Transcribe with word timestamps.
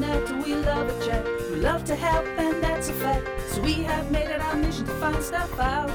we 0.00 0.54
love 0.56 0.88
a 0.88 1.06
chat. 1.06 1.24
We 1.50 1.56
love 1.56 1.84
to 1.84 1.94
help, 1.94 2.26
and 2.38 2.62
that's 2.62 2.88
a 2.88 2.92
fact. 2.94 3.28
So 3.50 3.62
we 3.62 3.74
have 3.84 4.10
made 4.10 4.28
it 4.28 4.40
our 4.40 4.56
mission 4.56 4.84
to 4.86 4.92
find 4.94 5.22
stuff 5.22 5.58
out. 5.58 5.88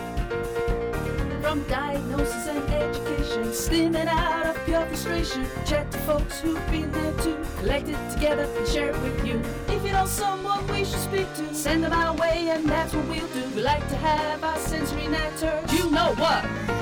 From 1.41 1.63
diagnosis 1.63 2.47
and 2.47 2.69
education, 2.71 3.53
steaming 3.53 4.07
out 4.07 4.45
of 4.45 4.65
pure 4.65 4.85
frustration. 4.85 5.45
Chat 5.65 5.91
to 5.91 5.97
folks 5.99 6.39
who've 6.39 6.65
been 6.71 6.91
there 6.91 7.13
too. 7.19 7.37
Collect 7.57 7.89
it 7.89 8.11
together 8.11 8.43
and 8.43 8.67
share 8.67 8.89
it 8.89 9.01
with 9.01 9.25
you. 9.25 9.41
If 9.67 9.85
you 9.85 9.91
know 9.91 10.05
someone 10.05 10.65
we 10.67 10.85
should 10.85 10.99
speak 10.99 11.33
to, 11.35 11.53
send 11.53 11.83
them 11.83 11.93
our 11.93 12.15
way, 12.15 12.49
and 12.49 12.69
that's 12.69 12.93
what 12.93 13.05
we'll 13.07 13.27
do. 13.27 13.49
We 13.55 13.61
like 13.63 13.85
to 13.89 13.97
have 13.97 14.43
our 14.43 14.57
sensory 14.59 15.07
natter. 15.07 15.61
You 15.73 15.89
know 15.91 16.13
what? 16.15 16.78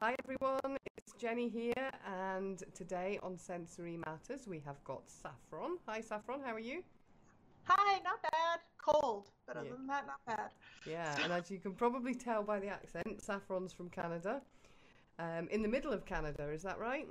Hi 0.00 0.14
everyone, 0.22 0.78
it's 0.96 1.12
Jenny 1.18 1.48
here, 1.48 1.90
and 2.06 2.62
today 2.72 3.18
on 3.20 3.36
Sensory 3.36 3.96
Matters 3.96 4.46
we 4.46 4.62
have 4.64 4.76
got 4.84 5.02
Saffron. 5.10 5.78
Hi 5.86 6.00
Saffron, 6.00 6.40
how 6.40 6.54
are 6.54 6.60
you? 6.60 6.84
Hi, 7.64 7.98
not 8.04 8.22
bad. 8.22 8.60
Cold, 8.80 9.30
but 9.44 9.56
other 9.56 9.70
than 9.70 9.88
that, 9.88 10.06
not 10.06 10.20
bad. 10.24 10.50
Yeah, 10.88 11.16
and 11.24 11.32
as 11.32 11.50
you 11.50 11.58
can 11.58 11.72
probably 11.72 12.14
tell 12.14 12.44
by 12.44 12.60
the 12.60 12.68
accent, 12.68 13.20
Saffron's 13.20 13.72
from 13.72 13.90
Canada. 13.90 14.40
Um, 15.18 15.48
in 15.50 15.62
the 15.62 15.68
middle 15.68 15.92
of 15.92 16.06
Canada, 16.06 16.48
is 16.48 16.62
that 16.62 16.78
right? 16.78 17.08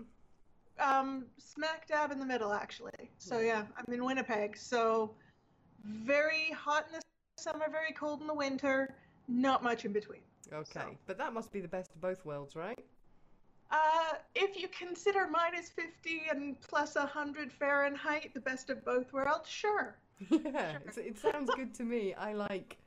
Um, 0.79 1.25
smack 1.37 1.89
dab 1.89 2.13
in 2.13 2.19
the 2.19 2.25
middle, 2.25 2.53
actually. 2.53 3.11
So 3.17 3.39
yeah, 3.39 3.63
I'm 3.77 3.93
in 3.93 4.05
Winnipeg. 4.05 4.55
So 4.55 5.11
very 5.83 6.51
hot 6.51 6.85
in 6.87 6.93
the 6.93 7.01
summer, 7.35 7.65
very 7.69 7.91
cold 7.91 8.21
in 8.21 8.27
the 8.27 8.33
winter. 8.33 8.95
Not 9.27 9.61
much 9.61 9.83
in 9.83 9.91
between. 9.91 10.21
Okay, 10.53 10.79
So- 10.79 10.97
but 11.05 11.17
that 11.17 11.33
must 11.33 11.51
be 11.51 11.59
the 11.59 11.67
best 11.67 11.93
of 11.93 12.01
both 12.01 12.23
worlds, 12.25 12.55
right? 12.55 12.83
Uh, 13.69 14.13
if 14.33 14.57
you 14.57 14.69
consider 14.69 15.27
minus 15.27 15.69
50 15.69 16.21
and 16.31 16.59
plus 16.61 16.95
100 16.95 17.51
Fahrenheit 17.51 18.33
the 18.33 18.39
best 18.39 18.69
of 18.69 18.83
both 18.85 19.11
worlds, 19.11 19.49
sure. 19.49 19.97
yeah, 20.29 20.77
it's, 20.85 20.97
it 20.97 21.17
sounds 21.19 21.49
good 21.55 21.73
to 21.75 21.83
me. 21.83 22.13
I 22.13 22.33
like, 22.33 22.77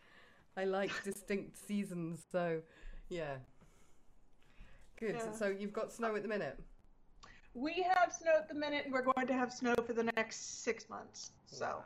I 0.56 0.64
like 0.64 0.90
distinct 1.04 1.58
seasons, 1.58 2.24
so 2.32 2.62
yeah. 3.10 3.36
Good. 4.98 5.16
Yeah. 5.16 5.32
So 5.32 5.48
you've 5.48 5.72
got 5.72 5.92
snow 5.92 6.16
at 6.16 6.22
the 6.22 6.28
minute. 6.28 6.58
We 7.54 7.82
have 7.82 8.12
snow 8.12 8.32
at 8.38 8.48
the 8.48 8.54
minute, 8.54 8.84
and 8.84 8.92
we're 8.92 9.02
going 9.02 9.26
to 9.26 9.34
have 9.34 9.52
snow 9.52 9.74
for 9.86 9.92
the 9.92 10.04
next 10.16 10.62
six 10.62 10.88
months. 10.88 11.32
So. 11.46 11.66
Wow. 11.66 11.84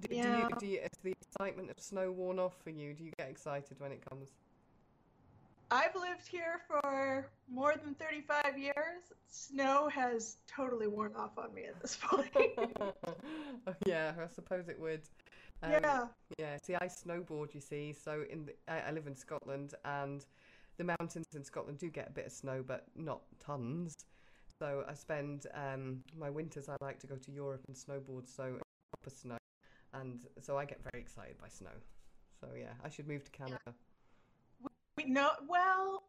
Do, 0.00 0.08
do 0.08 0.14
Yeah. 0.16 0.38
you, 0.38 0.48
do 0.58 0.66
you, 0.66 0.78
is 0.80 0.98
the 1.02 1.12
excitement 1.20 1.70
of 1.70 1.78
snow 1.80 2.10
worn 2.10 2.38
off 2.38 2.56
for 2.62 2.70
you? 2.70 2.94
Do 2.94 3.04
you 3.04 3.12
get 3.18 3.28
excited 3.28 3.78
when 3.80 3.92
it 3.92 4.02
comes? 4.08 4.30
I've 5.70 5.94
lived 5.94 6.26
here 6.26 6.60
for 6.66 7.30
more 7.48 7.74
than 7.76 7.94
35 7.94 8.58
years. 8.58 8.74
Snow 9.28 9.88
has 9.88 10.38
totally 10.48 10.88
worn 10.88 11.14
off 11.16 11.38
on 11.38 11.54
me 11.54 11.64
at 11.66 11.80
this 11.80 11.96
point. 12.02 12.32
Oh, 12.56 13.74
yeah, 13.86 14.12
I 14.20 14.26
suppose 14.34 14.68
it 14.68 14.80
would. 14.80 15.02
Um, 15.62 15.70
yeah. 15.72 16.04
Yeah. 16.38 16.56
See, 16.64 16.74
I 16.74 16.86
snowboard. 16.88 17.54
You 17.54 17.60
see, 17.60 17.92
so 17.92 18.24
in 18.28 18.46
the, 18.46 18.54
I, 18.66 18.88
I 18.88 18.90
live 18.90 19.06
in 19.06 19.14
Scotland, 19.14 19.74
and 19.84 20.24
the 20.76 20.84
mountains 20.84 21.26
in 21.34 21.44
Scotland 21.44 21.78
do 21.78 21.88
get 21.88 22.08
a 22.08 22.12
bit 22.12 22.26
of 22.26 22.32
snow, 22.32 22.64
but 22.66 22.86
not 22.96 23.20
tons. 23.38 23.94
So 24.58 24.84
I 24.88 24.94
spend 24.94 25.46
um, 25.54 26.02
my 26.18 26.30
winters. 26.30 26.68
I 26.68 26.76
like 26.80 26.98
to 27.00 27.06
go 27.06 27.16
to 27.16 27.30
Europe 27.30 27.62
and 27.68 27.76
snowboard. 27.76 28.26
So 28.28 28.58
proper 28.92 29.16
snow, 29.16 29.36
and 30.00 30.26
so 30.40 30.58
I 30.58 30.64
get 30.64 30.80
very 30.92 31.02
excited 31.02 31.36
by 31.40 31.48
snow. 31.48 31.70
So 32.40 32.48
yeah, 32.58 32.72
I 32.84 32.88
should 32.88 33.06
move 33.06 33.24
to 33.24 33.30
Canada. 33.30 33.74
We 34.96 35.04
no, 35.04 35.30
well, 35.48 36.04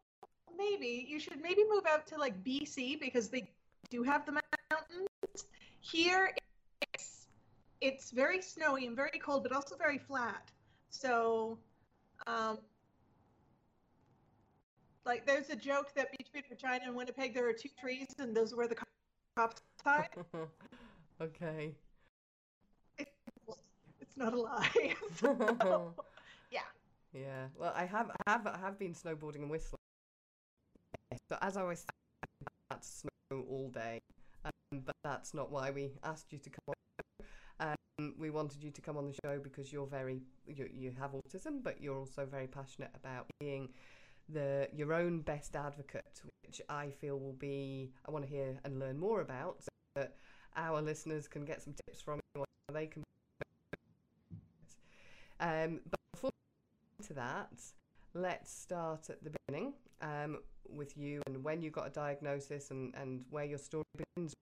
maybe 0.56 1.06
you 1.08 1.18
should 1.18 1.40
maybe 1.40 1.62
move 1.68 1.84
out 1.88 2.06
to 2.08 2.18
like 2.18 2.42
BC 2.44 3.00
because 3.00 3.28
they 3.28 3.50
do 3.90 4.02
have 4.02 4.24
the 4.26 4.32
mountains. 4.32 5.46
Here, 5.80 6.34
it's 6.92 7.26
it's 7.80 8.10
very 8.10 8.40
snowy 8.40 8.86
and 8.86 8.96
very 8.96 9.18
cold, 9.18 9.42
but 9.42 9.52
also 9.52 9.76
very 9.76 9.98
flat. 9.98 10.50
So, 10.90 11.58
um, 12.26 12.58
like 15.04 15.26
there's 15.26 15.50
a 15.50 15.56
joke 15.56 15.92
that 15.94 16.10
between 16.12 16.44
Regina 16.50 16.84
and 16.86 16.94
Winnipeg 16.94 17.34
there 17.34 17.48
are 17.48 17.52
two 17.52 17.70
trees, 17.80 18.08
and 18.18 18.34
those 18.34 18.52
are 18.52 18.56
where 18.56 18.68
the 18.68 18.76
cops 19.36 19.60
hide. 19.84 20.08
okay. 21.20 21.74
It's 24.12 24.18
not 24.18 24.34
a 24.34 24.40
lie. 24.40 24.94
So, 25.20 25.94
yeah. 26.50 26.60
Yeah, 27.14 27.46
well, 27.56 27.72
I 27.74 27.84
have, 27.86 28.10
I 28.26 28.30
have, 28.30 28.46
I 28.46 28.58
have 28.58 28.78
been 28.78 28.94
snowboarding 28.94 29.36
and 29.42 29.50
Whistler. 29.50 29.78
So 31.28 31.38
as 31.40 31.56
I 31.56 31.62
was 31.62 31.84
that's 32.70 33.02
snow 33.04 33.44
all 33.48 33.70
day, 33.70 34.00
um, 34.44 34.80
but 34.84 34.94
that's 35.04 35.34
not 35.34 35.50
why 35.50 35.70
we 35.70 35.92
asked 36.04 36.32
you 36.32 36.38
to 36.38 36.50
come 36.50 36.74
on. 37.60 37.76
Um, 37.98 38.14
we 38.18 38.30
wanted 38.30 38.62
you 38.62 38.70
to 38.70 38.80
come 38.80 38.96
on 38.96 39.06
the 39.06 39.14
show 39.24 39.38
because 39.38 39.72
you're 39.72 39.86
very, 39.86 40.20
you, 40.46 40.68
you 40.72 40.92
have 40.98 41.12
autism, 41.12 41.62
but 41.62 41.80
you're 41.80 41.98
also 41.98 42.26
very 42.26 42.46
passionate 42.46 42.90
about 42.94 43.26
being 43.40 43.68
the 44.28 44.68
your 44.74 44.92
own 44.92 45.20
best 45.20 45.56
advocate, 45.56 46.22
which 46.46 46.60
I 46.68 46.90
feel 46.90 47.18
will 47.18 47.34
be, 47.34 47.92
I 48.06 48.10
want 48.10 48.24
to 48.24 48.30
hear 48.30 48.58
and 48.64 48.78
learn 48.78 48.98
more 48.98 49.20
about, 49.20 49.62
so 49.62 49.68
that 49.96 50.14
our 50.56 50.82
listeners 50.82 51.28
can 51.28 51.44
get 51.44 51.62
some 51.62 51.74
tips 51.86 52.00
from 52.00 52.20
you, 52.34 52.44
they 52.72 52.86
can. 52.86 53.02
Um, 55.42 55.80
but 55.90 55.98
before 56.12 56.30
to 57.08 57.14
that, 57.14 57.50
let's 58.14 58.52
start 58.52 59.10
at 59.10 59.22
the 59.24 59.30
beginning 59.30 59.74
um, 60.00 60.38
with 60.68 60.96
you 60.96 61.20
and 61.26 61.42
when 61.42 61.60
you 61.60 61.70
got 61.70 61.88
a 61.88 61.90
diagnosis 61.90 62.70
and, 62.70 62.94
and 62.94 63.24
where 63.30 63.44
your 63.44 63.58
story 63.58 63.84
begins. 63.96 64.34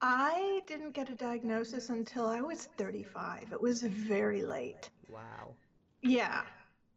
I 0.00 0.60
didn't 0.68 0.92
get 0.92 1.10
a 1.10 1.16
diagnosis 1.16 1.88
until 1.88 2.26
I 2.26 2.40
was 2.42 2.68
35. 2.78 3.48
It 3.52 3.60
was 3.60 3.82
very 3.82 4.42
late. 4.42 4.88
Wow. 5.08 5.54
Yeah. 6.00 6.42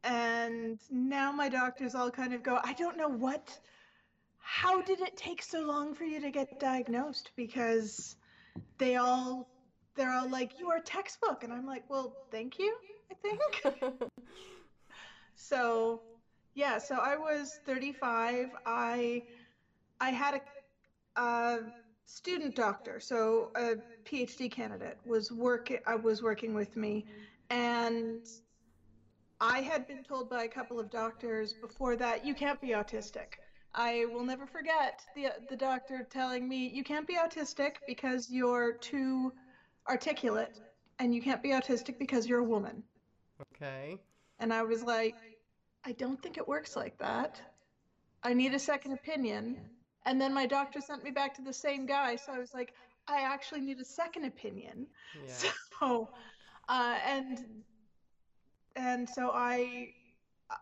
And 0.03 0.79
now 0.91 1.31
my 1.31 1.49
doctors 1.49 1.95
all 1.95 2.11
kind 2.11 2.33
of 2.33 2.43
go, 2.43 2.59
I 2.63 2.73
don't 2.73 2.97
know 2.97 3.09
what, 3.09 3.59
how 4.37 4.81
did 4.83 5.01
it 5.01 5.17
take 5.17 5.41
so 5.41 5.61
long 5.61 5.95
for 5.95 6.03
you 6.03 6.21
to 6.21 6.29
get 6.29 6.59
diagnosed? 6.59 7.31
Because 7.35 8.15
they 8.77 8.97
all, 8.97 9.49
they're 9.97 10.13
all 10.13 10.29
like, 10.29 10.59
you 10.59 10.69
are 10.69 10.79
textbook. 10.79 11.43
And 11.43 11.51
I'm 11.51 11.65
like, 11.65 11.83
well, 11.89 12.15
thank 12.31 12.59
you, 12.59 12.75
I 13.11 13.15
think. 13.15 13.81
so, 15.35 16.01
yeah, 16.53 16.77
so 16.77 16.95
I 16.95 17.17
was 17.17 17.59
35. 17.65 18.49
I, 18.65 19.23
I 19.99 20.09
had 20.11 20.41
a, 21.15 21.21
a 21.21 21.59
student 22.05 22.55
doctor, 22.55 22.99
so 22.99 23.51
a 23.55 23.75
PhD 24.05 24.49
candidate 24.49 24.97
was 25.05 25.31
working, 25.31 25.79
I 25.85 25.95
uh, 25.95 25.97
was 25.97 26.23
working 26.23 26.53
with 26.53 26.77
me. 26.77 27.05
And 27.49 28.25
I 29.39 29.61
had 29.61 29.87
been 29.87 30.03
told 30.03 30.29
by 30.29 30.43
a 30.43 30.47
couple 30.47 30.79
of 30.79 30.89
doctors 30.89 31.53
before 31.53 31.95
that 31.97 32.25
you 32.25 32.33
can't 32.33 32.59
be 32.59 32.69
autistic. 32.69 33.35
I 33.73 34.05
will 34.11 34.23
never 34.23 34.47
forget 34.47 35.01
the 35.15 35.27
the 35.49 35.55
doctor 35.55 36.07
telling 36.09 36.49
me 36.49 36.67
you 36.67 36.83
can't 36.83 37.05
be 37.05 37.15
autistic 37.15 37.75
because 37.85 38.31
you're 38.31 38.73
too 38.73 39.31
articulate 39.89 40.59
and 40.99 41.13
you 41.13 41.21
can't 41.21 41.43
be 41.43 41.49
autistic 41.49 41.97
because 41.99 42.27
you're 42.27 42.39
a 42.39 42.43
woman. 42.43 42.83
okay. 43.53 43.97
And 44.39 44.53
I 44.53 44.63
was 44.63 44.83
like, 44.83 45.15
I 45.85 45.91
don't 45.93 46.21
think 46.21 46.37
it 46.37 46.47
works 46.47 46.75
like 46.75 46.97
that. 46.99 47.41
I 48.23 48.33
need 48.33 48.53
a 48.53 48.59
second 48.59 48.93
opinion. 48.93 49.57
And 50.05 50.19
then 50.19 50.33
my 50.33 50.45
doctor 50.45 50.81
sent 50.81 51.03
me 51.03 51.11
back 51.11 51.35
to 51.35 51.41
the 51.41 51.53
same 51.53 51.85
guy, 51.85 52.15
so 52.15 52.31
I 52.33 52.39
was 52.39 52.53
like, 52.53 52.73
I 53.07 53.21
actually 53.21 53.61
need 53.61 53.79
a 53.79 53.85
second 53.85 54.25
opinion. 54.25 54.87
Yeah. 55.25 55.49
So, 55.79 56.09
uh, 56.69 56.97
and 57.05 57.45
and 58.75 59.07
so 59.07 59.29
I 59.31 59.89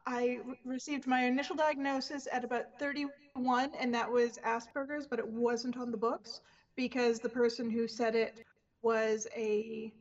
I 0.05 0.39
received 0.65 1.07
my 1.07 1.23
initial 1.23 1.55
diagnosis 1.55 2.27
at 2.33 2.43
about 2.43 2.77
31, 2.77 3.71
and 3.79 3.93
that 3.93 4.11
was 4.11 4.37
Asperger's, 4.45 5.07
but 5.07 5.19
it 5.19 5.27
wasn't 5.27 5.77
on 5.77 5.91
the 5.91 5.97
books 5.97 6.41
because 6.75 7.19
the 7.19 7.29
person 7.29 7.69
who 7.69 7.87
said 7.87 8.13
it 8.13 8.43
was 8.85 9.27
a 9.35 9.91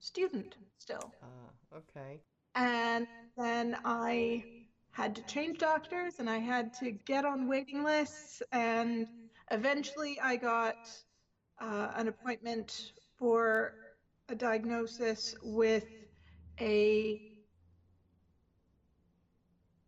student 0.00 0.54
still. 0.78 1.12
Ah, 1.22 1.78
okay. 1.78 2.20
And 2.54 3.06
then 3.38 3.78
I 3.86 4.44
had 4.90 5.16
to 5.16 5.22
change 5.22 5.58
doctors 5.58 6.18
and 6.18 6.28
I 6.28 6.36
had 6.36 6.74
to 6.80 6.90
get 6.90 7.24
on 7.24 7.48
waiting 7.48 7.82
lists. 7.82 8.42
And 8.52 9.06
eventually 9.50 10.20
I 10.22 10.36
got 10.36 10.76
uh, 11.58 11.92
an 11.96 12.08
appointment 12.08 12.92
for 13.18 13.72
a 14.28 14.34
diagnosis 14.34 15.34
with 15.42 15.86
a 16.60 17.22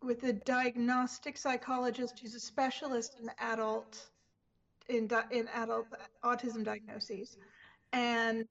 with 0.03 0.23
a 0.23 0.33
diagnostic 0.33 1.37
psychologist 1.37 2.17
who's 2.19 2.33
a 2.33 2.39
specialist 2.39 3.17
in 3.21 3.29
adult 3.39 4.09
in 4.89 5.07
in 5.29 5.47
adult 5.53 5.85
autism 6.23 6.63
diagnoses 6.63 7.37
and 7.93 8.45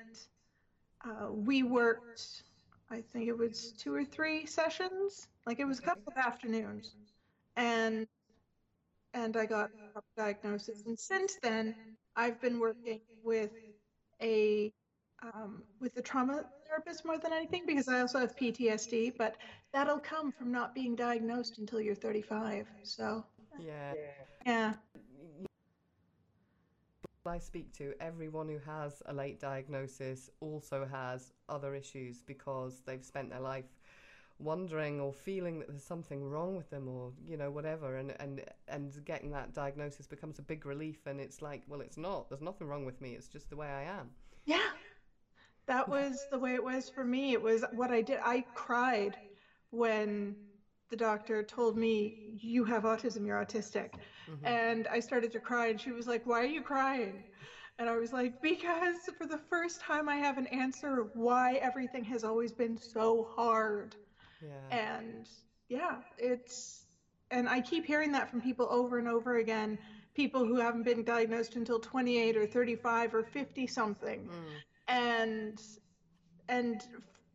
uh, 1.05 1.33
we 1.33 1.63
worked 1.63 2.43
I 2.91 3.01
think 3.13 3.29
it 3.29 3.39
was 3.39 3.73
two 3.79 3.95
or 3.95 4.05
three 4.05 4.47
sessions. 4.47 5.29
Like 5.47 5.61
it 5.61 5.65
was 5.65 5.79
a 5.79 5.83
couple 5.83 6.03
of 6.09 6.17
afternoons. 6.17 6.97
And 7.57 8.07
and 9.15 9.37
I 9.37 9.47
got 9.47 9.71
a 9.97 10.01
diagnosis. 10.17 10.85
And 10.87 10.99
since 10.99 11.37
then, 11.43 11.75
I've 12.17 12.41
been 12.41 12.59
working 12.59 13.01
with 13.23 13.51
a 14.23 14.73
um, 15.23 15.63
with 15.81 15.95
the 15.95 16.03
trauma 16.03 16.45
therapist 16.67 17.05
more 17.05 17.19
than 17.19 17.33
anything 17.33 17.65
because 17.67 17.89
I 17.89 18.01
also 18.01 18.19
have 18.19 18.35
PTSD, 18.37 19.17
but 19.19 19.37
that'll 19.73 19.99
come 19.99 20.33
from 20.33 20.51
not 20.51 20.75
being 20.75 20.97
diagnosed 20.97 21.59
until 21.59 21.81
you're 21.81 21.95
35. 21.95 22.67
So, 22.83 23.25
Yeah. 23.59 23.95
yeah. 24.47 24.75
I 27.31 27.38
speak 27.38 27.73
to, 27.75 27.94
everyone 28.00 28.49
who 28.49 28.59
has 28.67 29.03
a 29.06 29.15
late 29.15 29.41
diagnosis 29.41 30.31
also 30.41 30.87
has 30.91 31.32
other 31.49 31.75
issues 31.75 32.23
because 32.23 32.82
they've 32.87 33.05
spent 33.05 33.31
their 33.31 33.41
life 33.41 33.79
wondering 34.38 35.00
or 35.00 35.12
feeling 35.12 35.59
that 35.61 35.69
there's 35.69 35.85
something 35.85 36.25
wrong 36.25 36.56
with 36.56 36.71
them 36.71 36.88
or 36.88 37.12
you 37.27 37.37
know 37.37 37.50
whatever 37.50 37.97
and 37.97 38.15
and 38.21 38.43
and 38.69 39.05
getting 39.05 39.31
that 39.31 39.53
diagnosis 39.53 40.06
becomes 40.06 40.38
a 40.38 40.43
big 40.43 40.65
relief 40.65 41.06
and 41.06 41.21
it's 41.21 41.43
like 41.43 41.62
well 41.69 41.82
it's 41.82 41.99
not 41.99 42.29
there's 42.31 42.41
nothing 42.41 42.67
wrong 42.67 42.87
with 42.87 43.00
me 43.03 43.12
it's 43.12 43.29
just 43.29 43.50
the 43.50 43.56
way 43.56 43.69
I 43.69 43.82
am 43.82 44.11
Yeah. 44.47 44.71
That 45.67 45.88
was 45.88 46.27
the 46.31 46.38
way 46.38 46.55
it 46.55 46.65
was 46.65 46.91
for 46.91 47.05
me. 47.05 47.32
It 47.32 47.43
was 47.43 47.65
what 47.73 47.91
I 47.91 48.03
did. 48.03 48.19
I 48.25 48.44
cried 48.55 49.17
when 49.71 50.35
the 50.91 50.97
doctor 50.97 51.43
told 51.44 51.77
me, 51.77 52.38
You 52.41 52.65
have 52.65 52.82
autism, 52.82 53.25
you're 53.25 53.44
autistic. 53.44 53.91
Mhm. 54.31 54.47
And 54.47 54.87
I 54.88 55.00
started 55.00 55.32
to 55.32 55.41
cry, 55.41 55.69
and 55.69 55.81
she 55.81 55.93
was 55.93 56.06
like, 56.06 56.27
Why 56.27 56.43
are 56.43 56.47
you 56.47 56.62
crying? 56.62 57.25
And 57.79 57.88
I 57.88 57.97
was 57.97 58.12
like, 58.12 58.41
Because 58.41 58.99
for 59.19 59.27
the 59.27 59.38
first 59.38 59.81
time, 59.81 60.09
I 60.09 60.17
have 60.17 60.38
an 60.38 60.47
answer 60.49 61.09
why 61.15 61.55
everything 61.55 62.05
has 62.05 62.25
always 62.25 62.53
been 62.53 62.77
so 62.77 63.25
hard. 63.37 63.97
yeah 64.41 64.71
And 64.71 65.29
yeah, 65.69 65.99
it's, 66.19 66.87
and 67.31 67.49
I 67.49 67.61
keep 67.61 67.87
hearing 67.87 68.12
that 68.12 68.29
from 68.29 68.41
people 68.41 68.69
over 68.71 68.99
and 68.99 69.09
over 69.09 69.37
again 69.37 69.79
people 70.15 70.44
who 70.44 70.56
haven't 70.56 70.82
been 70.85 71.05
diagnosed 71.05 71.56
until 71.56 71.79
28 71.81 72.37
or 72.37 72.47
35 72.47 73.15
or 73.15 73.23
50 73.25 73.67
something 73.67 74.29
Mm. 74.29 74.62
and 74.88 75.61
and 76.49 76.87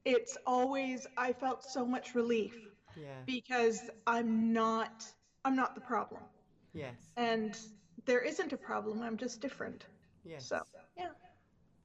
it's 0.06 0.38
always 0.46 1.08
i 1.18 1.32
felt 1.34 1.64
so 1.64 1.86
much 1.86 2.16
relief 2.16 2.68
yeah 2.96 3.26
because 3.26 3.90
i'm 4.08 4.54
not 4.54 5.06
i'm 5.46 5.56
not 5.56 5.76
the 5.76 5.82
problem 5.82 6.24
yes 6.76 6.96
and 7.18 7.58
there 8.06 8.22
isn't 8.22 8.54
a 8.54 8.58
problem 8.58 9.02
i'm 9.02 9.18
just 9.18 9.42
different 9.42 9.86
yes 10.24 10.48
so 10.48 10.62
yeah 10.98 11.10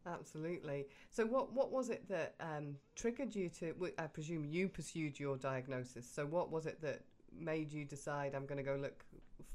Absolutely. 0.07 0.87
So, 1.11 1.27
what 1.27 1.53
what 1.53 1.71
was 1.71 1.91
it 1.91 2.09
that 2.09 2.35
um, 2.41 2.77
triggered 2.97 3.35
you 3.35 3.51
to? 3.61 3.75
I 3.99 4.07
presume 4.07 4.47
you 4.47 4.69
pursued 4.69 5.21
your 5.21 5.37
diagnosis. 5.37 6.07
So, 6.11 6.25
what 6.25 6.51
was 6.51 6.67
it 6.67 6.81
that 6.81 7.03
made 7.39 7.71
you 7.73 7.85
decide 7.85 8.35
I'm 8.35 8.47
going 8.47 8.57
to 8.57 8.63
go 8.65 8.77
look, 8.77 9.05
f- 9.39 9.47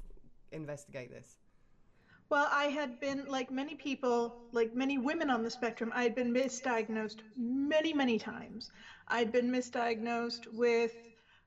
investigate 0.52 1.10
this? 1.10 1.36
well 2.30 2.48
i 2.52 2.64
had 2.66 2.98
been 3.00 3.24
like 3.26 3.50
many 3.50 3.74
people 3.74 4.34
like 4.52 4.74
many 4.74 4.98
women 4.98 5.30
on 5.30 5.42
the 5.42 5.50
spectrum 5.50 5.92
i 5.94 6.02
had 6.02 6.14
been 6.14 6.32
misdiagnosed 6.32 7.18
many 7.36 7.92
many 7.92 8.18
times 8.18 8.70
i'd 9.08 9.32
been 9.32 9.50
misdiagnosed 9.50 10.46
with 10.52 10.92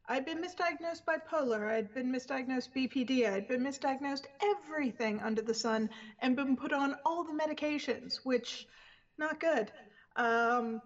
I'd 0.09 0.25
been 0.25 0.41
misdiagnosed 0.41 1.03
bipolar. 1.07 1.71
I'd 1.71 1.94
been 1.94 2.11
misdiagnosed 2.11 2.69
BPD. 2.73 3.27
I'd 3.27 3.47
been 3.47 3.63
misdiagnosed 3.63 4.25
everything 4.44 5.21
under 5.21 5.41
the 5.41 5.56
sun 5.56 5.89
and 6.19 6.35
been 6.35 6.57
put 6.57 6.73
on 6.73 6.95
all 7.06 7.23
the 7.23 7.33
medications, 7.33 8.15
which 8.23 8.67
not 9.17 9.39
good. 9.39 9.71
Um, 10.17 10.81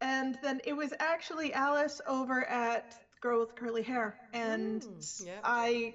and 0.00 0.36
then 0.42 0.60
it 0.64 0.74
was 0.74 0.92
actually 1.00 1.52
Alis 1.54 2.00
over 2.06 2.44
at 2.48 2.84
Girl 3.20 3.40
with 3.40 3.54
Curly 3.56 3.82
Hair, 3.82 4.16
and 4.32 4.82
Mm, 4.82 5.26
yeah. 5.26 5.40
I 5.44 5.94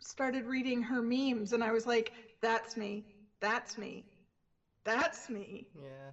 started 0.00 0.46
reading 0.46 0.82
her 0.82 1.02
memes, 1.02 1.52
and 1.52 1.64
I 1.64 1.72
was 1.72 1.86
like, 1.86 2.12
"That's 2.42 2.76
me. 2.76 3.06
That's 3.40 3.78
me. 3.78 4.06
That's 4.84 5.28
me. 5.28 5.68
Yeah. 5.74 6.12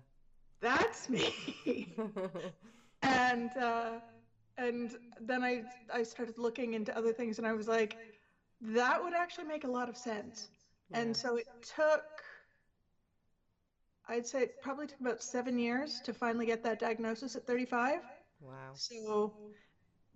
That's 0.62 1.10
me." 1.10 1.88
and 3.04 3.56
uh, 3.58 4.00
and 4.58 4.96
then 5.20 5.44
I 5.44 5.64
I 5.94 6.04
started 6.04 6.38
looking 6.38 6.74
into 6.74 6.96
other 6.98 7.14
things, 7.14 7.38
and 7.38 7.48
I 7.48 7.54
was 7.54 7.68
like, 7.68 7.98
that 8.62 9.02
would 9.02 9.14
actually 9.14 9.46
make 9.46 9.64
a 9.64 9.72
lot 9.72 9.90
of 9.90 9.98
sense. 9.98 10.50
And 10.94 11.16
so 11.16 11.38
it 11.38 11.48
took, 11.76 12.04
I'd 14.08 14.28
say 14.28 14.44
it 14.44 14.62
probably 14.62 14.88
took 14.88 15.00
about 15.00 15.22
seven 15.24 15.58
years 15.58 16.02
to 16.02 16.14
finally 16.14 16.46
get 16.46 16.64
that 16.64 16.80
diagnosis 16.80 17.36
at 17.36 17.46
35. 17.46 18.02
Wow. 18.42 18.74
So 18.74 19.34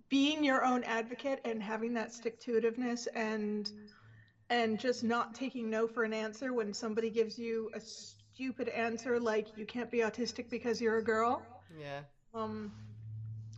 being 0.08 0.44
your 0.44 0.64
own 0.64 0.84
advocate 0.84 1.40
and 1.44 1.62
having 1.62 1.94
that 1.94 2.12
stick 2.12 2.38
to 2.40 2.52
itiveness 2.52 3.06
and 3.14 3.70
and 4.50 4.78
just 4.78 5.02
not 5.02 5.34
taking 5.34 5.68
no 5.70 5.86
for 5.88 6.04
an 6.04 6.12
answer 6.12 6.52
when 6.52 6.72
somebody 6.72 7.10
gives 7.10 7.38
you 7.38 7.70
a 7.74 7.80
stupid 7.80 8.68
answer 8.68 9.18
like 9.18 9.56
you 9.56 9.66
can't 9.66 9.90
be 9.90 9.98
autistic 9.98 10.48
because 10.50 10.80
you're 10.80 10.98
a 10.98 11.02
girl. 11.04 11.42
Yeah. 11.78 12.00
Um, 12.34 12.72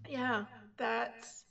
yeah, 0.09 0.45
that's 0.79 1.45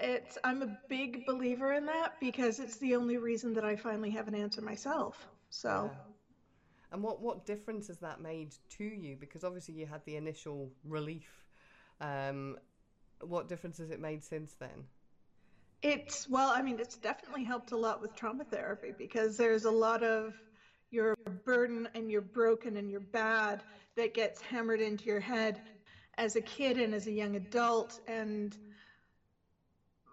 it's. 0.00 0.38
I'm 0.44 0.62
a 0.62 0.78
big 0.88 1.26
believer 1.26 1.72
in 1.72 1.86
that 1.86 2.14
because 2.20 2.58
it's 2.60 2.76
the 2.78 2.96
only 2.96 3.18
reason 3.18 3.54
that 3.54 3.64
I 3.64 3.76
finally 3.76 4.10
have 4.10 4.28
an 4.28 4.34
answer 4.34 4.60
myself. 4.62 5.26
So, 5.50 5.90
Yeah. 5.92 6.00
And 6.92 7.02
what 7.02 7.20
what 7.20 7.46
difference 7.46 7.88
has 7.88 7.98
that 8.00 8.20
made 8.20 8.54
to 8.78 8.84
you? 8.84 9.16
Because 9.16 9.44
obviously 9.44 9.74
you 9.74 9.86
had 9.86 10.04
the 10.04 10.16
initial 10.16 10.70
relief. 10.84 11.44
Um, 12.00 12.58
what 13.20 13.48
difference 13.48 13.78
has 13.78 13.90
it 13.90 14.00
made 14.00 14.22
since 14.24 14.54
then? 14.54 14.86
it's 15.82 16.28
well, 16.28 16.50
I 16.50 16.62
mean, 16.62 16.80
it's 16.80 16.96
definitely 16.96 17.44
helped 17.44 17.72
a 17.72 17.76
lot 17.76 18.00
with 18.00 18.14
trauma 18.14 18.44
therapy 18.44 18.92
because 18.96 19.36
there's 19.36 19.64
a 19.66 19.70
lot 19.70 20.02
of 20.02 20.34
your 20.90 21.14
burden 21.44 21.88
and 21.94 22.10
you're 22.10 22.22
broken 22.22 22.76
and 22.76 22.90
you're 22.90 23.00
bad 23.00 23.62
that 23.96 24.14
gets 24.14 24.40
hammered 24.40 24.80
into 24.80 25.04
your 25.04 25.20
head 25.20 25.60
as 26.18 26.36
a 26.36 26.40
kid 26.40 26.76
and 26.78 26.94
as 26.94 27.06
a 27.06 27.12
young 27.12 27.36
adult 27.36 27.98
and 28.06 28.56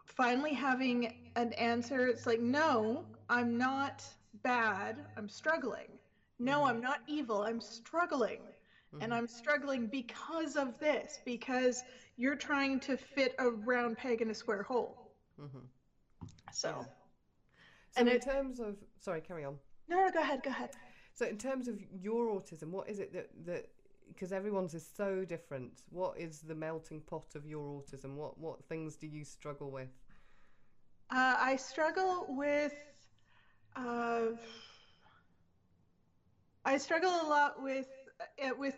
finally 0.06 0.54
having 0.54 1.10
an 1.36 1.54
answer 1.54 2.08
it's 2.08 2.26
like 2.26 2.40
no 2.40 3.06
i'm 3.30 3.58
not 3.58 4.04
bad 4.44 5.00
i'm 5.18 5.30
struggling 5.30 5.98
no 6.40 6.64
Mhm. 6.64 6.68
i'm 6.68 6.82
not 6.82 7.00
evil 7.08 7.42
i'm 7.44 7.62
struggling 7.62 8.54
and 9.00 9.14
Mhm. 9.14 9.18
i'm 9.18 9.28
struggling 9.28 9.88
because 9.88 10.56
of 10.56 10.78
this 10.80 11.20
because 11.26 11.84
you're 12.18 12.36
trying 12.36 12.80
to 12.80 12.98
fit 12.98 13.34
a 13.40 13.50
round 13.50 13.98
peg 13.98 14.22
in 14.22 14.30
a 14.30 14.34
square 14.36 14.64
hole 14.64 14.98
Mhm. 15.38 15.68
so 16.52 16.86
So 17.92 18.02
And 18.02 18.10
in 18.10 18.16
it- 18.16 18.24
terms 18.24 18.60
of 18.60 18.78
sorry, 19.00 19.22
carry 19.22 19.44
on. 19.44 19.60
no 19.88 19.98
no 19.98 20.10
go 20.12 20.20
ahead 20.22 20.42
go 20.44 20.50
ahead 20.50 20.70
So 21.14 21.26
in 21.26 21.38
terms 21.38 21.68
of 21.68 21.80
your 21.92 22.28
autism, 22.28 22.70
what 22.72 22.90
is 22.90 23.00
it 23.00 23.14
that 23.14 23.28
that 23.46 23.66
because 24.14 24.32
everyone's 24.32 24.74
is 24.74 24.88
so 24.96 25.26
different. 25.26 25.84
What 25.90 26.18
is 26.18 26.42
the 26.42 26.56
melting 26.56 27.02
pot 27.02 27.36
of 27.36 27.46
your 27.46 27.82
autism? 27.82 28.16
What 28.16 28.38
what 28.40 28.64
things 28.66 28.96
do 28.96 29.08
you 29.08 29.24
struggle 29.24 29.72
with? 29.72 29.90
Uh, 31.12 31.36
I 31.40 31.56
struggle 31.58 32.26
with. 32.30 32.74
Uh, 33.76 34.32
I 36.66 36.78
struggle 36.78 37.12
a 37.12 37.28
lot 37.28 37.62
with 37.62 37.88
uh, 38.44 38.52
with 38.58 38.76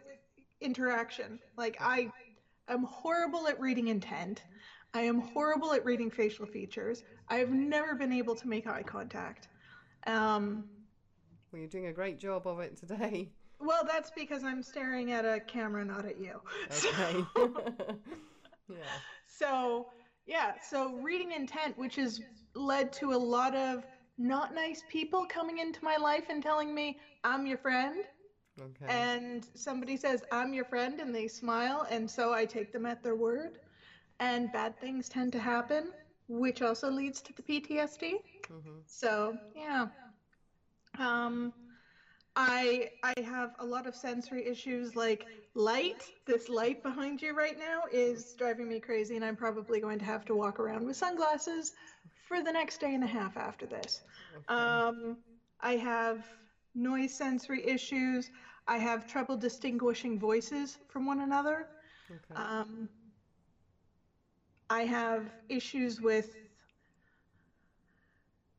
interaction. 0.62 1.40
Like 1.58 1.78
I 1.82 2.12
am 2.68 2.84
horrible 2.84 3.48
at 3.48 3.60
reading 3.60 3.88
intent. 3.88 4.44
I 4.94 5.02
am 5.02 5.20
horrible 5.20 5.74
at 5.74 5.86
reading 5.86 6.12
facial 6.12 6.46
features. 6.46 7.04
I 7.30 7.38
have 7.38 7.52
never 7.52 7.96
been 7.96 8.14
able 8.14 8.36
to 8.36 8.48
make 8.48 8.68
eye 8.68 8.84
contact. 8.84 9.50
Um, 10.08 10.66
Well, 11.52 11.60
you're 11.60 11.70
doing 11.70 11.88
a 11.88 11.94
great 11.94 12.20
job 12.20 12.48
of 12.48 12.60
it 12.60 12.78
today. 12.78 13.32
well, 13.64 13.84
that's 13.86 14.12
because 14.12 14.44
I'm 14.44 14.62
staring 14.64 15.12
at 15.12 15.26
a 15.26 15.40
camera, 15.40 15.86
not 15.86 16.06
at 16.06 16.18
you. 16.18 16.42
Okay. 16.72 17.26
So- 17.36 17.52
yeah. 18.70 19.00
So, 19.26 19.88
yeah, 20.26 20.54
so 20.62 20.94
reading 20.94 21.32
intent, 21.32 21.78
which 21.78 21.96
has 21.96 22.22
led 22.56 22.92
to 22.94 23.14
a 23.14 23.18
lot 23.18 23.56
of 23.56 23.86
not 24.18 24.54
nice 24.54 24.84
people 24.88 25.26
coming 25.26 25.58
into 25.60 25.84
my 25.84 25.98
life 25.98 26.26
and 26.30 26.42
telling 26.42 26.74
me, 26.74 26.98
I'm 27.24 27.46
your 27.46 27.58
friend. 27.58 28.06
Okay. 28.62 28.86
And 28.88 29.46
somebody 29.56 29.98
says, 29.98 30.24
I'm 30.32 30.54
your 30.54 30.66
friend, 30.66 31.00
and 31.00 31.14
they 31.14 31.28
smile, 31.28 31.86
and 31.90 32.10
so 32.10 32.34
I 32.34 32.46
take 32.46 32.72
them 32.72 32.86
at 32.86 33.04
their 33.04 33.16
word. 33.16 33.58
And 34.20 34.52
bad 34.52 34.80
things 34.80 35.10
tend 35.10 35.32
to 35.34 35.40
happen, 35.40 35.92
which 36.28 36.62
also 36.62 36.90
leads 36.90 37.22
to 37.24 37.34
the 37.34 37.42
PTSD. 37.44 38.14
hmm 38.48 38.80
So, 38.86 39.38
yeah. 39.56 39.88
Um, 41.00 41.54
I 42.36 42.88
I 43.04 43.14
have 43.22 43.52
a 43.60 43.66
lot 43.66 43.86
of 43.86 43.96
sensory 43.96 44.46
issues 44.46 44.96
like 44.96 45.28
light. 45.54 46.12
This 46.26 46.50
light 46.50 46.82
behind 46.82 47.22
you 47.22 47.34
right 47.34 47.58
now 47.58 47.84
is 47.92 48.34
driving 48.38 48.68
me 48.68 48.80
crazy, 48.80 49.16
and 49.16 49.24
I'm 49.26 49.36
probably 49.36 49.80
going 49.80 50.00
to 50.00 50.06
have 50.06 50.26
to 50.26 50.36
walk 50.36 50.60
around 50.60 50.86
with 50.86 50.96
sunglasses 50.98 51.72
for 52.28 52.42
the 52.42 52.52
next 52.52 52.80
day 52.80 52.94
and 52.94 53.04
a 53.04 53.08
half 53.08 53.38
after 53.38 53.66
this. 53.68 54.02
Okay. 54.36 54.84
Um, 54.88 55.18
I 55.62 55.76
have 55.78 56.26
noise 56.76 57.14
sensory 57.14 57.66
issues. 57.66 58.30
I 58.68 58.78
have 58.78 59.06
trouble 59.06 59.38
distinguishing 59.38 60.18
voices 60.20 60.78
from 60.88 61.06
one 61.06 61.20
another. 61.20 61.68
okay. 62.12 62.42
Um, 62.42 62.90
I 64.70 64.86
have 64.86 65.36
issues 65.50 66.02
with 66.02 66.36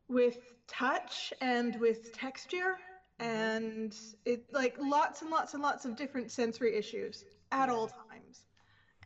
with 0.09 0.53
touch 0.67 1.33
and 1.41 1.77
with 1.77 2.11
texture 2.13 2.79
and 3.19 3.97
it 4.25 4.43
like 4.53 4.77
lots 4.79 5.23
and 5.23 5.31
lots 5.31 5.55
and 5.55 5.63
lots 5.63 5.85
of 5.85 5.97
different 5.97 6.31
sensory 6.31 6.77
issues 6.77 7.25
at 7.53 7.69
all 7.69 7.89
times. 8.11 8.45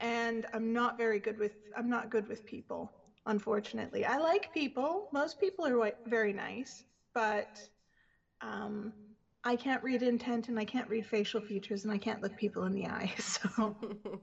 And 0.00 0.47
i'm 0.53 0.73
not 0.73 0.97
very 0.97 1.19
good 1.21 1.38
with 1.38 1.53
i'm 1.77 1.88
not 1.88 2.11
good 2.11 2.29
with 2.29 2.45
people 2.47 2.93
unfortunately. 3.27 4.07
I 4.07 4.17
like 4.17 4.50
people. 4.55 5.07
Most 5.12 5.38
people 5.38 5.67
are 5.67 5.93
very 6.07 6.33
nice 6.33 6.85
but 7.15 7.49
um, 8.41 8.93
i 9.45 9.57
can't 9.57 9.83
read 9.83 10.03
intent 10.03 10.49
and 10.49 10.59
i 10.59 10.65
can't 10.65 10.88
read 10.88 11.07
facial 11.07 11.41
features 11.41 11.85
and 11.85 11.93
i 11.93 11.99
can't 11.99 12.23
look 12.23 12.37
people 12.37 12.65
in 12.65 12.73
the 12.73 12.87
eye 12.87 13.12
so. 13.19 13.77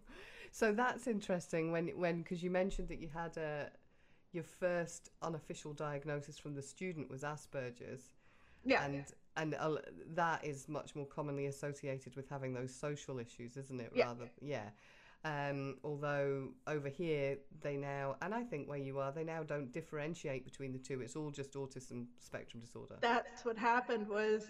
So 0.51 0.72
that's 0.72 1.06
interesting 1.06 1.74
when 1.74 1.89
when 1.89 2.20
because 2.20 2.42
you 2.42 2.50
mentioned 2.50 2.88
that 2.88 3.00
you 3.00 3.10
had 3.13 3.36
a 3.36 3.70
your 4.32 4.46
first 4.46 5.10
unofficial 5.22 5.74
diagnosis 5.74 6.38
from 6.38 6.56
the 6.56 6.62
student 6.62 7.10
was 7.10 7.24
asperger's. 7.24 8.13
Yeah. 8.63 8.86
And 8.86 9.06
and 9.38 9.56
uh, 9.56 9.75
that 10.13 10.44
is 10.46 10.68
much 10.68 10.96
more 10.96 11.06
commonly 11.06 11.48
associated 11.48 12.15
with 12.15 12.30
having 12.30 12.54
those 12.54 12.74
social 12.74 13.20
issues, 13.20 13.58
isn't 13.58 13.80
it? 13.82 13.92
Yeah. 13.94 14.06
Rather, 14.06 14.30
yeah. 14.42 14.70
Um, 15.24 15.77
although 15.84 16.50
over 16.68 16.88
here 16.88 17.38
they 17.62 17.77
now, 17.77 18.15
and 18.22 18.34
I 18.34 18.44
think 18.44 18.70
where 18.70 18.77
you 18.77 19.00
are, 19.00 19.12
they 19.12 19.24
now 19.24 19.42
don't 19.42 19.72
differentiate 19.74 20.46
between 20.46 20.72
the 20.72 20.77
two. 20.77 21.01
It's 21.01 21.15
all 21.15 21.32
just 21.32 21.54
autism 21.54 22.06
spectrum 22.20 22.62
disorder. 22.62 22.96
that's 23.01 23.44
what 23.44 23.58
happened 23.58 24.08
was 24.08 24.46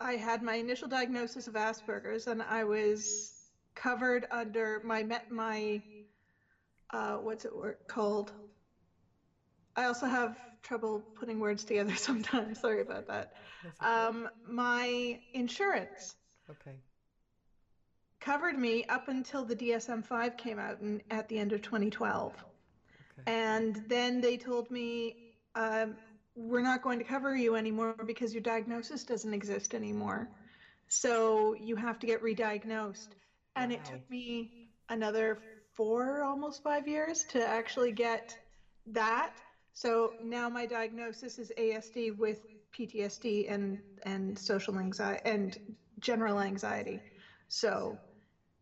i 0.00 0.12
had 0.14 0.42
my 0.42 0.54
initial 0.54 0.88
diagnosis 0.88 1.46
of 1.46 1.54
asperger's 1.54 2.26
and 2.26 2.42
i 2.42 2.64
was 2.64 3.34
covered 3.74 4.26
under 4.30 4.80
my 4.84 5.02
met 5.02 5.30
my 5.30 5.82
uh, 6.92 7.16
what's 7.16 7.44
it 7.44 7.52
called 7.86 8.32
i 9.76 9.84
also 9.84 10.06
have 10.06 10.36
trouble 10.62 11.02
putting 11.14 11.40
words 11.40 11.64
together 11.64 11.94
sometimes. 11.96 12.60
Sorry 12.60 12.82
about 12.82 13.06
that. 13.08 13.32
Okay. 13.64 13.90
um, 13.90 14.28
my 14.46 15.18
insurance 15.32 16.14
okay. 16.50 16.76
covered 18.20 18.58
me 18.58 18.84
up 18.84 19.08
until 19.08 19.44
the 19.44 19.56
dsm-5 19.56 20.36
came 20.36 20.58
out 20.58 20.80
in, 20.80 21.02
at 21.10 21.28
the 21.28 21.38
end 21.38 21.52
of 21.52 21.62
2012 21.62 22.34
Okay. 23.18 23.32
and 23.32 23.82
then 23.88 24.20
they 24.20 24.36
told 24.36 24.70
me 24.70 25.16
um, 25.54 25.96
we're 26.36 26.62
not 26.62 26.82
going 26.82 26.98
to 26.98 27.04
cover 27.04 27.34
you 27.36 27.56
anymore 27.56 27.94
because 28.06 28.32
your 28.32 28.42
diagnosis 28.42 29.04
doesn't 29.04 29.34
exist 29.34 29.74
anymore. 29.74 30.28
So 30.88 31.54
you 31.54 31.76
have 31.76 31.98
to 32.00 32.06
get 32.06 32.22
re-diagnosed. 32.22 33.14
And 33.56 33.72
it 33.72 33.84
took 33.84 34.08
me 34.08 34.68
another 34.88 35.38
four 35.74 36.22
almost 36.22 36.62
five 36.62 36.88
years 36.88 37.24
to 37.30 37.46
actually 37.46 37.92
get 37.92 38.38
that 38.86 39.32
so 39.72 40.14
now 40.20 40.48
my 40.48 40.66
diagnosis 40.66 41.38
is 41.38 41.52
asd 41.58 42.16
with 42.16 42.40
ptsd 42.76 43.50
and 43.52 43.78
and 44.04 44.38
social 44.38 44.78
anxiety 44.78 45.20
and 45.24 45.58
general 46.00 46.40
anxiety 46.40 47.02
so 47.48 47.98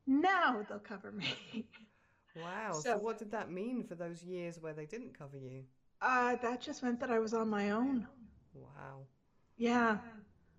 now 0.07 0.65
they'll 0.69 0.79
cover 0.79 1.13
me 1.13 1.27
Wow. 2.35 2.73
So, 2.73 2.81
so- 2.83 2.99
what 2.99 3.19
did 3.19 3.33
that 3.33 3.51
mean 3.51 3.83
for 3.85 3.95
those 3.97 4.23
years 4.23 4.61
where 4.61 4.73
they 4.75 4.87
didn't 4.87 5.19
cover 5.19 5.37
you? 5.37 5.65
uh, 6.01 6.37
that 6.43 6.61
just 6.61 6.83
meant 6.83 7.01
that 7.01 7.11
i 7.11 7.19
was 7.19 7.35
on 7.35 7.49
my 7.49 7.71
own 7.71 8.07
Wow. 8.55 9.07
Yeah. 9.57 9.99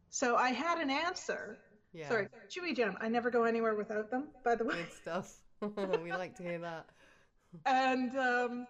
So 0.09 0.35
I 0.35 0.49
had 0.49 0.77
an 0.79 0.89
answer. 0.89 1.57
Yeah. 1.93 2.09
Sorry, 2.09 2.27
Chewigem. 2.49 2.95
I 2.99 3.07
never 3.07 3.29
go 3.29 3.43
anywhere 3.43 3.75
without 3.75 4.09
them, 4.09 4.29
by 4.43 4.55
the 4.55 4.65
way. 4.65 4.75
Good 4.75 4.93
stuff. 4.93 5.31
we 6.03 6.11
like 6.11 6.35
to 6.35 6.43
hear 6.43 6.59
that. 6.59 6.85
And 7.65 8.15
um, 8.15 8.67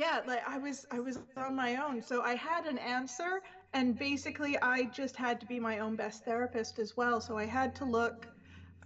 yeah, 0.00 0.20
like 0.26 0.40
I 0.48 0.56
was, 0.56 0.86
I 0.90 0.98
was 0.98 1.18
on 1.36 1.54
my 1.54 1.76
own. 1.76 2.00
So 2.00 2.22
I 2.22 2.34
had 2.34 2.64
an 2.64 2.78
answer, 2.78 3.42
and 3.74 3.98
basically 3.98 4.56
I 4.62 4.84
just 4.84 5.14
had 5.14 5.38
to 5.40 5.46
be 5.46 5.60
my 5.60 5.80
own 5.80 5.94
best 5.94 6.24
therapist 6.24 6.78
as 6.78 6.96
well. 6.96 7.20
So 7.20 7.36
I 7.36 7.44
had 7.44 7.74
to 7.76 7.84
look 7.84 8.26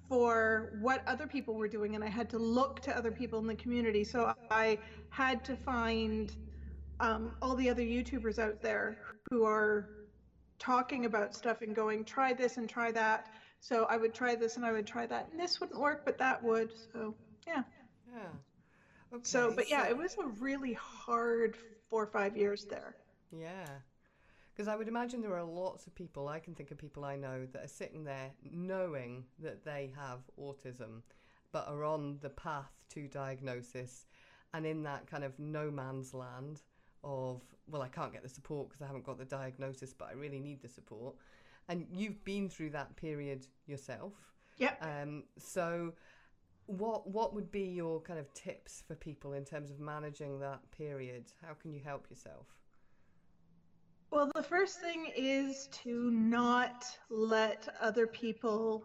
for 0.09 0.71
what 0.80 1.06
other 1.06 1.28
people 1.28 1.54
were 1.54 1.68
doing, 1.68 1.94
and 1.94 2.02
I 2.02 2.09
had 2.09 2.28
to 2.30 2.38
look 2.38 2.80
to 2.80 2.97
other 2.97 3.12
people 3.12 3.38
in 3.38 3.47
the 3.47 3.54
community. 3.54 4.02
So 4.02 4.35
I 4.50 4.76
had 5.11 5.44
to 5.44 5.54
find 5.54 6.33
um, 6.99 7.30
all 7.40 7.54
the 7.54 7.71
other 7.71 7.83
YouTubers 7.83 8.40
out 8.40 8.61
there 8.61 8.97
who 9.30 9.44
are 9.44 9.87
talking 10.59 11.04
about 11.04 11.33
stuff 11.33 11.62
and 11.62 11.76
going, 11.76 12.04
try 12.04 12.33
this 12.33 12.56
and 12.56 12.68
try 12.68 12.90
that. 12.90 13.28
So 13.61 13.85
I 13.88 13.99
would 13.99 14.14
try 14.14 14.35
this 14.35 14.56
and 14.56 14.66
I 14.66 14.73
would 14.73 14.87
try 14.87 15.06
that, 15.06 15.28
and 15.30 15.38
this 15.38 15.61
wouldn't 15.61 15.80
work, 15.80 16.02
but 16.04 16.18
that 16.18 16.42
would. 16.42 16.73
So 16.92 17.14
yeah. 17.47 17.62
Yeah. 18.12 18.30
Okay. 19.14 19.23
So, 19.25 19.52
but 19.54 19.71
yeah, 19.71 19.85
so- 19.85 19.90
it 19.90 19.97
was 19.97 20.16
a 20.18 20.26
really 20.40 20.73
hard 20.75 21.56
four 21.88 22.02
or 22.02 22.06
five 22.06 22.37
years 22.37 22.64
there. 22.64 22.97
Yeah. 23.33 23.68
Because 24.54 24.68
I 24.68 24.76
would 24.76 24.88
imagine 24.88 25.21
there 25.21 25.37
are 25.37 25.42
lots 25.42 25.87
of 25.87 25.94
people, 25.94 26.28
I 26.28 26.38
can 26.38 26.54
think 26.54 26.71
of 26.71 26.78
people 26.78 27.04
I 27.04 27.16
know, 27.16 27.47
that 27.52 27.64
are 27.64 27.68
sitting 27.68 28.04
there 28.04 28.30
knowing 28.52 29.25
that 29.40 29.64
they 29.64 29.92
have 29.97 30.21
autism, 30.40 31.02
but 31.50 31.66
are 31.66 31.85
on 31.85 32.18
the 32.21 32.30
path 32.30 32.71
to 32.90 33.09
diagnosis 33.09 34.06
and 34.52 34.64
in 34.64 34.85
that 34.85 35.09
kind 35.09 35.25
of 35.25 35.37
no 35.40 35.71
man's 35.71 36.14
land 36.14 36.62
of, 37.02 37.42
well, 37.68 37.83
I 37.83 37.88
can't 37.88 38.12
get 38.12 38.23
the 38.23 38.28
support 38.28 38.68
because 38.68 38.83
I 38.83 38.87
haven't 38.87 39.04
got 39.04 39.18
the 39.18 39.25
diagnosis, 39.25 39.92
but 39.92 40.09
I 40.09 40.12
really 40.12 40.38
need 40.38 40.62
the 40.62 40.68
support. 40.68 41.16
And 41.68 41.87
you've 41.92 42.23
been 42.25 42.49
through 42.49 42.71
that 42.71 42.94
period 42.94 43.47
yourself. 43.66 44.12
Yep. 44.59 44.78
Um, 44.80 45.25
so, 45.37 45.92
what 46.66 47.09
what 47.09 47.35
would 47.35 47.50
be 47.50 47.62
your 47.62 48.00
kind 48.00 48.18
of 48.18 48.33
tips 48.35 48.83
for 48.87 48.94
people 48.94 49.35
in 49.35 49.44
terms 49.44 49.71
of 49.71 49.80
managing 49.80 50.40
that 50.40 50.61
period? 50.71 51.25
How 51.42 51.54
can 51.54 51.73
you 51.73 51.80
help 51.85 52.06
yourself? 52.11 52.47
Well, 54.11 54.30
the 54.35 54.42
first 54.42 54.80
thing 54.80 55.11
is 55.16 55.68
to 55.83 56.11
not 56.11 56.85
let 57.11 57.68
other 57.80 58.06
people 58.06 58.85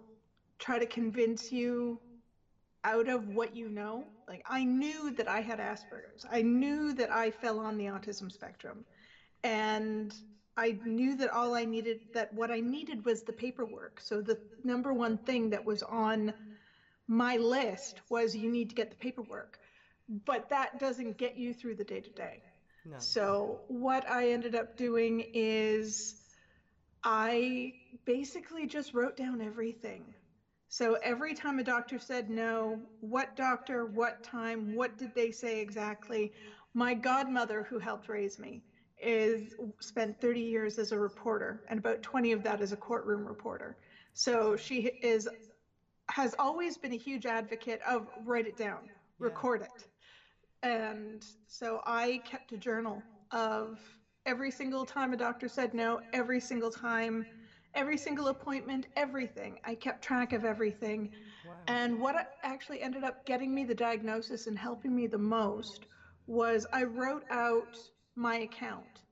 try 0.57 0.79
to 0.79 0.85
convince 0.85 1.51
you 1.51 1.99
out 2.83 3.07
of 3.07 3.27
what 3.27 3.55
you 3.55 3.69
know. 3.69 4.05
Like, 4.27 4.43
I 4.49 4.63
knew 4.63 5.11
that 5.11 5.27
I 5.27 5.41
had 5.41 5.59
Asperger's, 5.59 6.25
I 6.31 6.41
knew 6.41 6.93
that 6.93 7.11
I 7.11 7.31
fell 7.31 7.59
on 7.59 7.77
the 7.77 7.85
autism 7.85 8.31
spectrum. 8.31 8.85
And 9.43 10.13
I 10.57 10.77
knew 10.85 11.15
that 11.17 11.29
all 11.29 11.55
I 11.55 11.63
needed, 11.63 12.01
that 12.13 12.33
what 12.33 12.51
I 12.51 12.59
needed 12.59 13.05
was 13.05 13.23
the 13.23 13.31
paperwork. 13.31 14.01
So, 14.01 14.21
the 14.21 14.37
number 14.63 14.93
one 14.93 15.17
thing 15.19 15.49
that 15.51 15.63
was 15.63 15.83
on 15.83 16.33
my 17.09 17.37
list 17.37 18.01
was 18.09 18.35
you 18.35 18.49
need 18.49 18.69
to 18.69 18.75
get 18.75 18.91
the 18.91 18.95
paperwork. 18.95 19.57
But 20.25 20.49
that 20.49 20.79
doesn't 20.79 21.17
get 21.17 21.35
you 21.35 21.53
through 21.53 21.75
the 21.75 21.83
day 21.83 22.01
to 22.01 22.09
day. 22.11 22.43
No. 22.85 22.97
So 22.99 23.61
what 23.67 24.09
I 24.09 24.31
ended 24.31 24.55
up 24.55 24.77
doing 24.77 25.25
is 25.33 26.15
I 27.03 27.73
basically 28.05 28.67
just 28.67 28.93
wrote 28.93 29.17
down 29.17 29.41
everything. 29.41 30.13
So 30.67 30.97
every 31.03 31.33
time 31.33 31.57
a 31.57 31.63
doctor 31.63 31.97
said 31.97 32.29
no, 32.29 32.79
what 32.99 33.35
doctor, 33.35 33.85
what 33.87 34.23
time, 34.23 34.75
what 34.75 34.97
did 34.97 35.15
they 35.15 35.31
say 35.31 35.61
exactly? 35.61 36.31
My 36.75 36.93
godmother 36.93 37.65
who 37.67 37.79
helped 37.79 38.07
raise 38.07 38.37
me 38.37 38.61
is 39.01 39.55
spent 39.79 40.21
30 40.21 40.41
years 40.41 40.77
as 40.77 40.91
a 40.91 40.99
reporter 40.99 41.63
and 41.69 41.79
about 41.79 42.03
20 42.03 42.33
of 42.33 42.43
that 42.43 42.61
as 42.61 42.71
a 42.71 42.77
courtroom 42.77 43.25
reporter. 43.25 43.77
So 44.13 44.55
she 44.55 44.91
is 45.01 45.27
has 46.09 46.35
always 46.39 46.77
been 46.77 46.93
a 46.93 46.97
huge 46.97 47.25
advocate 47.25 47.81
of 47.87 48.09
write 48.15 48.47
it 48.47 48.57
down, 48.57 48.89
Yeah. 49.19 49.27
record 49.27 49.61
it. 49.61 49.87
And 50.63 51.25
so 51.47 51.81
I 51.85 52.21
kept 52.25 52.51
a 52.51 52.57
journal 52.57 53.05
of 53.31 53.79
every 54.25 54.51
single 54.51 54.85
time 54.85 55.13
a 55.13 55.17
doctor 55.17 55.47
said 55.47 55.73
no, 55.73 55.99
every 56.13 56.39
single 56.39 56.71
time, 56.71 57.25
every 57.73 57.97
single 57.97 58.27
appointment, 58.27 58.87
everything. 58.95 59.57
I 59.63 59.75
kept 59.75 60.03
track 60.03 60.33
of 60.33 60.43
everything. 60.45 61.09
Wow. 61.43 61.55
And 61.67 61.99
what 61.99 62.15
actually 62.43 62.81
ended 62.81 63.03
up 63.03 63.25
getting 63.25 63.53
me 63.53 63.63
the 63.63 63.75
diagnosis 63.75 64.47
and 64.47 64.57
helping 64.57 64.95
me 64.95 65.07
the 65.07 65.17
most 65.17 65.87
was 66.27 66.65
I 66.73 66.83
wrote 66.83 67.23
out 67.29 67.77
my 68.15 68.37
account 68.37 69.03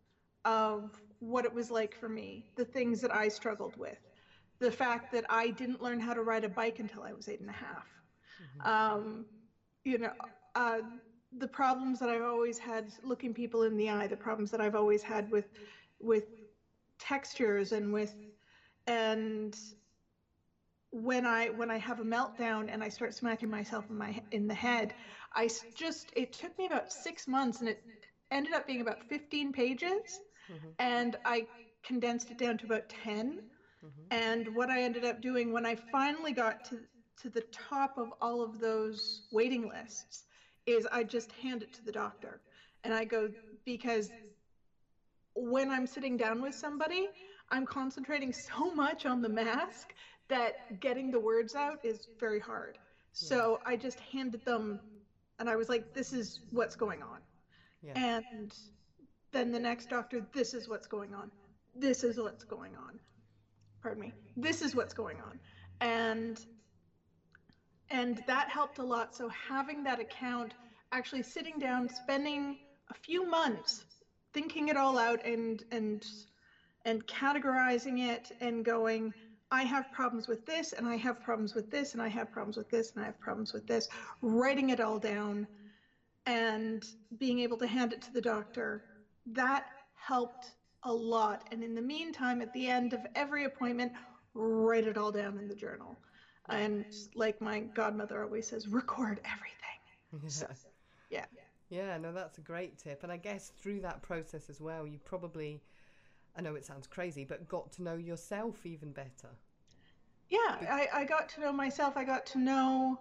of 0.46 1.02
what 1.20 1.46
it 1.46 1.54
was 1.54 1.72
like 1.72 1.96
for 1.96 2.10
me, 2.10 2.46
the 2.56 2.66
things 2.66 3.02
that 3.02 3.14
I 3.14 3.30
struggled 3.30 3.76
with, 3.78 4.00
the 4.60 4.72
fact 4.72 5.12
that 5.12 5.26
I 5.30 5.52
didn't 5.52 5.82
learn 5.82 6.00
how 6.00 6.14
to 6.14 6.24
ride 6.24 6.44
a 6.44 6.50
bike 6.50 6.80
until 6.80 7.04
I 7.04 7.14
was 7.14 7.28
eight 7.28 7.40
and 7.40 7.50
a 7.50 7.54
half. 7.54 8.04
Um, 8.66 9.28
you 9.84 9.98
know, 9.98 10.14
uh, 10.56 10.82
the 11.32 11.48
problems 11.48 12.00
that 12.00 12.10
I've 12.10 12.24
always 12.24 12.60
had 12.60 12.92
looking 13.04 13.34
people 13.34 13.64
in 13.64 13.78
the 13.78 13.90
eye, 13.90 14.08
the 14.08 14.18
problems 14.18 14.52
that 14.52 14.62
I've 14.62 14.76
always 14.76 15.04
had 15.04 15.30
with 15.30 15.50
with 16.00 16.26
textures 17.00 17.72
and 17.72 17.94
with 17.94 18.16
and 18.88 19.58
when 20.92 21.26
I 21.26 21.50
when 21.50 21.70
I 21.70 21.78
have 21.78 22.00
a 22.00 22.04
meltdown 22.04 22.70
and 22.72 22.84
I 22.84 22.90
start 22.90 23.14
smacking 23.14 23.50
myself 23.50 23.90
in 23.90 23.98
my 23.98 24.20
in 24.32 24.48
the 24.48 24.54
head, 24.54 24.94
I 25.34 25.50
just 25.76 26.12
it 26.16 26.32
took 26.32 26.58
me 26.58 26.66
about 26.66 26.92
six 26.92 27.28
months 27.28 27.60
and 27.60 27.70
it 27.70 27.82
ended 28.32 28.54
up 28.54 28.66
being 28.66 28.82
about 28.82 29.04
15 29.04 29.52
pages, 29.52 30.22
Mhm. 30.48 30.78
and 30.80 31.16
I 31.26 31.48
condensed 31.84 32.32
it 32.32 32.38
down 32.38 32.58
to 32.60 32.66
about 32.66 32.90
10. 32.90 33.38
Mhm. 33.82 34.12
And 34.12 34.48
what 34.50 34.70
I 34.70 34.82
ended 34.84 35.04
up 35.04 35.22
doing 35.22 35.52
when 35.52 35.66
I 35.66 35.76
finally 35.76 36.34
got 36.34 36.64
to 36.66 36.82
to 37.18 37.30
the 37.30 37.44
top 37.52 37.98
of 37.98 38.14
all 38.22 38.42
of 38.42 38.60
those 38.60 39.22
waiting 39.32 39.68
lists 39.68 40.24
is 40.66 40.88
I 40.92 41.04
just 41.04 41.32
hand 41.34 41.64
it 41.64 41.72
to 41.74 41.84
the 41.84 41.92
doctor 41.92 42.42
and 42.84 42.94
I 42.94 43.06
go 43.06 43.30
because 43.66 44.12
when 45.36 45.70
I'm 45.70 45.86
sitting 45.86 46.18
down 46.18 46.42
with 46.42 46.56
somebody, 46.56 47.08
I'm 47.50 47.66
concentrating 47.66 48.32
so 48.34 48.72
much 48.72 49.06
on 49.06 49.22
the 49.22 49.30
mask 49.30 49.94
that 50.30 50.56
getting 50.80 51.12
the 51.12 51.20
words 51.20 51.56
out 51.56 51.80
is 51.84 52.08
very 52.20 52.40
hard. 52.40 52.78
So 53.14 53.58
I 53.66 53.76
just 53.76 54.00
handed 54.00 54.44
them, 54.46 54.80
and 55.40 55.50
I 55.50 55.56
was 55.56 55.70
like, 55.70 55.86
this 55.94 56.14
is 56.14 56.40
what's 56.50 56.76
going 56.76 57.02
on. 57.02 57.22
Yeah. 57.82 57.94
And 57.96 58.54
then 59.32 59.52
the 59.52 59.60
next 59.60 59.90
doctor, 59.90 60.22
this 60.34 60.54
is 60.54 60.68
what's 60.68 60.88
going 60.88 61.14
on. 61.14 61.32
This 61.74 62.04
is 62.04 62.20
what's 62.20 62.44
going 62.44 62.76
on. 62.76 63.00
Pardon 63.88 64.04
me. 64.04 64.14
This 64.36 64.62
is 64.62 64.76
what's 64.76 64.94
going 64.94 65.16
on. 65.22 65.40
And 65.80 66.46
and 67.90 68.22
that 68.28 68.50
helped 68.50 68.80
a 68.80 68.84
lot. 68.84 69.16
So 69.16 69.30
having 69.30 69.82
that 69.86 70.02
account, 70.02 70.56
actually 70.92 71.24
sitting 71.24 71.58
down, 71.58 71.88
spending 71.88 72.58
a 72.92 72.94
few 72.94 73.26
months 73.26 73.86
thinking 74.34 74.68
it 74.68 74.76
all 74.76 74.98
out 74.98 75.24
and 75.26 75.64
and 75.72 76.06
and 76.84 77.08
categorizing 77.08 78.06
it 78.14 78.30
and 78.42 78.66
going, 78.66 79.14
I 79.52 79.64
have 79.64 79.90
problems 79.94 80.28
with 80.28 80.46
this, 80.46 80.74
and 80.74 80.86
I 80.86 80.98
have 80.98 81.24
problems 81.24 81.56
with 81.56 81.72
this, 81.72 81.94
and 81.94 82.02
I 82.02 82.10
have 82.10 82.30
problems 82.30 82.58
with 82.58 82.70
this, 82.70 82.92
and 82.92 83.02
I 83.02 83.06
have 83.06 83.20
problems 83.22 83.54
with 83.54 83.68
this, 83.68 83.88
writing 84.22 84.72
it 84.72 84.82
all 84.82 85.00
down 85.00 85.48
and 86.26 86.84
being 87.20 87.40
able 87.40 87.56
to 87.60 87.68
hand 87.68 87.94
it 87.94 88.02
to 88.02 88.12
the 88.12 88.20
doctor, 88.20 88.84
that 89.28 89.64
helped 89.96 90.57
a 90.84 90.94
lot. 90.94 91.48
And 91.52 91.64
in 91.64 91.76
the 91.76 91.82
meantime, 91.82 92.42
at 92.42 92.54
the 92.54 92.68
end 92.68 92.94
of 92.94 93.02
every 93.16 93.46
appointment, 93.46 93.92
write 94.34 94.88
it 94.88 94.98
all 94.98 95.12
down 95.12 95.38
in 95.38 95.48
the 95.48 95.56
journal. 95.56 95.98
And 96.50 96.86
like 97.16 97.42
my 97.42 97.60
godmother 97.60 98.24
always 98.24 98.48
says, 98.48 98.68
record 98.70 99.20
everything. 99.26 100.30
So, 100.30 100.48
yeah. 101.10 101.26
Yeah, 101.70 101.98
no, 101.98 102.14
that's 102.14 102.38
a 102.38 102.42
great 102.42 102.78
tip. 102.78 103.04
And 103.04 103.12
I 103.12 103.18
guess 103.18 103.52
through 103.62 103.82
that 103.82 104.02
process 104.02 104.50
as 104.50 104.62
well, 104.62 104.88
you 104.88 105.00
probably, 105.04 105.62
I 106.38 106.42
know 106.42 106.56
it 106.56 106.66
sounds 106.66 106.88
crazy, 106.88 107.26
but 107.26 107.48
got 107.50 107.74
to 107.74 107.84
know 107.84 107.96
yourself 107.96 108.66
even 108.66 108.94
better. 108.94 109.36
Yeah, 110.30 110.40
I, 110.70 110.88
I 110.94 111.06
got 111.06 111.30
to 111.30 111.42
know 111.42 111.52
myself. 111.52 111.98
I 111.98 112.04
got 112.04 112.26
to 112.28 112.40
know 112.40 113.00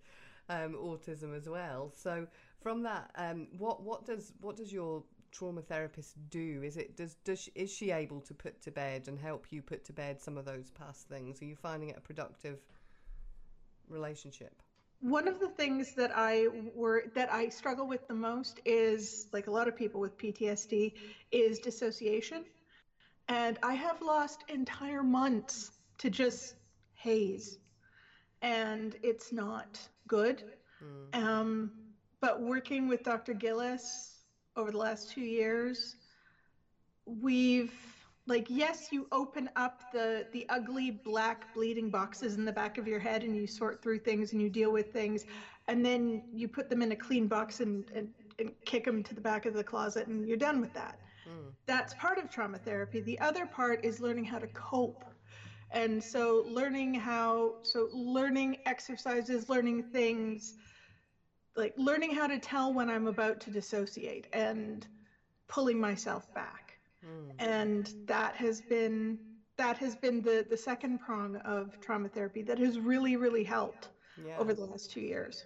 um, 0.49 0.73
autism 0.73 1.35
as 1.35 1.47
well. 1.47 1.91
So 1.95 2.27
from 2.61 2.83
that, 2.83 3.11
um, 3.15 3.47
what 3.57 3.83
what 3.83 4.05
does 4.05 4.33
what 4.41 4.57
does 4.57 4.73
your 4.73 5.03
trauma 5.31 5.61
therapist 5.61 6.15
do? 6.29 6.61
Is 6.63 6.77
it 6.77 6.95
does 6.95 7.15
does 7.23 7.39
she, 7.39 7.51
is 7.55 7.71
she 7.71 7.91
able 7.91 8.21
to 8.21 8.33
put 8.33 8.61
to 8.63 8.71
bed 8.71 9.07
and 9.07 9.19
help 9.19 9.47
you 9.49 9.61
put 9.61 9.83
to 9.85 9.93
bed 9.93 10.21
some 10.21 10.37
of 10.37 10.45
those 10.45 10.69
past 10.71 11.07
things? 11.07 11.41
Are 11.41 11.45
you 11.45 11.55
finding 11.55 11.89
it 11.89 11.97
a 11.97 12.01
productive 12.01 12.59
relationship? 13.87 14.61
One 14.99 15.27
of 15.27 15.39
the 15.39 15.49
things 15.49 15.95
that 15.95 16.11
I 16.15 16.47
were 16.75 17.05
that 17.15 17.31
I 17.31 17.49
struggle 17.49 17.87
with 17.87 18.07
the 18.07 18.13
most 18.13 18.59
is 18.65 19.27
like 19.33 19.47
a 19.47 19.51
lot 19.51 19.67
of 19.67 19.75
people 19.75 19.99
with 19.99 20.17
PTSD 20.17 20.93
is 21.31 21.59
dissociation. 21.59 22.45
And 23.27 23.57
I 23.63 23.73
have 23.73 24.01
lost 24.01 24.43
entire 24.49 25.03
months 25.03 25.71
to 25.99 26.09
just 26.09 26.55
haze. 26.95 27.57
And 28.41 28.95
it's 29.03 29.31
not 29.31 29.79
good. 30.07 30.43
Um, 31.13 31.71
but 32.21 32.41
working 32.41 32.87
with 32.87 33.03
Dr. 33.03 33.33
Gillis 33.33 34.10
over 34.55 34.71
the 34.71 34.77
last 34.77 35.09
two 35.09 35.21
years, 35.21 35.95
we've 37.05 37.73
like 38.27 38.45
yes 38.49 38.89
you 38.91 39.07
open 39.11 39.49
up 39.55 39.81
the 39.91 40.25
the 40.31 40.45
ugly 40.49 40.91
black 40.91 41.45
bleeding 41.53 41.89
boxes 41.89 42.35
in 42.35 42.45
the 42.45 42.51
back 42.51 42.77
of 42.77 42.87
your 42.87 42.99
head 42.99 43.23
and 43.23 43.35
you 43.35 43.47
sort 43.47 43.81
through 43.81 43.97
things 43.97 44.31
and 44.31 44.41
you 44.41 44.49
deal 44.49 44.71
with 44.71 44.91
things 44.91 45.25
and 45.67 45.83
then 45.83 46.21
you 46.31 46.47
put 46.47 46.69
them 46.69 46.81
in 46.81 46.91
a 46.91 46.95
clean 46.95 47.27
box 47.27 47.59
and, 47.59 47.83
and, 47.95 48.07
and 48.39 48.51
kick 48.65 48.85
them 48.85 49.01
to 49.03 49.13
the 49.13 49.21
back 49.21 49.45
of 49.45 49.53
the 49.53 49.63
closet 49.63 50.07
and 50.07 50.27
you're 50.27 50.37
done 50.37 50.61
with 50.61 50.73
that. 50.73 50.99
Mm. 51.27 51.51
That's 51.65 51.93
part 51.95 52.17
of 52.17 52.29
trauma 52.29 52.59
therapy. 52.59 53.01
The 53.01 53.19
other 53.19 53.45
part 53.45 53.79
is 53.83 53.99
learning 53.99 54.25
how 54.25 54.39
to 54.39 54.47
cope. 54.47 55.03
And 55.71 56.03
so 56.03 56.43
learning 56.47 56.93
how 56.95 57.53
so 57.63 57.87
learning 57.91 58.57
exercises 58.65 59.49
learning 59.49 59.83
things 59.91 60.53
like 61.55 61.73
learning 61.77 62.11
how 62.13 62.27
to 62.27 62.39
tell 62.39 62.73
when 62.73 62.89
i'm 62.89 63.07
about 63.07 63.39
to 63.39 63.49
dissociate 63.51 64.27
and 64.33 64.87
pulling 65.47 65.79
myself 65.79 66.33
back 66.33 66.77
hmm. 67.03 67.29
and 67.39 67.93
that 68.05 68.35
has 68.35 68.61
been 68.61 69.17
that 69.57 69.77
has 69.77 69.95
been 69.95 70.21
the 70.21 70.45
the 70.49 70.57
second 70.57 70.99
prong 70.99 71.35
of 71.37 71.79
trauma 71.81 72.07
therapy 72.09 72.41
that 72.41 72.57
has 72.59 72.79
really 72.79 73.15
really 73.15 73.43
helped 73.43 73.89
Yeah. 74.25 74.37
over 74.39 74.53
the 74.53 74.61
last 74.65 74.91
two 74.91 75.01
years 75.01 75.45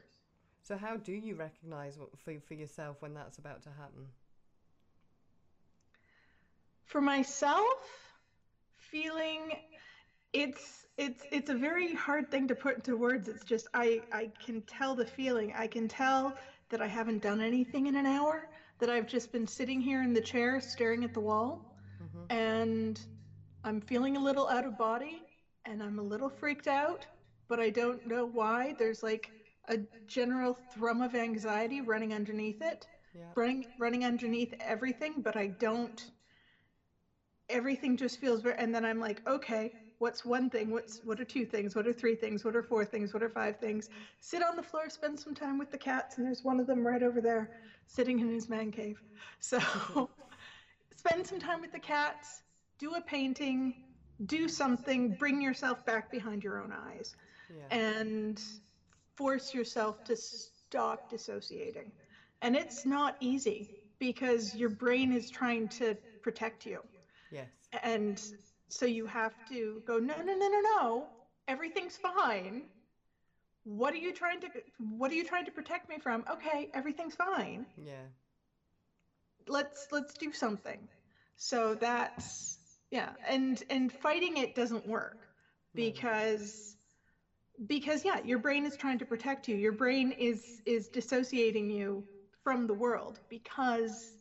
So 0.63 0.77
how 0.77 0.97
do 0.97 1.11
you 1.13 1.35
recognise 1.35 1.97
what- 1.97 2.17
for 2.19 2.39
for 2.39 2.53
yourself 2.55 3.01
when 3.01 3.13
that's 3.13 3.37
about 3.37 3.61
to 3.63 3.69
happen? 3.69 4.07
for 6.85 7.01
myself 7.01 8.13
feeling 8.77 9.53
it's 10.33 10.84
it's 10.97 11.23
it's 11.31 11.49
a 11.49 11.55
very 11.55 11.93
hard 11.93 12.29
thing 12.31 12.47
to 12.47 12.55
put 12.55 12.75
into 12.75 12.95
words. 12.97 13.27
It's 13.27 13.43
just 13.43 13.67
i 13.73 14.01
i 14.11 14.29
can 14.43 14.61
tell 14.63 14.95
the 14.95 15.05
feeling. 15.05 15.53
I 15.55 15.67
can 15.67 15.87
tell 15.87 16.35
that 16.69 16.81
i 16.81 16.87
haven't 16.87 17.21
done 17.21 17.41
anything 17.41 17.87
in 17.87 17.95
an 17.95 18.05
hour 18.05 18.49
that 18.79 18.89
i've 18.89 19.05
just 19.07 19.31
been 19.31 19.47
sitting 19.47 19.79
here 19.81 20.01
in 20.03 20.13
the 20.13 20.21
chair 20.21 20.59
staring 20.59 21.03
at 21.03 21.13
the 21.13 21.21
wall. 21.21 21.65
Mm-hmm. 22.01 22.31
And 22.31 22.99
i'm 23.63 23.81
feeling 23.81 24.15
a 24.17 24.19
little 24.19 24.47
out 24.49 24.65
of 24.65 24.77
body 24.77 25.23
and 25.65 25.81
i'm 25.83 25.99
a 25.99 26.03
little 26.03 26.29
freaked 26.29 26.67
out 26.67 27.05
but 27.47 27.59
i 27.59 27.69
don't 27.69 28.05
know 28.05 28.25
why. 28.25 28.73
There's 28.77 29.03
like 29.03 29.31
a 29.67 29.77
general 30.07 30.53
thrum 30.53 31.01
of 31.01 31.15
anxiety 31.15 31.81
running 31.81 32.13
underneath 32.13 32.61
it 32.61 32.87
Yeah. 33.13 33.31
running 33.35 33.65
running 33.79 34.05
underneath 34.05 34.53
everything 34.59 35.21
but 35.21 35.35
i 35.35 35.47
don't 35.47 36.11
everything 37.49 37.95
just 37.97 38.19
feels 38.19 38.41
very 38.41 38.55
and 38.57 38.73
then 38.73 38.85
i'm 38.85 38.99
like 38.99 39.21
okay 39.27 39.71
what's 39.99 40.23
one 40.25 40.49
thing 40.49 40.71
what's 40.71 40.99
what 41.03 41.19
are 41.19 41.25
two 41.25 41.45
things 41.45 41.75
what 41.75 41.87
are 41.87 41.93
three 41.93 42.15
things 42.15 42.43
what 42.43 42.55
are 42.55 42.61
four 42.63 42.85
things 42.85 43.13
what 43.13 43.23
are 43.23 43.29
five 43.29 43.55
things 43.57 43.89
sit 44.19 44.41
on 44.41 44.55
the 44.55 44.63
floor 44.63 44.89
spend 44.89 45.19
some 45.19 45.33
time 45.33 45.57
with 45.57 45.69
the 45.71 45.77
cats 45.77 46.17
and 46.17 46.25
there's 46.25 46.43
one 46.43 46.59
of 46.59 46.67
them 46.67 46.85
right 46.85 47.03
over 47.03 47.21
there 47.21 47.49
sitting 47.87 48.19
in 48.19 48.29
his 48.29 48.49
man 48.49 48.71
cave 48.71 49.01
so 49.39 49.59
spend 50.95 51.25
some 51.25 51.39
time 51.39 51.61
with 51.61 51.71
the 51.71 51.79
cats 51.79 52.43
do 52.77 52.93
a 52.95 53.01
painting 53.01 53.73
do 54.25 54.47
something 54.47 55.11
bring 55.11 55.41
yourself 55.41 55.83
back 55.85 56.09
behind 56.09 56.43
your 56.43 56.59
own 56.61 56.71
eyes 56.71 57.15
Yeah. 57.49 57.71
and 57.71 58.41
force 59.15 59.53
yourself 59.53 60.03
to 60.05 60.15
stop 60.15 61.07
dissociating 61.09 61.91
and 62.41 62.55
it's 62.55 62.85
not 62.85 63.15
easy 63.19 63.69
because 63.99 64.53
your 64.53 64.69
brain 64.69 65.11
is 65.11 65.29
trying 65.29 65.67
to 65.69 65.95
protect 66.21 66.65
you 66.65 66.81
yes. 67.29 67.69
and 67.83 68.21
so 68.69 68.85
you 68.85 69.05
have 69.05 69.33
to 69.49 69.81
go 69.85 69.97
no 69.99 70.15
no 70.21 70.33
no 70.33 70.47
no 70.47 70.61
no 70.77 71.07
everything's 71.47 71.97
fine 71.97 72.63
what 73.65 73.93
are 73.93 73.97
you 73.97 74.13
trying 74.13 74.39
to 74.41 74.47
what 74.77 75.11
are 75.11 75.15
you 75.15 75.23
trying 75.23 75.45
to 75.45 75.51
protect 75.51 75.89
me 75.89 75.97
from? 75.97 76.23
Okay, 76.31 76.69
everything's 76.73 77.15
fine. 77.15 77.65
Yeah. 77.77 78.05
Let's 79.47 79.87
let's 79.91 80.13
do 80.13 80.31
something. 80.31 80.87
So 81.35 81.75
that's 81.75 82.57
yeah, 82.91 83.11
and 83.27 83.61
and 83.69 83.91
fighting 83.91 84.37
it 84.37 84.55
doesn't 84.55 84.87
work 84.87 85.17
No. 85.73 85.83
because 85.83 86.75
because 87.67 88.05
yeah, 88.05 88.19
your 88.23 88.39
brain 88.39 88.65
is 88.65 88.75
trying 88.75 88.99
to 88.99 89.05
protect 89.05 89.47
you. 89.47 89.55
Your 89.55 89.71
brain 89.73 90.11
is 90.11 90.61
is 90.65 90.87
dissociating 90.89 91.69
you 91.69 92.05
from 92.43 92.67
the 92.67 92.73
world 92.73 93.19
because 93.29 94.15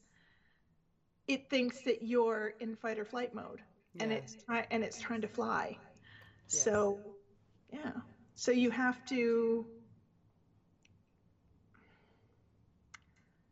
it 1.29 1.49
thinks 1.51 1.81
that 1.83 2.03
you're 2.03 2.53
in 2.61 2.77
fight 2.77 2.99
or 2.99 3.05
flight 3.05 3.35
mode 3.35 3.61
and 4.01 4.11
Yeah. 4.11 4.19
it's 4.19 4.35
try- 4.45 4.67
and 4.71 4.83
it's 4.85 5.01
trying 5.01 5.21
to 5.23 5.29
fly. 5.29 5.79
Yes. 6.49 6.63
So, 6.63 7.01
yeah. 7.73 7.93
So 8.35 8.51
you 8.51 8.71
have 8.71 9.05
to 9.07 9.67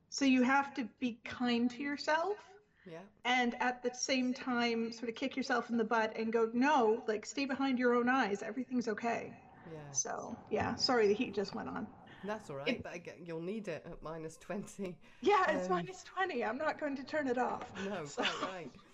So 0.09 0.27
you 0.27 0.43
have 0.43 0.75
to 0.75 0.85
be 1.01 1.19
kind 1.25 1.71
to 1.71 1.83
yourself 1.83 2.37
Yeah. 2.85 2.99
and 3.25 3.55
at 3.63 3.83
the 3.83 3.95
same 3.95 4.35
time 4.35 4.93
sort 4.93 5.09
of 5.09 5.15
kick 5.15 5.37
yourself 5.37 5.71
in 5.71 5.79
the 5.79 5.85
butt 5.85 6.15
and 6.17 6.31
go, 6.33 6.51
"No, 6.53 7.03
like 7.09 7.25
stay 7.25 7.47
behind 7.47 7.79
your 7.79 7.95
own 7.95 8.09
eyes. 8.11 8.43
Everything's 8.43 8.89
okay." 8.89 9.33
Yeah. 9.73 9.91
So, 9.91 10.37
yeah, 10.51 10.75
sorry 10.75 11.09
the 11.09 11.15
heat 11.15 11.35
just 11.35 11.55
went 11.55 11.69
on. 11.71 11.87
That's 12.25 12.51
all 12.51 12.57
right. 12.57 12.81
But 12.83 12.95
again, 12.95 13.25
you'll 13.25 13.41
need 13.41 13.69
it 13.69 13.85
at 13.87 14.03
minus 14.03 14.37
20. 14.37 14.97
Yeah, 15.23 15.51
it's 15.51 15.67
Um, 15.69 15.77
minus 15.77 16.05
20. 16.05 16.45
I'm 16.45 16.59
not 16.59 16.79
going 16.79 16.95
to 16.97 17.05
turn 17.05 17.27
it 17.27 17.39
off. 17.39 17.65
No, 17.87 18.05
So- 18.05 18.23
quite 18.23 18.43
right. 18.53 18.71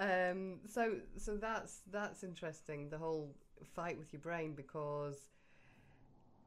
Um, 0.00 0.60
so 0.66 0.96
so 1.18 1.36
that's 1.36 1.82
that's 1.92 2.24
interesting. 2.24 2.88
The 2.88 2.98
whole 2.98 3.34
fight 3.76 3.98
with 3.98 4.12
your 4.12 4.20
brain 4.20 4.54
because 4.54 5.28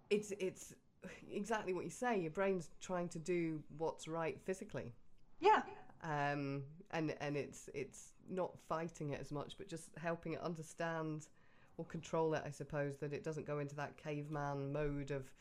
it's 0.09 0.31
it's 0.39 0.73
exactly 1.31 1.73
what 1.73 1.83
you 1.83 1.91
say. 1.91 2.19
Your 2.19 2.31
brain's 2.31 2.71
trying 2.81 3.09
to 3.09 3.19
do 3.19 3.61
what's 3.77 4.07
right 4.07 4.39
physically, 4.43 4.91
Yeah. 5.39 5.61
um, 6.03 6.63
and 6.91 7.15
and 7.21 7.37
it's 7.37 7.69
it's 7.75 8.13
not 8.27 8.57
fighting 8.67 9.11
it 9.11 9.21
as 9.21 9.31
much, 9.31 9.55
but 9.59 9.67
just 9.67 9.89
helping 10.01 10.33
it 10.33 10.41
understand 10.41 11.27
or 11.77 11.85
control 11.85 12.33
it. 12.33 12.41
I 12.43 12.49
suppose 12.49 12.97
that 12.97 13.13
it 13.13 13.23
doesn't 13.23 13.45
go 13.45 13.59
into 13.59 13.75
that 13.75 13.97
caveman 13.97 14.73
mode 14.73 15.11
of 15.11 15.31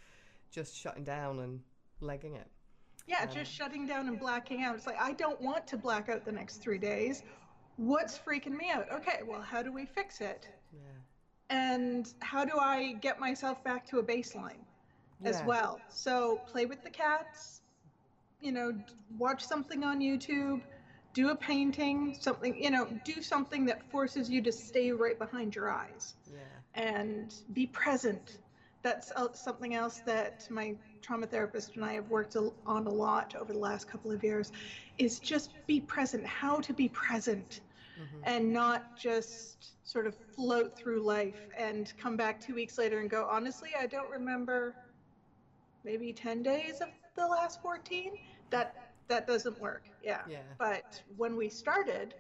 just 0.51 0.77
shutting 0.77 1.05
down 1.05 1.39
and 1.39 1.61
legging 2.01 2.35
it. 2.37 2.47
Yeah, 3.07 3.23
Um, 3.23 3.31
just 3.31 3.51
shutting 3.53 3.87
down 3.87 4.07
and 4.09 4.19
blacking 4.19 4.63
out. 4.63 4.77
It's 4.77 4.87
like, 4.87 5.01
I 5.01 5.13
don't 5.13 5.41
want 5.41 5.67
to 5.69 5.77
black 5.77 6.09
out 6.09 6.25
the 6.25 6.31
next 6.33 6.59
three 6.59 6.79
days. 6.79 7.23
What's 7.83 8.19
freaking 8.19 8.57
me 8.57 8.71
out? 8.71 8.87
Okay, 8.93 9.21
well, 9.27 9.43
how 9.43 9.63
do 9.63 9.73
we 9.73 9.87
fix 9.87 10.21
it? 10.21 10.49
Yeah. 10.73 10.81
And 11.51 12.13
how 12.21 12.45
do 12.45 12.59
I 12.59 12.93
get 13.01 13.19
myself 13.19 13.63
back 13.65 13.85
to 13.87 13.99
a 13.99 14.03
baseline 14.03 14.65
as 15.25 15.43
well? 15.43 15.81
So, 15.89 16.41
play 16.47 16.65
with 16.67 16.83
the 16.85 16.91
cats, 16.91 17.63
you 18.41 18.53
know, 18.53 18.73
watch 19.19 19.43
something 19.45 19.83
on 19.85 20.01
YouTube, 20.01 20.63
do 21.13 21.31
a 21.31 21.37
painting, 21.37 22.15
something, 22.19 22.63
you 22.63 22.71
know, 22.71 22.87
do 23.05 23.21
something 23.21 23.65
that 23.67 23.83
forces 23.91 24.31
you 24.31 24.41
to 24.43 24.53
stay 24.53 24.93
right 24.93 25.19
behind 25.19 25.55
your 25.55 25.71
eyes. 25.71 26.15
Yeah. 26.33 26.39
and 26.75 27.35
be 27.53 27.67
present. 27.67 28.39
That's 28.83 29.13
something 29.35 29.75
else 29.75 29.99
that 30.07 30.47
my 30.51 30.75
trauma 31.03 31.27
therapist 31.27 31.77
and 31.77 31.85
I 31.85 31.95
have 31.95 32.09
worked 32.11 32.37
on 32.37 32.87
a 32.87 32.91
lot 32.91 33.35
over 33.39 33.53
the 33.53 33.59
last 33.59 33.89
couple 33.89 34.11
of 34.11 34.23
years 34.25 34.53
is 34.99 35.21
just 35.21 35.51
be 35.67 35.81
present, 35.81 36.27
how 36.27 36.61
to 36.61 36.73
be 36.73 36.89
present 36.89 37.61
Mhm. 38.03 38.25
and 38.25 38.53
not 38.53 38.95
just 38.95 39.77
sort 39.85 40.07
of 40.07 40.17
float 40.17 40.77
through 40.77 41.01
life 41.03 41.49
and 41.57 41.93
come 41.97 42.17
back 42.17 42.41
2 42.41 42.55
weeks 42.55 42.79
later 42.79 43.01
and 43.01 43.11
go, 43.11 43.27
"Honestly, 43.29 43.71
I 43.79 43.87
don't 43.87 44.11
remember 44.11 44.77
maybe 45.85 46.13
10 46.13 46.43
days 46.43 46.81
of 46.81 46.91
the 47.17 47.27
last 47.27 47.61
14." 47.63 48.13
That 48.51 48.77
that 49.09 49.27
doesn't 49.27 49.59
work. 49.59 49.91
Yeah. 50.01 50.27
Yeah. 50.27 50.57
But 50.59 51.03
when 51.17 51.37
we 51.37 51.49
started, 51.51 52.15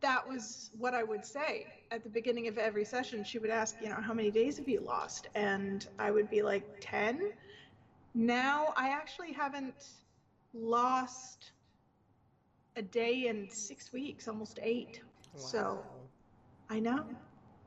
that 0.00 0.26
was 0.26 0.70
what 0.72 0.94
I 0.94 1.02
would 1.04 1.24
say 1.24 1.74
at 1.90 2.02
the 2.02 2.10
beginning 2.10 2.48
of 2.48 2.58
every 2.58 2.84
session. 2.84 3.22
She 3.24 3.38
would 3.38 3.50
ask, 3.50 3.76
you 3.80 3.88
know, 3.88 4.00
how 4.00 4.12
many 4.14 4.30
days 4.30 4.56
have 4.58 4.68
you 4.68 4.80
lost? 4.80 5.26
And 5.34 5.84
I 5.98 6.10
would 6.10 6.28
be 6.28 6.42
like, 6.42 6.66
10. 6.80 7.20
Now 8.14 8.72
I 8.76 8.90
actually 8.90 9.32
haven't 9.32 9.74
lost 10.52 11.52
a 12.76 12.82
day 12.82 13.26
in 13.28 13.48
six 13.50 13.92
weeks, 13.92 14.28
almost 14.28 14.58
eight. 14.62 15.00
So 15.36 15.84
I 16.70 16.80
know. 16.80 17.04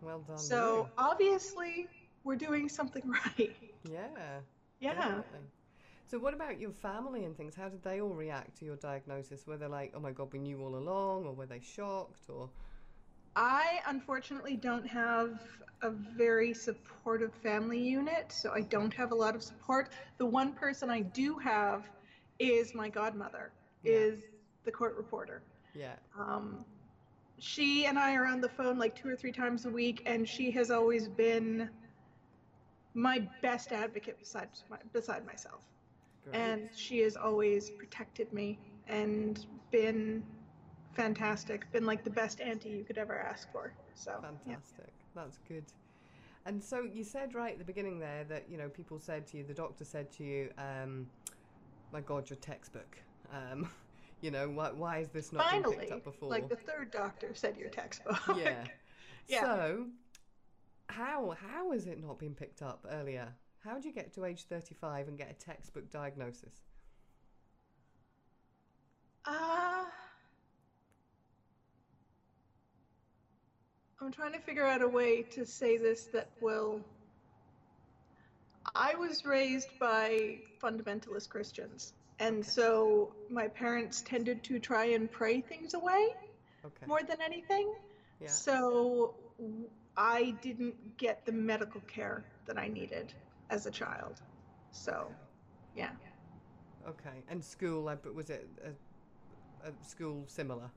well 0.01 0.19
done. 0.19 0.37
So 0.37 0.89
obviously 0.97 1.87
we're 2.23 2.35
doing 2.35 2.69
something 2.69 3.03
right. 3.37 3.55
yeah. 3.91 4.07
Yeah. 4.79 4.93
Definitely. 4.93 5.39
So, 6.07 6.19
what 6.19 6.33
about 6.35 6.59
your 6.59 6.71
family 6.71 7.25
and 7.25 7.35
things? 7.35 7.55
How 7.55 7.67
did 7.67 7.83
they 7.83 7.99
all 7.99 8.13
react 8.13 8.59
to 8.59 8.65
your 8.65 8.75
diagnosis? 8.75 9.47
Were 9.47 9.57
they 9.57 9.65
like, 9.65 9.93
"Oh 9.95 9.99
my 9.99 10.11
God, 10.11 10.31
we 10.31 10.39
knew 10.39 10.61
all 10.61 10.75
along," 10.75 11.25
or 11.25 11.33
were 11.33 11.47
they 11.47 11.59
shocked? 11.59 12.29
Or 12.29 12.49
I 13.35 13.79
unfortunately 13.87 14.55
don't 14.55 14.85
have 14.87 15.41
a 15.81 15.89
very 15.89 16.53
supportive 16.53 17.33
family 17.33 17.79
unit, 17.79 18.31
so 18.31 18.51
I 18.53 18.61
don't 18.61 18.93
have 18.93 19.11
a 19.11 19.15
lot 19.15 19.35
of 19.35 19.41
support. 19.43 19.89
The 20.19 20.25
one 20.25 20.53
person 20.53 20.89
I 20.89 21.01
do 21.01 21.37
have 21.39 21.83
is 22.39 22.75
my 22.75 22.87
godmother, 22.89 23.51
Yeah. 23.83 23.93
is 23.93 24.19
the 24.65 24.71
court 24.71 24.95
reporter. 24.97 25.41
yeah, 25.73 25.95
Um, 26.17 26.65
she 27.37 27.85
and 27.85 27.99
I 27.99 28.15
are 28.15 28.25
on 28.25 28.41
the 28.41 28.49
phone 28.49 28.77
like 28.77 28.95
two 28.95 29.09
or 29.09 29.15
three 29.15 29.31
times 29.31 29.65
a 29.65 29.69
week, 29.69 30.01
and 30.05 30.27
she 30.27 30.51
has 30.51 30.71
always 30.71 31.07
been 31.07 31.69
my 32.93 33.27
best 33.41 33.71
advocate 33.71 34.17
besides 34.19 34.63
my, 34.69 34.77
beside 34.93 35.25
myself. 35.25 35.61
great. 36.23 36.35
And 36.35 36.69
she 36.75 36.99
has 37.01 37.15
always 37.17 37.69
protected 37.69 38.31
me 38.31 38.57
and 38.87 39.45
been 39.71 40.23
fantastic, 40.93 41.69
been 41.73 41.85
like 41.85 42.03
the 42.03 42.09
best 42.09 42.39
auntie 42.39 42.69
you 42.69 42.83
could 42.83 42.97
ever 42.97 43.19
ask 43.19 43.51
for. 43.51 43.73
So, 43.95 44.11
yeah. 44.21 44.29
fantastic. 44.55 44.93
That's 45.13 45.37
good. 45.47 45.65
And 46.45 46.63
so 46.63 46.83
you 46.83 47.03
said 47.03 47.33
right 47.33 47.53
at 47.53 47.59
the 47.59 47.65
beginning 47.65 47.99
there 47.99 48.23
that 48.29 48.45
you 48.49 48.57
know 48.57 48.69
people 48.69 48.99
said 48.99 49.25
to 49.27 49.37
you, 49.37 49.43
the 49.43 49.53
doctor 49.53 49.83
said 49.83 50.11
to 50.13 50.23
you, 50.23 50.49
um, 50.57 51.07
"My 51.91 52.01
God, 52.01 52.29
your 52.29 52.37
textbook." 52.37 52.97
Um, 53.33 53.69
you 54.25 54.31
know, 54.31 54.49
why, 54.49 54.71
why 54.71 54.97
is 54.97 55.09
this 55.09 55.31
not 55.31 55.47
finally, 55.47 55.77
picked 55.77 55.91
up 55.91 56.03
before? 56.03 56.29
like 56.29 56.49
the 56.49 56.55
third 56.55 56.89
doctor 56.89 57.29
said 57.35 57.55
your 57.57 57.69
textbook. 57.69 58.19
yeah. 58.37 58.65
Yeah. 59.27 59.41
So, 59.41 59.87
how 60.85 61.35
how 61.51 61.71
has 61.71 61.87
it 61.87 61.99
not 61.99 62.19
been 62.19 62.35
picked 62.35 62.61
up 62.61 62.85
earlier? 62.91 63.33
How 63.63 63.73
did 63.73 63.83
you 63.83 63.91
get 63.91 64.13
to 64.13 64.25
age 64.25 64.43
thirty-five 64.43 65.07
and 65.07 65.17
get 65.17 65.31
a 65.31 65.33
textbook 65.33 65.89
diagnosis? 65.89 66.53
Uh, 69.25 69.85
I'm 73.99 74.11
trying 74.11 74.33
to 74.33 74.39
figure 74.41 74.67
out 74.67 74.83
a 74.83 74.87
way 74.87 75.23
to 75.31 75.43
say 75.43 75.77
this 75.77 76.03
that 76.13 76.29
will. 76.39 76.81
I 78.75 78.93
was 78.93 79.25
raised 79.25 79.69
by 79.79 80.37
fundamentalist 80.61 81.29
Christians, 81.29 81.93
and 82.19 82.39
Okay. 82.39 82.49
so 82.49 83.13
my 83.29 83.47
parents 83.47 84.01
tended 84.01 84.43
to 84.45 84.59
try 84.59 84.85
and 84.85 85.11
pray 85.11 85.41
things 85.41 85.73
away 85.73 86.07
Okay. 86.65 86.85
more 86.85 87.01
than 87.03 87.21
anything. 87.21 87.73
yeah. 88.19 88.27
So 88.27 89.15
I 89.97 90.31
didn't 90.41 90.97
get 90.97 91.25
the 91.25 91.31
medical 91.31 91.81
care 91.81 92.25
that 92.47 92.57
I 92.57 92.67
needed 92.67 93.13
as 93.49 93.65
a 93.65 93.71
child. 93.71 94.21
So, 94.71 95.11
yeah. 95.75 95.91
Okay. 96.87 97.23
And 97.29 97.43
school, 97.43 97.83
was 98.13 98.29
it 98.29 98.47
a, 98.63 99.69
a 99.69 99.71
school 99.83 100.23
similar? 100.27 100.69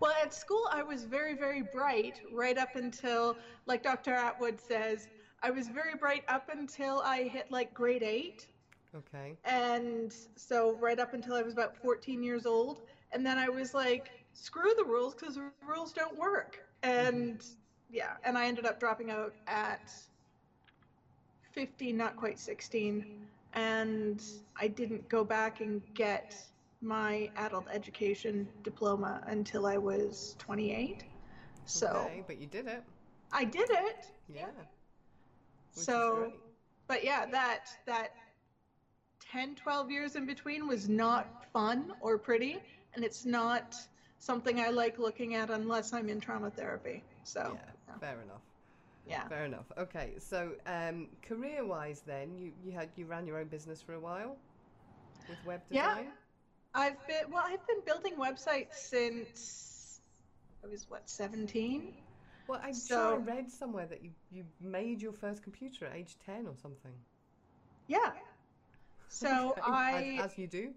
Well, 0.00 0.14
at 0.22 0.32
school, 0.32 0.68
I 0.72 0.82
was 0.82 1.04
very, 1.04 1.34
very 1.34 1.62
bright 1.62 2.20
right 2.32 2.56
up 2.56 2.76
until, 2.76 3.36
like 3.66 3.82
Dr. 3.82 4.12
Attwood 4.12 4.60
says, 4.60 5.08
I 5.42 5.50
was 5.50 5.68
very 5.68 5.94
bright 5.96 6.24
up 6.28 6.48
until 6.50 7.00
I 7.04 7.24
hit 7.24 7.50
like 7.50 7.74
grade 7.74 8.02
eight. 8.02 8.46
Okay. 8.96 9.36
And 9.44 10.14
so, 10.36 10.76
right 10.80 10.98
up 10.98 11.14
until 11.14 11.34
I 11.34 11.42
was 11.42 11.52
about 11.52 11.76
14 11.76 12.22
years 12.22 12.46
old. 12.46 12.80
And 13.12 13.24
then 13.24 13.38
I 13.38 13.48
was 13.48 13.74
like, 13.74 14.10
screw 14.32 14.72
the 14.76 14.84
rules 14.84 15.14
because 15.14 15.36
the 15.36 15.50
rules 15.66 15.92
don't 15.92 16.16
work. 16.16 16.64
And 16.82 17.44
yeah, 17.90 18.12
and 18.24 18.36
I 18.36 18.46
ended 18.46 18.66
up 18.66 18.80
dropping 18.80 19.10
out 19.10 19.34
at 19.46 19.92
15, 21.52 21.96
not 21.96 22.16
quite 22.16 22.38
16. 22.38 23.04
And 23.54 24.22
I 24.60 24.68
didn't 24.68 25.08
go 25.08 25.24
back 25.24 25.60
and 25.60 25.82
get 25.94 26.36
my 26.82 27.30
adult 27.36 27.66
education 27.72 28.46
diploma 28.62 29.22
until 29.26 29.66
I 29.66 29.78
was 29.78 30.36
28. 30.38 31.04
So 31.64 31.86
Okay, 31.88 32.24
but 32.26 32.38
you 32.38 32.46
did 32.46 32.66
it. 32.66 32.82
I 33.32 33.44
did 33.44 33.70
it. 33.70 34.06
Yeah. 34.32 34.46
Is 35.74 35.84
So, 35.84 36.32
but 36.86 37.02
yeah, 37.04 37.26
that 37.26 37.70
that 37.86 38.10
10, 39.36 39.54
12 39.56 39.90
years 39.90 40.16
in 40.16 40.24
between 40.24 40.66
was 40.66 40.88
not 40.88 41.44
fun 41.52 41.92
or 42.00 42.16
pretty, 42.16 42.58
and 42.94 43.04
it's 43.04 43.26
not 43.26 43.76
something 44.18 44.58
I 44.60 44.70
like 44.70 44.98
looking 44.98 45.34
at 45.34 45.50
unless 45.50 45.92
I'm 45.92 46.08
in 46.08 46.20
trauma 46.20 46.50
therapy. 46.50 47.02
So, 47.24 47.58
yeah, 47.86 47.94
fair 48.00 48.22
enough. 48.22 48.40
yeah. 49.06 49.28
Fair 49.28 49.44
enough. 49.44 49.66
Okay, 49.76 50.14
so 50.18 50.52
um, 50.66 51.08
career-wise, 51.20 52.00
then 52.06 52.34
you 52.38 52.52
you 52.64 52.72
had 52.72 52.88
you 52.96 53.04
ran 53.04 53.26
your 53.26 53.38
own 53.38 53.48
business 53.48 53.82
for 53.82 53.92
a 53.92 54.00
while 54.00 54.38
with 55.28 55.36
web 55.44 55.60
design? 55.68 56.04
Yeah. 56.04 56.10
I've 56.74 57.06
been 57.06 57.30
well. 57.30 57.44
I've 57.46 57.66
been 57.66 57.82
building 57.84 58.14
websites 58.16 58.74
since 58.76 60.00
I 60.64 60.68
was 60.68 60.86
what 60.88 61.10
17. 61.10 61.92
Well, 62.48 62.60
I'm 62.64 62.72
So- 62.72 62.94
sure 62.94 63.14
I 63.14 63.36
read 63.36 63.50
somewhere 63.50 63.86
that 63.86 64.02
you 64.02 64.12
you 64.32 64.44
made 64.62 65.02
your 65.02 65.12
first 65.12 65.42
computer 65.42 65.84
at 65.84 65.94
age 65.94 66.16
ten 66.24 66.46
or 66.46 66.54
something. 66.56 66.94
Yeah. 67.86 68.12
So 69.08 69.54
I 69.62 70.18
as, 70.20 70.32
as 70.32 70.38
you 70.38 70.46
do. 70.46 70.72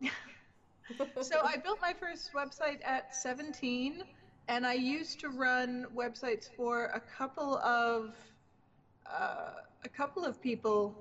so 1.22 1.40
I 1.42 1.56
built 1.56 1.78
my 1.80 1.92
first 1.92 2.32
website 2.32 2.78
at 2.84 3.14
17, 3.14 4.02
and 4.48 4.66
I 4.66 4.74
used 4.74 5.20
to 5.20 5.28
run 5.28 5.86
websites 5.94 6.48
for 6.56 6.86
a 6.86 7.00
couple 7.00 7.58
of 7.58 8.14
uh, 9.06 9.52
a 9.84 9.88
couple 9.88 10.24
of 10.24 10.40
people 10.40 10.94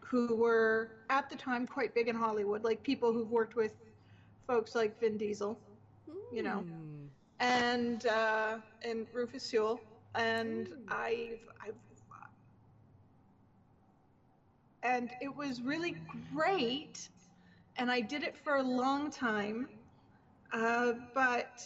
who 0.00 0.36
were 0.36 0.90
at 1.10 1.28
the 1.28 1.36
time 1.36 1.66
quite 1.66 1.94
big 1.94 2.08
in 2.08 2.16
Hollywood, 2.16 2.64
like 2.64 2.82
people 2.82 3.12
who've 3.12 3.30
worked 3.30 3.56
with 3.56 3.72
folks 4.46 4.74
like 4.74 4.98
Vin 5.00 5.16
Diesel, 5.16 5.58
you 6.32 6.42
know. 6.42 6.60
Hmm. 6.60 7.06
and 7.40 8.06
uh, 8.06 8.56
and 8.82 9.06
Rufus 9.12 9.42
Sewell, 9.42 9.80
and 10.14 10.68
I've, 10.88 11.40
I've 11.60 11.74
and 14.86 15.14
it 15.20 15.36
was 15.36 15.62
really 15.62 15.96
great, 16.34 17.10
and 17.76 17.90
I 17.90 18.00
did 18.02 18.24
it 18.24 18.36
for 18.38 18.56
a 18.56 18.62
long 18.62 19.10
time, 19.10 19.68
uh, 20.52 20.94
but 21.14 21.64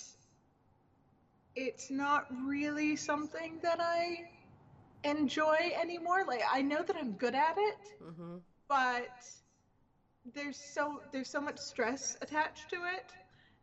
it's 1.57 1.91
not 1.91 2.27
really 2.47 2.97
something 2.97 3.61
that 3.63 3.79
I 3.81 4.27
enjoy 5.05 5.73
anymore. 5.81 6.25
Like 6.27 6.43
I 6.51 6.63
know 6.63 6.83
that 6.83 6.97
I'm 6.97 7.13
good 7.15 7.35
at 7.35 7.57
it, 7.59 7.95
Mm-hmm. 8.05 8.39
but 8.69 9.13
there's 10.35 10.59
so 10.59 11.03
there's 11.13 11.31
so 11.31 11.41
much 11.41 11.59
stress 11.59 12.17
attached 12.23 12.71
to 12.71 12.77
it 12.97 13.17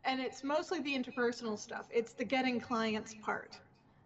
and 0.04 0.20
it's 0.20 0.44
mostly 0.44 0.80
the 0.80 0.94
interpersonal 0.96 1.58
stuff 1.58 1.86
it's 1.90 2.14
the 2.14 2.24
getting 2.24 2.60
clients 2.60 3.14
part 3.14 3.60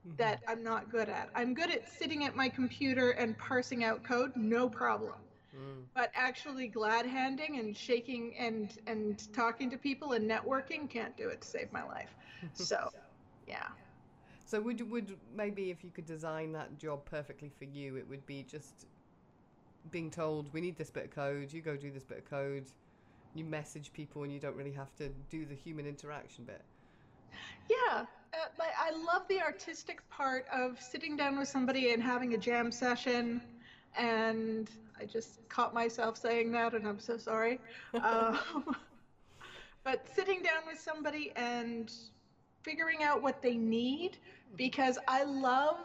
Mm-hmm. 0.07 0.35
that 0.35 0.41
i'm 0.49 0.63
not 0.63 0.91
good 0.91 1.09
at 1.09 1.31
i'm 1.35 1.55
good 1.55 1.71
at 1.71 1.89
sitting 1.89 2.25
at 2.25 2.37
my 2.37 2.49
computer 2.49 3.11
and 3.13 3.39
parsing 3.39 3.85
out 3.85 4.03
code 4.05 4.33
no 4.37 4.69
problem 4.69 5.21
Mm. 5.55 5.85
but 5.95 6.11
actually 6.15 6.69
glad 6.69 7.07
handing 7.07 7.59
and 7.59 7.77
shaking 7.77 8.35
and 8.39 8.79
and 8.87 9.33
talking 9.33 9.71
to 9.71 9.77
people 9.77 10.13
and 10.13 10.29
networking 10.29 10.89
can't 10.89 11.17
do 11.17 11.29
it 11.29 11.41
to 11.43 11.49
save 11.49 11.73
my 11.73 11.83
life 11.85 12.15
so 12.55 12.91
yeah 13.47 13.69
So 14.45 14.61
would 14.61 14.91
would 14.91 15.17
maybe 15.35 15.71
if 15.71 15.85
you 15.85 15.91
could 15.91 16.07
design 16.07 16.53
that 16.53 16.79
job 16.79 17.05
perfectly 17.05 17.51
for 17.51 17.65
you, 17.65 17.97
it 17.97 18.09
would 18.09 18.27
be 18.27 18.43
just 18.43 18.87
being 19.91 20.11
told 20.11 20.53
we 20.53 20.61
need 20.61 20.77
this 20.77 20.91
bit 20.91 21.05
of 21.07 21.11
code. 21.11 21.53
You 21.53 21.63
go 21.63 21.77
do 21.77 21.91
this 21.91 22.05
bit 22.05 22.19
of 22.19 22.25
code. 22.25 22.71
You 23.35 23.45
message 23.45 23.93
people, 23.93 24.25
and 24.25 24.33
you 24.33 24.41
don't 24.41 24.57
really 24.57 24.73
have 24.73 24.95
to 24.97 25.09
do 25.31 25.47
the 25.47 25.55
human 25.55 25.87
interaction 25.87 26.45
bit. 26.45 26.63
Yeah, 27.69 28.05
uh, 28.35 28.63
I 28.81 28.91
love 28.91 29.27
the 29.29 29.41
artistic 29.41 30.09
part 30.11 30.47
of 30.53 30.81
sitting 30.81 31.17
down 31.17 31.39
with 31.39 31.49
somebody 31.49 31.93
and 31.93 32.03
having 32.03 32.35
a 32.35 32.39
jam 32.39 32.71
session, 32.71 33.41
and 33.97 34.71
I 35.01 35.05
just 35.05 35.47
caught 35.49 35.75
myself 35.75 36.17
saying 36.17 36.53
that, 36.53 36.75
and 36.75 36.87
I'm 36.87 36.99
so 37.01 37.17
sorry. 37.17 37.61
um, 38.03 38.39
but 39.85 40.09
sitting 40.15 40.43
down 40.43 40.63
with 40.67 40.79
somebody 40.79 41.33
and 41.37 41.93
figuring 42.63 43.03
out 43.03 43.23
what 43.23 43.43
they 43.43 43.57
need, 43.57 44.19
because 44.57 44.99
I 45.09 45.25
love 45.25 45.77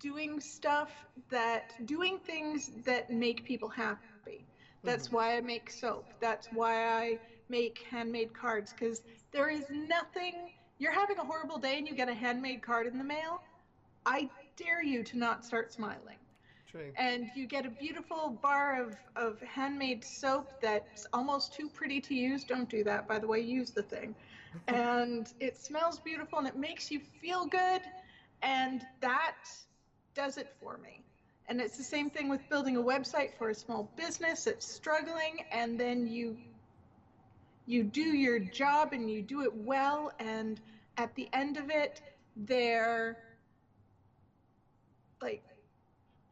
doing 0.00 0.40
stuff 0.40 1.06
that 1.30 1.74
doing 1.86 2.18
things 2.18 2.70
that 2.84 3.10
make 3.10 3.44
people 3.44 3.68
happy. 3.68 4.46
That's 4.84 5.10
why 5.10 5.36
I 5.36 5.40
make 5.40 5.70
soap. 5.70 6.12
That's 6.20 6.48
why 6.52 6.86
I 6.86 7.18
make 7.48 7.84
handmade 7.90 8.32
cards 8.32 8.72
because 8.72 9.02
there 9.32 9.50
is 9.50 9.64
nothing. 9.70 10.50
You're 10.78 10.92
having 10.92 11.18
a 11.18 11.24
horrible 11.24 11.58
day 11.58 11.78
and 11.78 11.86
you 11.86 11.94
get 11.94 12.08
a 12.08 12.14
handmade 12.14 12.62
card 12.62 12.86
in 12.86 12.96
the 12.98 13.04
mail. 13.04 13.42
I 14.06 14.30
dare 14.56 14.82
you 14.82 15.02
to 15.04 15.18
not 15.18 15.44
start 15.44 15.72
smiling. 15.72 16.18
True. 16.70 16.92
And 16.96 17.30
you 17.34 17.46
get 17.46 17.64
a 17.64 17.70
beautiful 17.70 18.38
bar 18.42 18.82
of, 18.82 18.96
of 19.16 19.40
handmade 19.40 20.04
soap 20.04 20.50
that's 20.60 21.06
almost 21.12 21.54
too 21.54 21.68
pretty 21.68 22.00
to 22.02 22.14
use. 22.14 22.44
Don't 22.44 22.68
do 22.68 22.84
that, 22.84 23.08
by 23.08 23.18
the 23.18 23.26
way. 23.26 23.40
Use 23.40 23.70
the 23.70 23.82
thing. 23.82 24.14
and 24.68 25.32
it 25.40 25.56
smells 25.56 25.98
beautiful 25.98 26.38
and 26.38 26.48
it 26.48 26.56
makes 26.56 26.90
you 26.90 27.00
feel 27.20 27.46
good. 27.46 27.82
And 28.42 28.84
that 29.00 29.36
does 30.14 30.36
it 30.36 30.48
for 30.60 30.78
me. 30.78 31.02
And 31.48 31.60
it's 31.60 31.78
the 31.78 31.84
same 31.84 32.10
thing 32.10 32.28
with 32.28 32.46
building 32.50 32.76
a 32.76 32.82
website 32.82 33.32
for 33.38 33.48
a 33.48 33.54
small 33.54 33.90
business 33.96 34.44
that's 34.44 34.66
struggling, 34.70 35.44
and 35.50 35.80
then 35.80 36.06
you 36.06 36.36
you 37.66 37.84
do 37.84 38.00
your 38.00 38.38
job 38.38 38.92
and 38.92 39.10
you 39.10 39.22
do 39.22 39.42
it 39.42 39.54
well, 39.54 40.12
and 40.18 40.60
at 40.98 41.14
the 41.14 41.28
end 41.32 41.56
of 41.56 41.70
it, 41.70 42.02
they're 42.36 43.16
like, 45.22 45.42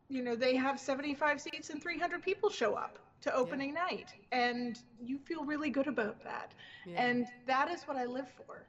you 0.09 0.23
know, 0.23 0.37
they 0.37 0.55
have 0.57 0.79
75 0.79 1.40
seats 1.40 1.71
and 1.71 1.83
300 1.83 2.23
people 2.23 2.49
show 2.51 2.75
up 2.75 2.99
to 3.23 3.35
opening 3.35 3.75
night, 3.75 4.12
and 4.31 4.79
you 5.03 5.19
feel 5.19 5.45
really 5.45 5.71
good 5.71 5.87
about 5.88 6.23
that. 6.23 6.53
Yeah. 6.87 7.03
And 7.03 7.27
that 7.47 7.71
is 7.71 7.83
what 7.85 7.97
I 7.97 8.05
live 8.05 8.29
for. 8.47 8.66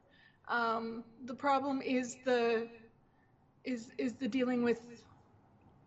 Um, 0.47 1.03
the 1.25 1.33
problem 1.35 1.81
is 1.81 2.17
the 2.25 2.67
is 3.65 3.91
is 3.97 4.13
the 4.13 4.27
dealing 4.27 4.63
with 4.63 5.03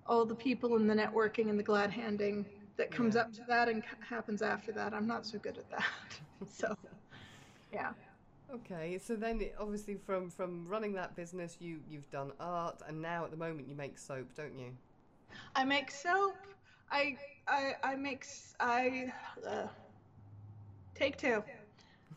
all 0.06 0.24
the 0.24 0.34
people 0.34 0.76
and 0.76 0.88
the 0.88 0.94
networking 0.94 1.48
and 1.48 1.58
the 1.58 1.62
glad 1.62 1.90
handing 1.90 2.44
that 2.76 2.90
comes 2.90 3.14
Yeah. 3.14 3.22
up 3.22 3.32
to 3.32 3.40
that 3.48 3.68
and 3.68 3.82
happens 4.00 4.42
after 4.42 4.72
that. 4.72 4.92
I'm 4.92 5.06
not 5.06 5.24
so 5.26 5.38
good 5.38 5.56
at 5.58 5.70
that. 5.70 5.84
so, 6.48 6.76
yeah. 7.72 7.92
Okay, 8.52 8.98
so 8.98 9.16
then 9.16 9.40
obviously 9.58 9.94
from 9.94 10.30
from 10.30 10.66
running 10.66 10.92
that 10.94 11.16
business, 11.16 11.56
you 11.60 11.80
you've 11.88 12.10
done 12.10 12.32
art, 12.40 12.82
and 12.86 13.00
now 13.00 13.24
at 13.24 13.30
the 13.30 13.36
moment 13.36 13.68
you 13.68 13.74
make 13.74 13.98
soap, 13.98 14.34
don't 14.36 14.58
you? 14.58 14.72
I 15.54 15.64
make 15.64 15.90
soap. 15.90 16.36
I 16.90 17.16
I 17.46 17.74
I 17.82 17.96
make 17.96 18.26
I 18.58 19.12
uh, 19.46 19.66
take 20.94 21.16
two. 21.16 21.42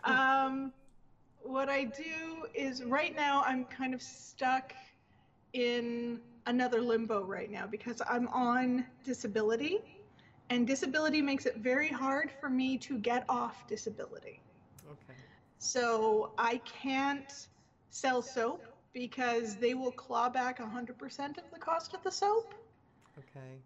Um, 0.06 0.74
what 1.44 1.70
I 1.70 1.86
do 1.86 2.46
is 2.54 2.84
right 2.84 3.16
now 3.16 3.42
I'm 3.46 3.64
kind 3.64 3.94
of 3.94 4.02
stuck 4.02 4.74
in 5.54 6.20
another 6.46 6.82
limbo 6.82 7.24
right 7.24 7.50
now 7.50 7.66
because 7.66 8.02
I'm 8.10 8.28
on 8.28 8.86
disability, 9.06 9.80
and 10.50 10.68
disability 10.68 11.22
makes 11.22 11.46
it 11.46 11.56
very 11.58 11.88
hard 11.88 12.32
for 12.42 12.50
me 12.50 12.78
to 12.80 12.98
get 12.98 13.24
off 13.30 13.66
disability. 13.68 14.42
Okay. 14.92 15.20
So 15.60 16.32
I 16.38 16.58
can't 16.66 17.48
sell 17.90 18.22
soap 18.22 18.66
because 18.94 19.56
they 19.56 19.74
will 19.74 19.92
claw 19.92 20.30
back 20.30 20.60
100% 20.60 21.38
of 21.38 21.44
the 21.52 21.60
cost 21.60 21.94
of 21.94 22.04
the 22.04 22.12
soap. 22.12 22.54
Okay. 23.18 23.62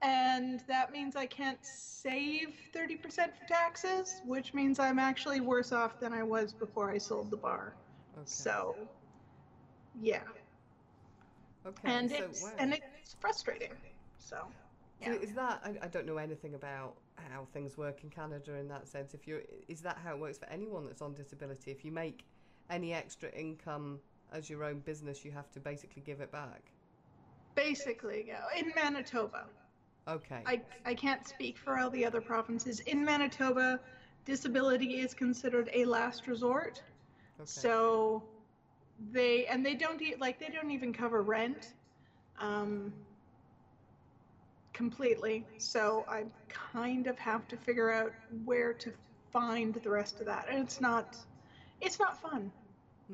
And 0.00 0.62
that 0.68 0.92
means 0.92 1.16
I 1.16 1.26
can't 1.26 1.58
save 1.62 2.54
30% 2.74 3.02
for 3.02 3.48
taxes, 3.48 4.22
which 4.24 4.54
means 4.54 4.78
I'm 4.78 4.98
actually 4.98 5.40
worse 5.40 5.72
off 5.72 5.98
than 5.98 6.12
I 6.12 6.22
was 6.22 6.52
before 6.52 6.90
I 6.90 6.98
sold 6.98 7.30
the 7.30 7.36
bar. 7.36 7.74
Okay. 8.16 8.22
So, 8.24 8.76
yeah. 10.00 10.20
Okay. 11.66 11.88
And 11.88 12.10
so, 12.10 12.16
it's 12.16 12.42
wow. 12.42 12.50
and 12.58 12.74
it's 12.74 13.16
frustrating. 13.20 13.72
So, 14.18 14.36
So 15.04 15.10
yeah. 15.10 15.14
is 15.14 15.34
that 15.34 15.60
I, 15.64 15.84
I 15.84 15.88
don't 15.88 16.06
know 16.06 16.18
anything 16.18 16.54
about 16.54 16.94
how 17.30 17.46
things 17.52 17.76
work 17.76 18.04
in 18.04 18.10
Canada 18.10 18.54
in 18.54 18.68
that 18.68 18.86
sense. 18.86 19.14
If 19.14 19.26
you're 19.26 19.42
is 19.66 19.80
that 19.80 19.98
how 20.02 20.12
it 20.12 20.20
works 20.20 20.38
for 20.38 20.48
anyone 20.48 20.86
that's 20.86 21.02
on 21.02 21.14
disability? 21.14 21.72
If 21.72 21.84
you 21.84 21.90
make 21.90 22.24
any 22.70 22.94
extra 22.94 23.30
income 23.30 23.98
as 24.32 24.48
your 24.48 24.62
own 24.62 24.78
business, 24.80 25.24
you 25.24 25.32
have 25.32 25.50
to 25.52 25.60
basically 25.60 26.02
give 26.02 26.20
it 26.20 26.30
back. 26.30 26.70
Basically, 27.58 28.24
yeah. 28.28 28.42
In 28.56 28.72
Manitoba, 28.76 29.46
Okay. 30.08 30.42
I, 30.46 30.60
I 30.86 30.94
can't 30.94 31.26
speak 31.26 31.58
for 31.58 31.78
all 31.78 31.90
the 31.90 32.04
other 32.06 32.20
provinces. 32.20 32.80
In 32.80 33.04
Manitoba, 33.04 33.80
disability 34.24 35.00
is 35.00 35.12
considered 35.12 35.68
a 35.74 35.84
last 35.84 36.26
resort. 36.28 36.80
okay. 37.40 37.46
So 37.46 38.22
they 39.12 39.46
and 39.46 39.64
they 39.66 39.74
don't 39.74 40.00
e- 40.00 40.14
like 40.18 40.38
they 40.38 40.48
don't 40.48 40.70
even 40.70 40.92
cover 40.92 41.22
rent 41.22 41.74
um, 42.38 42.92
completely. 44.72 45.44
So 45.58 46.04
I 46.08 46.24
kind 46.48 47.06
of 47.08 47.18
have 47.18 47.48
to 47.48 47.56
figure 47.56 47.90
out 47.90 48.12
where 48.44 48.72
to 48.74 48.92
find 49.32 49.74
the 49.74 49.90
rest 49.90 50.20
of 50.20 50.26
that, 50.26 50.46
and 50.48 50.60
it's 50.60 50.80
not 50.80 51.16
it's 51.80 51.98
not 51.98 52.20
fun. 52.22 52.52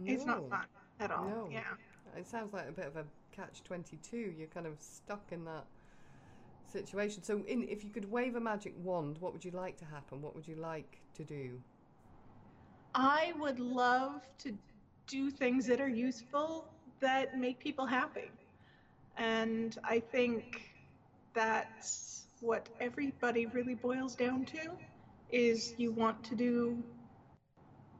It's 0.07 0.27
not 0.27 0.49
fun 0.51 0.67
at 1.01 1.11
all. 1.11 1.25
No. 1.25 1.49
Yeah. 1.51 1.63
It 2.17 2.27
sounds 2.29 2.53
like 2.53 2.69
a 2.69 2.73
bit 2.73 2.87
of 2.87 2.97
a 2.97 3.05
catch 3.35 3.63
twenty 3.65 3.99
two. 3.99 4.33
You're 4.37 4.49
kind 4.49 4.67
of 4.67 4.75
stuck 4.81 5.33
in 5.33 5.45
that 5.45 5.65
situation. 6.71 7.23
So, 7.23 7.43
in 7.47 7.67
if 7.69 7.85
you 7.85 7.91
could 7.91 8.11
wave 8.11 8.37
a 8.37 8.41
magic 8.41 8.75
wand, 8.83 9.19
what 9.21 9.33
would 9.33 9.45
you 9.45 9.51
like 9.51 9.77
to 9.79 9.85
happen? 9.85 10.23
What 10.23 10.35
would 10.35 10.47
you 10.47 10.57
like 10.57 11.01
to 11.15 11.25
do? 11.25 11.61
I 12.95 13.33
would 13.39 13.59
love 13.59 14.23
to 14.39 14.57
do 15.07 15.31
things 15.31 15.67
that 15.67 15.81
are 15.81 15.89
useful 15.89 16.69
that 17.01 17.39
make 17.39 17.59
people 17.59 17.87
happy. 17.87 18.31
And 19.17 19.77
I 19.85 20.01
think 20.01 20.63
that's 21.35 22.27
what 22.41 22.69
everybody 22.81 23.47
really 23.47 23.75
boils 23.75 24.15
down 24.15 24.45
to 24.47 24.71
is 25.31 25.75
you 25.77 25.93
want 25.93 26.23
to 26.25 26.35
do 26.35 26.83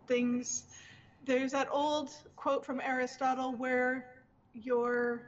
things. 0.07 0.65
There's 1.25 1.53
that 1.53 1.69
old 1.71 2.11
quote 2.37 2.65
from 2.65 2.81
Aristotle 2.81 3.53
where 3.53 4.14
your 4.55 5.21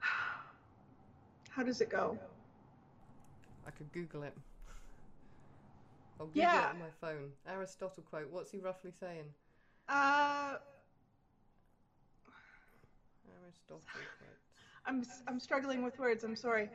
how 1.50 1.62
does 1.62 1.80
it 1.80 1.90
go? 1.90 2.18
I 3.66 3.70
could 3.70 3.92
Google 3.92 4.22
it. 4.22 4.34
I'll 6.18 6.26
Google 6.26 6.42
Yeah. 6.42 6.68
it 6.68 6.74
on 6.74 6.78
my 6.78 6.90
phone. 7.00 7.30
Aristotle 7.48 8.02
quote. 8.08 8.28
What's 8.30 8.50
he 8.50 8.58
roughly 8.58 8.92
saying? 9.00 9.24
Uh, 9.88 10.56
Aristotle 13.44 13.80
quote. 13.92 14.38
I'm 14.86 15.04
I'm 15.26 15.40
struggling 15.40 15.82
with 15.82 15.98
words. 15.98 16.24
I'm 16.24 16.36
sorry. 16.36 16.68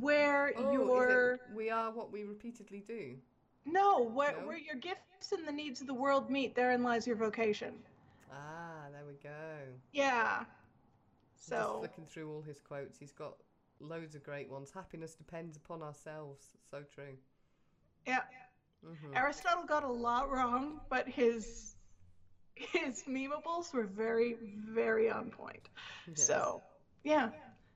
Where 0.00 0.52
Oh, 0.56 0.72
your 0.72 1.38
we 1.54 1.70
are 1.70 1.90
what 1.90 2.12
we 2.12 2.24
repeatedly 2.24 2.84
do. 2.86 3.14
no, 3.66 4.00
where 4.02 4.32
No? 4.40 4.46
where 4.46 4.58
your 4.58 4.76
gifts 4.76 5.32
and 5.32 5.46
the 5.46 5.52
needs 5.52 5.80
of 5.80 5.86
the 5.86 5.94
world 5.94 6.30
meet, 6.30 6.54
therein 6.54 6.82
lies 6.82 7.06
your 7.06 7.16
vocation. 7.16 7.74
Ah, 8.32 8.88
there 8.92 9.04
we 9.06 9.14
go. 9.22 9.30
Yeah. 9.92 10.44
I'm 11.48 11.56
Just 11.56 11.80
looking 11.80 12.06
through 12.06 12.30
all 12.30 12.42
his 12.42 12.60
quotes, 12.60 12.98
he's 12.98 13.12
got 13.12 13.36
loads 13.80 14.14
of 14.14 14.22
great 14.22 14.48
ones. 14.48 14.70
Happiness 14.72 15.14
depends 15.14 15.56
upon 15.56 15.82
ourselves. 15.82 16.56
So 16.70 16.82
true. 16.82 17.16
yeah, 18.06 18.20
hmm 18.82 19.16
Aristotle 19.16 19.64
got 19.64 19.82
a 19.84 19.88
lot 19.88 20.30
wrong, 20.30 20.80
but 20.88 21.08
his 21.08 21.74
his 22.56 23.02
memeables 23.08 23.72
were 23.72 23.86
very 23.86 24.36
very 24.40 25.10
on 25.10 25.30
point. 25.30 25.68
So, 26.14 26.62
yeah. 27.02 27.30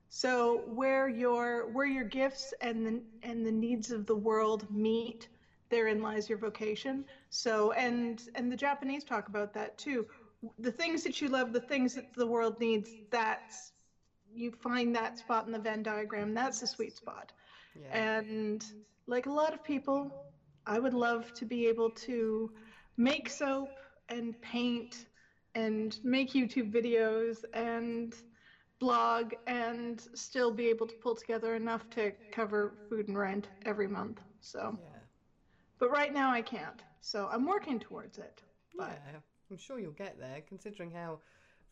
So 0.08 0.62
where 0.66 1.08
your 1.08 1.66
where 1.66 1.86
your 1.86 2.04
gifts 2.04 2.52
and 2.60 2.86
the 2.86 3.02
and 3.22 3.44
the 3.46 3.52
needs 3.52 3.90
of 3.90 4.06
the 4.06 4.16
world 4.16 4.68
meet, 4.70 5.28
therein 5.70 6.00
lies 6.02 6.28
your 6.28 6.38
vocation. 6.38 7.04
So 7.30 7.72
and 7.72 8.22
and 8.34 8.50
the 8.50 8.56
Japanese 8.56 9.04
talk 9.04 9.28
about 9.28 9.52
that 9.54 9.76
too. 9.78 10.06
The 10.58 10.72
things 10.72 11.02
that 11.04 11.20
you 11.20 11.28
love, 11.28 11.52
the 11.52 11.60
things 11.60 11.94
that 11.94 12.14
the 12.14 12.26
world 12.26 12.60
needs, 12.60 12.90
that's 13.10 13.72
you 14.32 14.50
find 14.50 14.94
that 14.96 15.18
spot 15.18 15.46
in 15.46 15.52
the 15.52 15.58
Venn 15.58 15.82
diagram. 15.82 16.34
That's 16.34 16.60
the 16.60 16.66
sweet 16.66 16.96
spot. 16.96 17.32
yeah. 17.80 17.96
And 17.96 18.64
like 19.06 19.26
a 19.26 19.32
lot 19.32 19.54
of 19.54 19.62
people, 19.62 20.10
I 20.66 20.78
would 20.78 20.94
love 20.94 21.32
to 21.34 21.44
be 21.44 21.66
able 21.66 21.90
to 21.90 22.50
make 22.96 23.28
soap 23.28 23.70
and 24.08 24.40
paint 24.40 25.06
and 25.54 25.98
make 26.02 26.32
YouTube 26.32 26.72
videos 26.72 27.44
and 27.52 28.14
blog 28.80 29.32
and 29.46 30.02
still 30.14 30.50
be 30.50 30.68
able 30.68 30.86
to 30.86 30.94
pull 30.96 31.14
together 31.14 31.54
enough 31.54 31.88
to 31.90 32.12
cover 32.32 32.74
food 32.88 33.08
and 33.08 33.16
rent 33.16 33.48
every 33.64 33.86
month. 33.86 34.20
So, 34.40 34.76
yeah. 34.78 34.98
but 35.78 35.90
right 35.90 36.12
now 36.12 36.30
I 36.30 36.42
can't. 36.42 36.82
So 37.00 37.28
I'm 37.30 37.46
working 37.46 37.78
towards 37.78 38.18
it. 38.18 38.42
But 38.76 38.98
Yeah, 39.12 39.20
I'm 39.50 39.56
sure 39.56 39.78
you'll 39.78 39.92
get 39.92 40.18
there, 40.18 40.42
considering 40.48 40.90
how 40.90 41.20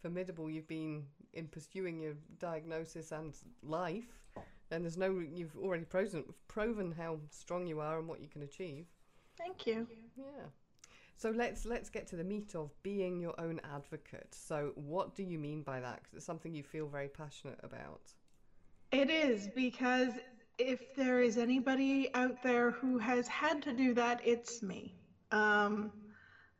formidable 0.00 0.50
you've 0.50 0.68
been 0.68 1.04
in 1.32 1.46
pursuing 1.48 2.00
your 2.00 2.14
diagnosis 2.38 3.12
and 3.12 3.34
life. 3.62 4.22
And 4.70 4.84
there's 4.84 4.96
no, 4.96 5.18
you've 5.18 5.56
already 5.56 5.84
proven, 5.84 6.24
proven 6.48 6.92
how 6.92 7.18
strong 7.30 7.66
you 7.66 7.80
are 7.80 7.98
and 7.98 8.08
what 8.08 8.20
you 8.20 8.28
can 8.28 8.42
achieve. 8.42 8.86
thank 9.36 9.66
you. 9.66 9.86
Yeah. 10.16 10.46
So 11.16 11.30
let's 11.30 11.64
let's 11.64 11.88
get 11.88 12.08
to 12.08 12.16
the 12.16 12.24
meat 12.24 12.56
of 12.56 12.70
being 12.82 13.20
your 13.20 13.38
own 13.40 13.60
advocate. 13.72 14.34
So 14.34 14.72
what 14.74 15.14
do 15.14 15.22
you 15.22 15.38
mean 15.38 15.62
by 15.62 15.78
that? 15.78 16.02
Because 16.02 16.16
it's 16.16 16.26
something 16.26 16.52
you 16.52 16.64
feel 16.64 16.88
very 16.88 17.08
passionate 17.08 17.60
about. 17.62 18.12
It 18.90 19.08
is 19.08 19.48
because 19.54 20.12
if 20.58 20.94
there 20.96 21.20
is 21.22 21.38
anybody 21.38 22.10
out 22.14 22.42
there 22.42 22.72
who 22.72 22.98
has 22.98 23.28
had 23.28 23.62
to 23.62 23.72
do 23.72 23.94
that, 23.94 24.20
it's 24.24 24.62
me. 24.62 24.94
Um, 25.30 25.92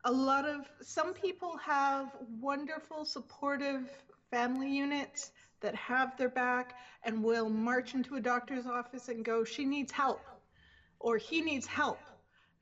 a 0.03 0.11
lot 0.11 0.45
of 0.45 0.69
some 0.81 1.13
people 1.13 1.57
have 1.57 2.09
wonderful, 2.19 3.05
supportive 3.05 3.89
family 4.29 4.69
units 4.69 5.31
that 5.61 5.75
have 5.75 6.15
their 6.17 6.29
back 6.29 6.73
and 7.03 7.23
will 7.23 7.49
march 7.49 7.93
into 7.93 8.15
a 8.15 8.21
doctor's 8.21 8.65
office 8.65 9.07
and 9.09 9.23
go, 9.25 9.43
"She 9.43 9.65
needs 9.65 9.91
help," 9.91 10.29
or 10.99 11.17
"He 11.17 11.41
needs 11.41 11.65
help," 11.67 12.09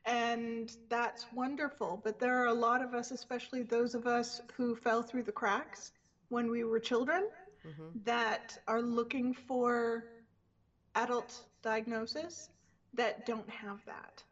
and 0.06 0.76
that's 0.90 1.32
wonderful. 1.32 1.98
But 1.98 2.20
there 2.20 2.42
are 2.42 2.48
a 2.48 2.54
lot 2.54 2.82
of 2.82 2.94
us, 2.94 3.12
especially 3.12 3.64
those 3.64 3.94
of 3.94 4.06
us 4.08 4.40
who 4.56 4.76
fell 4.76 5.04
through 5.04 5.24
the 5.24 5.32
cracks 5.32 5.92
when 6.30 6.50
we 6.50 6.64
were 6.64 6.80
children 6.80 7.24
hmm 7.64 7.92
that 7.96 8.58
are 8.68 8.82
looking 8.82 9.34
for 9.34 10.06
adult 10.96 11.44
diagnosis 11.62 12.50
that 12.94 13.24
don't 13.26 13.50
have 13.50 13.84
that. 13.86 14.24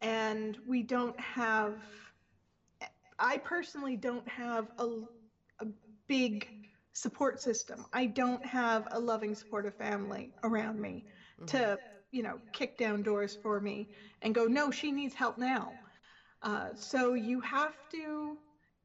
And 0.00 0.56
we 0.64 0.82
don't 0.82 1.18
have, 1.20 1.82
I 3.18 3.38
personally 3.38 3.96
don't 3.96 4.26
have 4.28 4.66
a, 4.78 4.84
a 5.60 5.66
big 6.08 6.48
support 6.94 7.40
system. 7.40 7.84
I 7.92 8.06
don't 8.06 8.44
have 8.44 8.86
a 8.90 9.00
loving, 9.00 9.34
supportive 9.34 9.74
family 9.76 10.32
around 10.42 10.80
me 10.80 11.04
to, 11.48 11.78
you 12.10 12.22
know, 12.22 12.40
kick 12.52 12.76
down 12.76 13.02
doors 13.02 13.36
for 13.42 13.60
me 13.60 13.88
and 14.22 14.34
go, 14.34 14.46
no, 14.46 14.70
she 14.70 14.92
needs 14.92 15.14
help 15.14 15.38
now. 15.38 15.78
Uh, 16.42 16.70
so 16.76 17.14
you 17.14 17.40
have 17.40 17.74
to, 17.90 18.38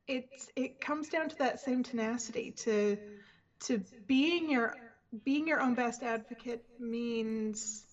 it's, 0.08 0.50
it 0.56 0.80
comes 0.82 1.10
down 1.10 1.30
to 1.30 1.36
that 1.40 1.60
same 1.60 1.84
tenacity 1.84 2.52
to, 2.52 2.98
to 3.62 3.84
being 4.08 4.50
your 4.50 4.76
being 5.26 5.48
your 5.48 5.62
own 5.62 5.76
best 5.76 6.04
advocate 6.04 6.62
means 6.80 7.86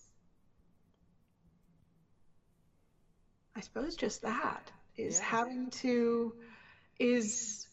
I 3.55 3.61
suppose 3.61 3.95
just 3.95 4.21
that 4.23 4.71
is 4.99 5.19
Yeah. 5.19 5.25
having 5.25 5.69
to 5.83 6.33
is 6.99 7.67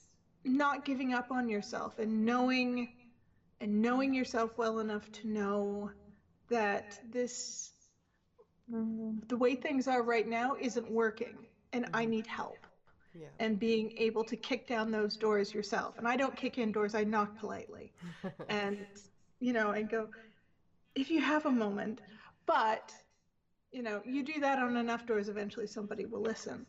not 0.44 0.84
giving 0.84 1.12
up 1.12 1.30
on 1.30 1.48
yourself 1.48 1.98
and 1.98 2.24
knowing 2.24 2.92
and 3.60 3.82
knowing 3.82 4.14
yourself 4.14 4.56
well 4.56 4.78
enough 4.78 5.10
to 5.10 5.28
know 5.28 5.90
that 6.48 7.00
this 7.10 7.72
mm-hmm. 8.70 9.18
the 9.28 9.36
way 9.36 9.54
things 9.54 9.88
are 9.88 10.02
right 10.02 10.28
now 10.28 10.56
isn't 10.60 10.90
working 10.90 11.46
and 11.72 11.86
I 11.92 12.02
mm-hmm. 12.02 12.10
need 12.10 12.26
help 12.26 12.58
Yeah. 13.14 13.28
and 13.38 13.58
being 13.58 13.94
able 13.98 14.24
to 14.24 14.36
kick 14.36 14.66
down 14.66 14.90
those 14.90 15.16
doors 15.16 15.52
yourself. 15.52 15.98
And 15.98 16.06
I 16.06 16.16
don't 16.16 16.36
kick 16.36 16.58
in 16.58 16.72
doors, 16.72 16.94
I 16.94 17.04
knock 17.04 17.38
politely. 17.38 17.92
and, 18.48 18.86
you 19.40 19.52
know, 19.52 19.70
and 19.70 19.88
go, 19.88 20.08
if 20.94 21.10
you 21.10 21.20
have 21.20 21.46
a 21.46 21.50
moment, 21.50 22.00
but, 22.46 22.92
you 23.72 23.82
know, 23.82 24.00
you 24.04 24.22
do 24.22 24.40
that 24.40 24.58
on 24.58 24.76
enough 24.76 25.06
doors, 25.06 25.28
eventually 25.28 25.66
somebody 25.66 26.04
will 26.04 26.22
listen. 26.22 26.66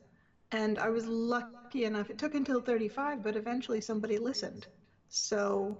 And 0.51 0.77
I 0.79 0.89
was 0.89 1.05
lucky 1.07 1.83
enough, 1.85 2.09
it 2.09 2.17
took 2.17 2.33
until 2.35 2.61
35, 2.61 3.21
but 3.23 3.35
eventually 3.35 3.81
somebody 3.81 4.17
listened. 4.17 4.67
So 5.09 5.77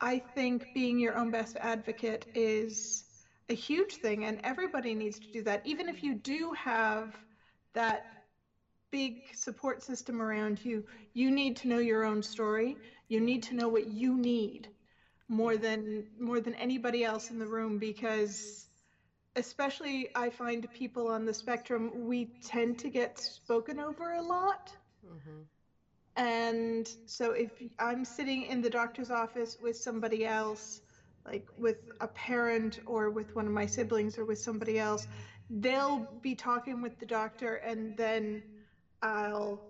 I 0.00 0.18
think 0.34 0.72
being 0.72 0.98
your 0.98 1.16
own 1.16 1.30
best 1.30 1.56
advocate 1.60 2.26
is 2.34 3.04
a 3.48 3.54
huge 3.54 3.96
thing, 3.96 4.24
and 4.24 4.40
everybody 4.44 4.94
needs 4.94 5.18
to 5.20 5.30
do 5.32 5.42
that. 5.44 5.62
Even 5.64 5.88
if 5.88 6.02
you 6.02 6.14
do 6.14 6.52
have 6.52 7.14
that 7.74 8.04
big 8.90 9.22
support 9.34 9.82
system 9.82 10.20
around 10.20 10.64
you, 10.64 10.84
you 11.14 11.30
need 11.30 11.56
to 11.56 11.68
know 11.68 11.78
your 11.78 12.04
own 12.04 12.22
story. 12.22 12.78
You 13.08 13.20
need 13.20 13.42
to 13.44 13.54
know 13.54 13.68
what 13.68 13.86
you 13.86 14.16
need 14.18 14.68
more 15.28 15.56
than 15.56 16.04
more 16.18 16.40
than 16.40 16.54
anybody 16.54 17.04
else 17.04 17.30
in 17.30 17.38
the 17.38 17.46
room 17.46 17.78
because 17.78 18.68
especially 19.36 20.08
I 20.14 20.30
find 20.30 20.70
people 20.72 21.08
on 21.08 21.24
the 21.24 21.34
spectrum 21.34 21.90
we 22.06 22.30
tend 22.42 22.78
to 22.78 22.90
get 22.90 23.18
spoken 23.18 23.78
over 23.78 24.12
a 24.12 24.22
lot. 24.22 24.76
hmm 25.02 25.42
And 26.16 26.94
so 27.06 27.32
if 27.32 27.50
I'm 27.78 28.04
sitting 28.04 28.42
in 28.42 28.60
the 28.60 28.70
doctor's 28.70 29.10
office 29.10 29.58
with 29.58 29.76
somebody 29.76 30.24
else, 30.24 30.80
like 31.24 31.44
with 31.56 31.76
a 32.00 32.08
parent 32.08 32.78
or 32.86 33.10
with 33.10 33.34
one 33.34 33.46
of 33.46 33.52
my 33.52 33.66
siblings 33.66 34.18
or 34.18 34.24
with 34.24 34.38
somebody 34.38 34.78
else, 34.78 35.06
they'll 35.48 36.00
be 36.20 36.34
talking 36.34 36.80
with 36.82 36.98
the 36.98 37.06
doctor 37.06 37.56
and 37.56 37.96
then 37.96 38.42
I'll, 39.02 39.62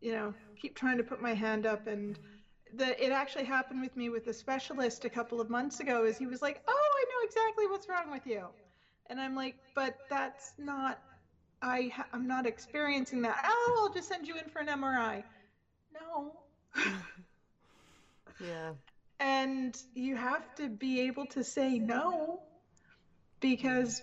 you 0.00 0.12
know, 0.12 0.34
keep 0.60 0.76
trying 0.76 0.98
to 0.98 1.04
put 1.04 1.20
my 1.20 1.34
hand 1.34 1.66
up 1.66 1.86
and 1.86 2.18
the 2.74 3.02
it 3.04 3.12
actually 3.12 3.44
happened 3.44 3.80
with 3.80 3.96
me 3.96 4.08
with 4.10 4.26
a 4.28 4.32
specialist 4.34 5.04
a 5.04 5.10
couple 5.10 5.40
of 5.40 5.50
months 5.50 5.80
ago 5.80 6.04
is 6.04 6.16
he 6.18 6.26
was 6.26 6.42
like, 6.42 6.60
"Oh, 6.68 6.90
I 6.96 7.04
know 7.08 7.24
exactly 7.24 7.66
what's 7.68 7.88
wrong 7.88 8.10
with 8.10 8.26
you." 8.26 8.54
And 9.10 9.20
I'm 9.20 9.34
like, 9.34 9.56
"But 9.74 9.94
that's 10.08 10.54
not 10.58 10.98
I 11.62 11.90
ha- 11.94 12.06
I'm 12.12 12.26
not 12.26 12.46
experiencing 12.46 13.22
that. 13.22 13.40
Oh, 13.44 13.82
I'll 13.84 13.92
just 13.94 14.08
send 14.08 14.26
you 14.28 14.36
in 14.36 14.48
for 14.48 14.60
an 14.60 14.68
MRI." 14.68 15.24
No. 15.94 16.42
Yeah. 18.38 18.74
and 19.20 19.76
you 19.94 20.16
have 20.16 20.54
to 20.56 20.68
be 20.68 21.00
able 21.00 21.26
to 21.26 21.42
say 21.42 21.78
no 21.78 22.42
because 23.40 24.02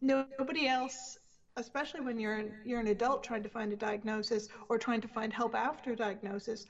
nobody 0.00 0.66
else 0.66 1.16
especially 1.56 2.00
when 2.00 2.18
you're 2.18 2.34
an, 2.34 2.54
you're 2.64 2.80
an 2.80 2.88
adult 2.88 3.22
trying 3.22 3.42
to 3.42 3.48
find 3.48 3.72
a 3.72 3.76
diagnosis 3.76 4.48
or 4.68 4.76
trying 4.78 5.00
to 5.00 5.08
find 5.08 5.32
help 5.32 5.54
after 5.54 5.94
diagnosis 5.94 6.66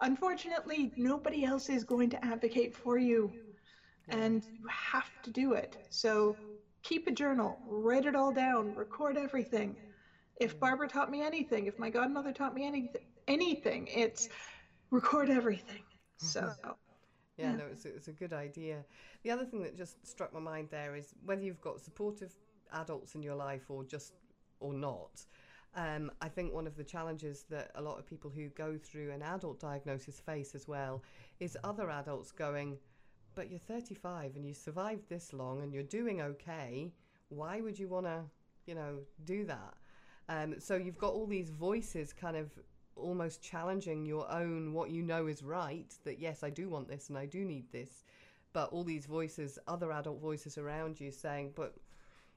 unfortunately, 0.00 0.92
nobody 0.96 1.44
else 1.44 1.68
is 1.68 1.82
going 1.84 2.10
to 2.10 2.24
advocate 2.24 2.72
for 2.76 2.96
you, 2.96 3.34
and 4.10 4.42
you 4.52 4.68
have 4.70 5.10
to 5.22 5.30
do 5.30 5.54
it. 5.54 5.76
So 5.90 6.38
keep 6.88 7.06
a 7.06 7.12
journal, 7.12 7.58
write 7.68 8.06
it 8.06 8.16
all 8.16 8.32
down, 8.32 8.74
record 8.74 9.18
everything. 9.18 9.76
If 10.40 10.58
Barbara 10.58 10.88
taught 10.88 11.10
me 11.10 11.20
anything, 11.20 11.66
if 11.66 11.78
my 11.78 11.90
godmother 11.90 12.32
taught 12.32 12.54
me 12.54 12.66
anything, 12.66 13.02
anything, 13.26 13.88
it's 13.88 14.28
record 14.90 15.28
everything. 15.28 15.82
So. 16.16 16.52
Yeah, 17.36 17.54
no, 17.54 17.66
it's, 17.70 17.84
it's 17.84 18.08
a 18.08 18.12
good 18.12 18.32
idea. 18.32 18.84
The 19.22 19.30
other 19.30 19.44
thing 19.44 19.62
that 19.62 19.76
just 19.76 20.04
struck 20.04 20.34
my 20.34 20.40
mind 20.40 20.68
there 20.70 20.96
is 20.96 21.14
whether 21.24 21.42
you've 21.42 21.60
got 21.60 21.80
supportive 21.80 22.34
adults 22.72 23.14
in 23.14 23.22
your 23.22 23.36
life 23.36 23.66
or 23.68 23.84
just 23.84 24.14
or 24.58 24.74
not. 24.74 25.24
Um, 25.76 26.10
I 26.20 26.28
think 26.28 26.52
one 26.52 26.66
of 26.66 26.76
the 26.76 26.82
challenges 26.82 27.44
that 27.50 27.70
a 27.76 27.82
lot 27.82 27.98
of 27.98 28.06
people 28.06 28.30
who 28.30 28.48
go 28.48 28.76
through 28.76 29.12
an 29.12 29.22
adult 29.22 29.60
diagnosis 29.60 30.18
face 30.18 30.54
as 30.56 30.66
well 30.66 31.04
is 31.38 31.56
other 31.62 31.90
adults 31.90 32.32
going, 32.32 32.78
but 33.38 33.48
you're 33.48 33.60
35 33.60 34.34
and 34.34 34.44
you 34.44 34.52
survived 34.52 35.08
this 35.08 35.32
long 35.32 35.62
and 35.62 35.72
you're 35.72 35.84
doing 35.84 36.20
okay. 36.20 36.90
Why 37.28 37.60
would 37.60 37.78
you 37.78 37.86
want 37.86 38.06
to, 38.06 38.22
you 38.66 38.74
know, 38.74 38.98
do 39.24 39.44
that? 39.44 39.74
Um, 40.28 40.56
so 40.58 40.74
you've 40.74 40.98
got 40.98 41.12
all 41.12 41.24
these 41.24 41.50
voices 41.50 42.12
kind 42.12 42.36
of 42.36 42.50
almost 42.96 43.40
challenging 43.40 44.04
your 44.04 44.28
own 44.28 44.72
what 44.72 44.90
you 44.90 45.04
know 45.04 45.28
is 45.28 45.44
right 45.44 45.94
that 46.02 46.18
yes 46.18 46.42
i 46.42 46.50
do 46.50 46.68
want 46.68 46.88
this 46.88 47.10
and 47.10 47.16
i 47.16 47.24
do 47.24 47.44
need 47.44 47.70
this 47.70 48.02
but 48.52 48.72
all 48.72 48.82
these 48.82 49.06
voices 49.06 49.56
other 49.68 49.92
adult 49.92 50.20
voices 50.20 50.58
around 50.58 50.98
you 50.98 51.12
saying 51.12 51.52
but 51.54 51.76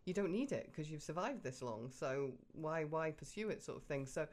you 0.05 0.13
don't 0.13 0.31
need 0.31 0.51
it 0.51 0.67
because 0.69 0.91
you've 0.91 1.01
survived 1.01 1.41
this 1.41 1.63
long 1.63 1.89
so 1.89 2.29
why 2.53 2.83
why 2.83 3.09
pursue 3.09 3.49
it 3.49 3.63
sort 3.63 3.75
of 3.75 3.83
thing 3.85 4.05
so 4.05 4.27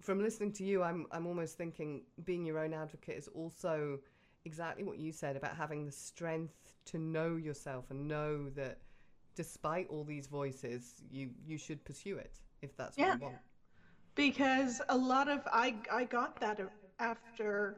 from 0.00 0.22
listening 0.22 0.52
to 0.52 0.62
you 0.62 0.80
i'm 0.80 1.06
i'm 1.10 1.26
almost 1.26 1.58
thinking 1.58 2.02
being 2.24 2.46
your 2.46 2.60
own 2.60 2.72
advocate 2.72 3.16
is 3.16 3.26
also 3.34 3.98
exactly 4.44 4.84
what 4.84 4.98
you 4.98 5.12
said 5.12 5.36
about 5.36 5.56
having 5.56 5.84
the 5.84 5.92
strength 5.92 6.74
to 6.86 6.98
know 6.98 7.36
yourself 7.36 7.86
and 7.90 8.06
know 8.08 8.48
that 8.50 8.78
despite 9.34 9.88
all 9.88 10.04
these 10.04 10.26
voices 10.26 11.02
you 11.10 11.30
you 11.46 11.58
should 11.58 11.84
pursue 11.84 12.16
it 12.16 12.40
if 12.62 12.76
that's 12.76 13.00
what 13.00 13.08
Yeah. 13.08 13.12
you 13.12 13.18
want. 13.18 13.38
Because 14.14 14.80
a 14.88 14.96
lot 14.96 15.28
of 15.28 15.42
I 15.52 15.76
I 15.90 16.04
got 16.04 16.36
that 16.40 16.60
after 16.98 17.76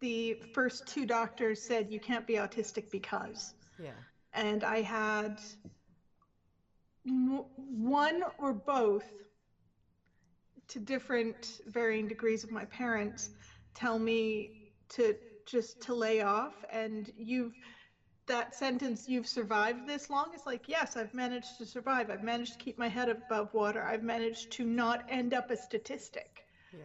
the 0.00 0.36
first 0.52 0.86
two 0.86 1.06
doctors 1.06 1.60
said 1.60 1.90
you 1.90 2.00
can't 2.00 2.26
be 2.26 2.34
autistic 2.34 2.84
because. 2.90 3.54
Yeah. 3.78 3.92
And 4.32 4.64
I 4.64 4.82
had 4.82 5.40
one 7.56 8.22
or 8.38 8.52
both 8.52 9.04
to 10.68 10.78
different 10.78 11.60
varying 11.66 12.06
degrees 12.08 12.44
of 12.44 12.50
my 12.50 12.64
parents 12.66 13.30
tell 13.74 13.98
me 13.98 14.50
to 14.90 15.14
just 15.50 15.80
to 15.82 15.94
lay 15.94 16.20
off 16.20 16.54
and 16.70 17.10
you've 17.16 17.54
that 18.26 18.54
sentence 18.54 19.08
you've 19.08 19.26
survived 19.26 19.86
this 19.86 20.08
long? 20.08 20.32
Is 20.34 20.46
like 20.46 20.68
yes 20.68 20.96
i've 20.96 21.14
managed 21.14 21.58
to 21.58 21.66
survive. 21.66 22.10
I've 22.10 22.22
managed 22.22 22.52
to 22.52 22.58
keep 22.58 22.78
my 22.78 22.88
head 22.88 23.08
above 23.08 23.52
water. 23.52 23.82
I've 23.82 24.02
managed 24.02 24.52
to 24.52 24.64
not 24.64 25.04
end 25.08 25.34
up 25.34 25.50
a 25.50 25.56
statistic. 25.56 26.44
Yeah. 26.72 26.84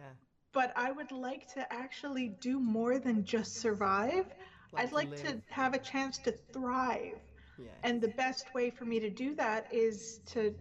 But 0.52 0.72
i 0.76 0.90
would 0.90 1.12
like 1.12 1.52
to 1.54 1.72
actually 1.72 2.28
do 2.40 2.58
more 2.58 2.98
than 2.98 3.24
just 3.24 3.56
survive. 3.56 4.26
Like 4.72 4.86
i'd 4.86 4.92
like 4.92 5.16
to 5.16 5.40
have 5.50 5.74
a 5.74 5.78
chance 5.78 6.18
to 6.18 6.32
thrive. 6.52 7.20
Yeah. 7.58 7.68
And 7.84 8.00
the 8.00 8.08
best 8.08 8.52
way 8.54 8.70
for 8.70 8.84
me 8.84 9.00
to 9.00 9.10
do 9.10 9.34
that 9.36 9.66
is 9.72 10.20
to 10.26 10.54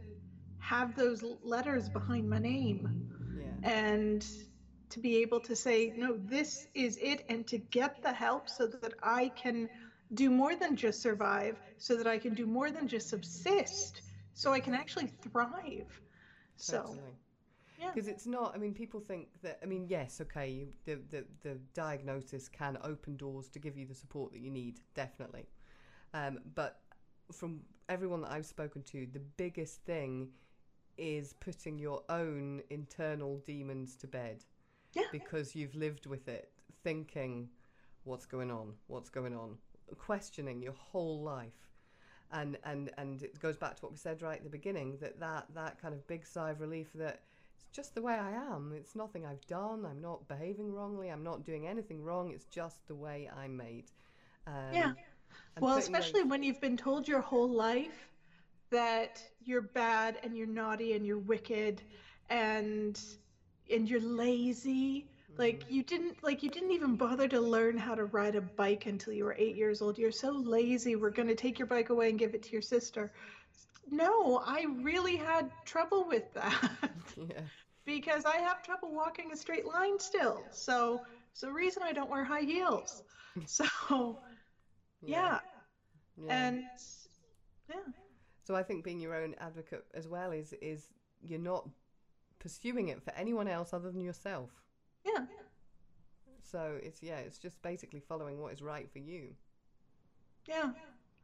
have 0.59 0.95
those 0.95 1.23
letters 1.43 1.89
behind 1.89 2.29
my 2.29 2.39
name. 2.39 3.09
Yeah. 3.37 3.69
And 3.69 4.25
to 4.89 4.99
be 4.99 5.17
able 5.17 5.39
to 5.41 5.55
say, 5.55 5.93
no, 5.95 6.17
this 6.17 6.67
is 6.73 6.97
it, 7.01 7.25
and 7.29 7.45
to 7.47 7.57
get 7.57 8.01
the 8.01 8.13
help 8.13 8.49
so 8.49 8.67
that 8.67 8.93
I 9.01 9.29
can 9.29 9.69
do 10.13 10.29
more 10.29 10.55
than 10.55 10.75
just 10.75 11.01
survive, 11.01 11.59
so 11.77 11.95
that 11.95 12.07
I 12.07 12.17
can 12.17 12.33
do 12.33 12.45
more 12.45 12.71
than 12.71 12.87
just 12.87 13.09
subsist, 13.09 14.01
so 14.33 14.53
I 14.53 14.59
can 14.59 14.73
actually 14.73 15.07
thrive. 15.07 16.01
So, 16.57 16.97
yeah. 17.79 17.91
Because 17.93 18.07
it's 18.07 18.25
not. 18.25 18.53
I 18.55 18.57
mean, 18.57 18.73
people 18.73 18.99
think 18.99 19.27
that. 19.41 19.59
I 19.61 19.65
mean, 19.65 19.87
yes, 19.89 20.21
okay, 20.21 20.49
you, 20.49 20.67
the, 20.85 20.99
the 21.09 21.25
the 21.41 21.57
diagnosis 21.73 22.47
can 22.47 22.77
open 22.83 23.17
doors 23.17 23.49
to 23.49 23.59
give 23.59 23.77
you 23.77 23.85
the 23.85 23.95
support 23.95 24.31
that 24.31 24.39
you 24.39 24.51
need, 24.51 24.79
definitely. 24.93 25.47
Um, 26.13 26.39
but 26.53 26.79
from 27.31 27.61
everyone 27.89 28.21
that 28.21 28.31
I've 28.31 28.45
spoken 28.45 28.83
to, 28.83 29.07
the 29.11 29.19
biggest 29.19 29.81
thing 29.83 30.29
is 30.97 31.33
putting 31.33 31.77
your 31.77 32.03
own 32.07 32.61
internal 32.69 33.41
demons 33.45 33.95
to 33.97 34.07
bed. 34.07 34.45
Yeah. 34.95 35.03
Because 35.11 35.55
you've 35.55 35.75
lived 35.75 36.05
with 36.07 36.27
it, 36.27 36.49
thinking, 36.83 37.49
what's 38.05 38.25
going 38.25 38.49
on? 38.51 38.73
What's 38.87 39.09
going 39.09 39.35
on? 39.35 39.57
Questioning 39.97 40.61
your 40.61 40.73
whole 40.73 41.21
life. 41.21 41.53
And, 42.31 42.57
and 42.63 42.89
and 42.97 43.21
it 43.21 43.39
goes 43.39 43.55
back 43.55 43.75
to 43.75 43.81
what 43.83 43.91
we 43.91 43.97
said 43.97 44.21
right 44.21 44.37
at 44.37 44.43
the 44.43 44.49
beginning 44.49 44.97
that, 44.99 45.19
that 45.19 45.45
that 45.53 45.79
kind 45.79 45.93
of 45.93 46.05
big 46.07 46.25
sigh 46.25 46.49
of 46.51 46.59
relief 46.59 46.87
that 46.95 47.21
it's 47.55 47.65
just 47.71 47.93
the 47.93 48.01
way 48.01 48.13
I 48.15 48.31
am. 48.31 48.73
It's 48.75 48.95
nothing 48.95 49.25
I've 49.25 49.45
done. 49.47 49.85
I'm 49.85 50.01
not 50.01 50.27
behaving 50.27 50.73
wrongly. 50.73 51.09
I'm 51.09 51.23
not 51.23 51.45
doing 51.45 51.67
anything 51.67 52.03
wrong. 52.03 52.31
It's 52.31 52.45
just 52.45 52.85
the 52.87 52.95
way 52.95 53.29
I'm 53.37 53.55
made. 53.55 53.85
Um, 54.47 54.53
Yeah. 54.73 54.91
Well, 55.59 55.75
putting 55.75 55.93
those- 55.93 56.01
especially 56.05 56.23
when 56.23 56.41
you've 56.43 56.59
been 56.61 56.77
told 56.77 57.07
your 57.07 57.21
whole 57.21 57.47
life 57.49 58.09
that 58.71 59.21
you're 59.43 59.61
bad 59.61 60.17
and 60.23 60.35
you're 60.35 60.47
naughty 60.47 60.93
and 60.93 61.05
you're 61.05 61.19
wicked 61.19 61.81
and 62.29 62.99
and 63.71 63.89
you're 63.89 64.01
lazy. 64.01 65.05
Like 65.37 65.61
mm-hmm. 65.61 65.73
you 65.73 65.83
didn't 65.83 66.23
like 66.23 66.43
you 66.43 66.49
didn't 66.49 66.71
even 66.71 66.95
bother 66.95 67.27
to 67.27 67.39
learn 67.39 67.77
how 67.77 67.95
to 67.95 68.05
ride 68.05 68.35
a 68.35 68.41
bike 68.41 68.85
until 68.85 69.13
you 69.13 69.25
were 69.25 69.35
8 69.37 69.55
years 69.55 69.81
old. 69.81 69.97
You're 69.97 70.11
so 70.11 70.31
lazy. 70.31 70.95
We're 70.95 71.09
going 71.09 71.27
to 71.27 71.35
take 71.35 71.59
your 71.59 71.67
bike 71.67 71.89
away 71.89 72.09
and 72.09 72.17
give 72.17 72.33
it 72.33 72.43
to 72.43 72.51
your 72.51 72.61
sister. 72.61 73.11
No, 73.91 74.41
I 74.45 74.65
really 74.81 75.15
had 75.15 75.51
trouble 75.65 76.07
with 76.07 76.33
that 76.33 76.71
yeah, 77.17 77.41
because 77.85 78.25
I 78.25 78.37
have 78.37 78.63
trouble 78.63 78.91
walking 78.91 79.31
a 79.31 79.35
straight 79.35 79.65
line 79.65 79.99
still. 79.99 80.41
So, 80.51 81.01
it's 81.31 81.41
the 81.41 81.51
reason 81.51 81.83
I 81.83 81.93
don't 81.93 82.09
wear 82.09 82.23
high 82.23 82.41
heels. 82.41 83.03
So, 83.47 84.17
yeah. 85.01 85.39
yeah. 86.15 86.47
And 86.47 86.63
yeah. 87.69 87.75
So 88.45 88.55
I 88.55 88.63
think 88.63 88.85
being 88.85 88.99
your 88.99 89.15
own 89.15 89.35
advocate 89.39 89.83
as 89.93 90.07
well 90.07 90.31
is 90.31 90.53
is 90.61 90.87
you're 91.21 91.39
not 91.39 91.67
pursuing 92.45 92.89
it 92.89 93.01
for 93.01 93.11
anyone 93.15 93.47
else 93.47 93.73
other 93.73 93.91
than 93.91 94.01
yourself. 94.01 94.51
Yeah. 95.03 95.25
So 96.43 96.77
it's 96.79 97.01
yeah, 97.01 97.17
it's 97.17 97.39
just 97.39 97.59
basically 97.63 97.99
following 97.99 98.39
what 98.39 98.53
is 98.53 98.61
right 98.61 98.87
for 98.93 98.99
you. 98.99 99.29
Yeah. 100.47 100.69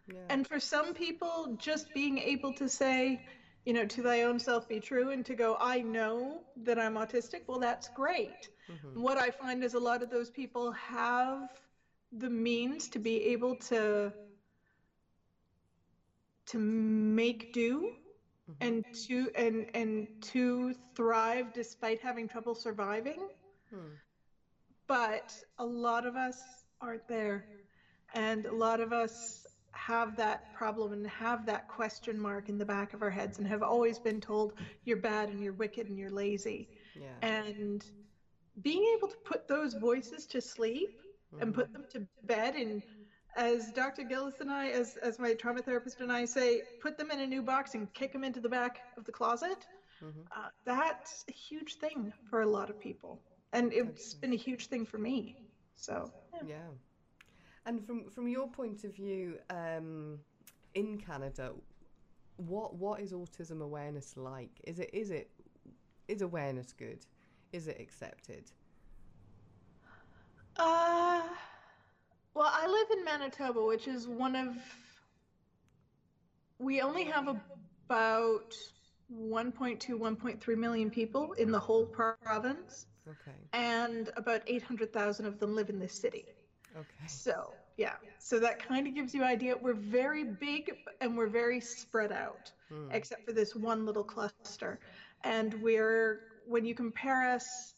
Yeah. 0.08 0.26
And 0.30 0.48
for 0.48 0.60
some 0.60 0.96
people, 0.96 1.56
just 1.60 1.94
being 1.94 2.18
able 2.18 2.54
to 2.54 2.68
say, 2.68 3.22
you 3.66 3.74
know, 3.74 3.86
to 3.86 4.02
thy 4.02 4.24
own 4.24 4.40
self 4.40 4.68
be 4.68 4.80
true 4.80 5.12
and 5.12 5.24
to 5.28 5.36
go, 5.36 5.58
I 5.60 5.82
know 5.82 6.42
that 6.64 6.80
I'm 6.80 6.96
autistic, 6.96 7.42
well, 7.48 7.60
that's 7.60 7.88
great. 7.90 8.50
Mhm. 8.68 8.96
What 8.96 9.20
I 9.20 9.30
find 9.30 9.64
is 9.64 9.76
a 9.76 9.80
lot 9.80 10.02
of 10.02 10.10
those 10.10 10.32
people 10.32 10.72
have 10.72 11.50
the 12.12 12.32
means 12.32 12.90
to 12.90 13.00
be 13.00 13.26
able 13.26 13.58
to 13.70 14.12
to 16.48 16.58
make 16.58 17.54
do. 17.54 17.94
And 18.60 18.84
to 18.92 19.30
and 19.36 19.66
and 19.74 20.08
to 20.22 20.74
thrive 20.96 21.52
despite 21.54 22.00
having 22.00 22.28
trouble 22.28 22.54
surviving 22.56 23.28
Hmm. 23.70 24.00
but 24.88 25.34
a 25.58 25.66
lot 25.66 26.06
of 26.06 26.16
us 26.16 26.64
aren't 26.82 27.08
there 27.08 27.48
and 28.14 28.46
a 28.46 28.54
lot 28.54 28.80
of 28.80 28.92
us 28.92 29.46
have 29.74 30.16
that 30.18 30.52
problem 30.52 30.92
and 30.92 31.08
have 31.08 31.46
that 31.46 31.68
question 31.68 32.20
mark 32.20 32.50
in 32.50 32.58
the 32.58 32.66
back 32.66 32.94
of 32.94 33.02
our 33.02 33.10
heads 33.10 33.38
and 33.38 33.48
have 33.48 33.62
always 33.64 33.98
been 34.00 34.20
told 34.20 34.54
you're 34.84 34.98
bad 34.98 35.30
and 35.30 35.42
you're 35.42 35.54
wicked 35.54 35.88
and 35.88 35.98
you're 35.98 36.10
lazy 36.10 36.70
Yeah. 36.94 37.22
and 37.22 37.86
being 38.62 38.84
able 38.98 39.08
to 39.08 39.18
put 39.24 39.48
those 39.48 39.74
voices 39.74 40.26
to 40.28 40.42
sleep 40.42 41.02
and 41.40 41.54
Mhm. 41.54 41.56
put 41.56 41.72
them 41.74 41.84
to 41.92 42.06
bed 42.24 42.56
and 42.56 42.84
as 43.36 43.72
Dr. 43.72 44.04
Gillis 44.04 44.40
and 44.42 44.52
I, 44.52 44.68
as, 44.70 44.98
as 44.98 45.20
my 45.20 45.34
trauma 45.34 45.62
therapist 45.62 46.02
and 46.02 46.12
I 46.12 46.26
say, 46.26 46.62
put 46.82 46.98
them 46.98 47.12
in 47.12 47.20
a 47.20 47.28
new 47.28 47.42
box 47.42 47.76
and 47.76 47.92
kick 47.94 48.12
them 48.14 48.24
into 48.24 48.40
the 48.40 48.50
back 48.50 48.82
of 48.98 49.06
the 49.06 49.12
closet. 49.12 49.66
Mhm. 50.04 50.26
Uh, 50.36 50.50
that's 50.66 51.26
a 51.30 51.32
huge 51.32 51.76
thing 51.76 52.12
for 52.30 52.42
a 52.42 52.46
lot 52.48 52.70
of 52.70 52.80
people. 52.80 53.22
And 53.54 53.72
it's 53.74 54.14
been 54.14 54.34
a 54.34 54.38
huge 54.38 54.68
thing 54.68 54.86
for 54.86 54.98
me. 54.98 55.38
So, 55.76 56.12
yeah. 56.34 56.48
Yeah. 56.48 56.70
And 57.66 57.86
from 57.86 58.10
from 58.10 58.28
your 58.28 58.48
point 58.48 58.84
of 58.84 58.96
view, 58.96 59.38
um, 59.50 60.20
in 60.74 60.98
Canada, 60.98 61.54
what 62.38 62.76
what 62.76 63.00
is 63.00 63.14
autism 63.14 63.62
awareness 63.62 64.18
like? 64.18 64.60
Is 64.64 64.80
it 64.80 64.90
is 64.94 65.12
it 65.12 65.30
is 66.08 66.22
awareness 66.22 66.74
good? 66.74 67.06
Is 67.52 67.68
it 67.68 67.80
accepted? 67.80 68.52
Uh, 70.58 71.22
well, 72.34 72.50
I 72.52 72.68
live 72.68 72.88
in 72.98 73.04
Manitoba, 73.04 73.64
which 73.64 73.88
is 73.88 74.08
one 74.08 74.36
of. 74.36 74.56
We 76.60 76.82
only 76.82 77.04
have 77.06 77.28
about 77.28 78.54
1.2, 79.12 79.80
1.3 79.90 80.58
million 80.58 80.90
people 80.90 81.34
in 81.34 81.52
the 81.52 81.60
whole 81.60 81.86
province, 81.86 82.86
Okay. 83.08 83.36
and 83.54 84.10
about 84.16 84.44
800,000 84.46 85.26
of 85.26 85.40
them 85.40 85.56
live 85.56 85.70
in 85.70 85.80
this 85.80 85.94
city. 85.94 86.26
Okay. 86.76 87.08
So, 87.08 87.54
yeah. 87.78 87.96
So 88.20 88.40
that 88.40 88.60
kind 88.60 88.88
of 88.88 88.94
gives 88.94 89.14
you 89.16 89.24
idea. 89.24 89.56
We're 89.58 89.74
very 89.74 90.24
big 90.24 90.72
and 91.02 91.18
we're 91.18 91.28
very 91.28 91.60
spread 91.60 92.12
out, 92.12 92.52
Hmm. 92.70 92.92
except 92.92 93.26
for 93.26 93.34
this 93.34 93.56
one 93.56 93.86
little 93.86 94.04
cluster. 94.04 94.80
And 95.24 95.56
we're, 95.56 96.22
when 96.46 96.64
you 96.64 96.76
compare 96.76 97.28
us 97.34 97.74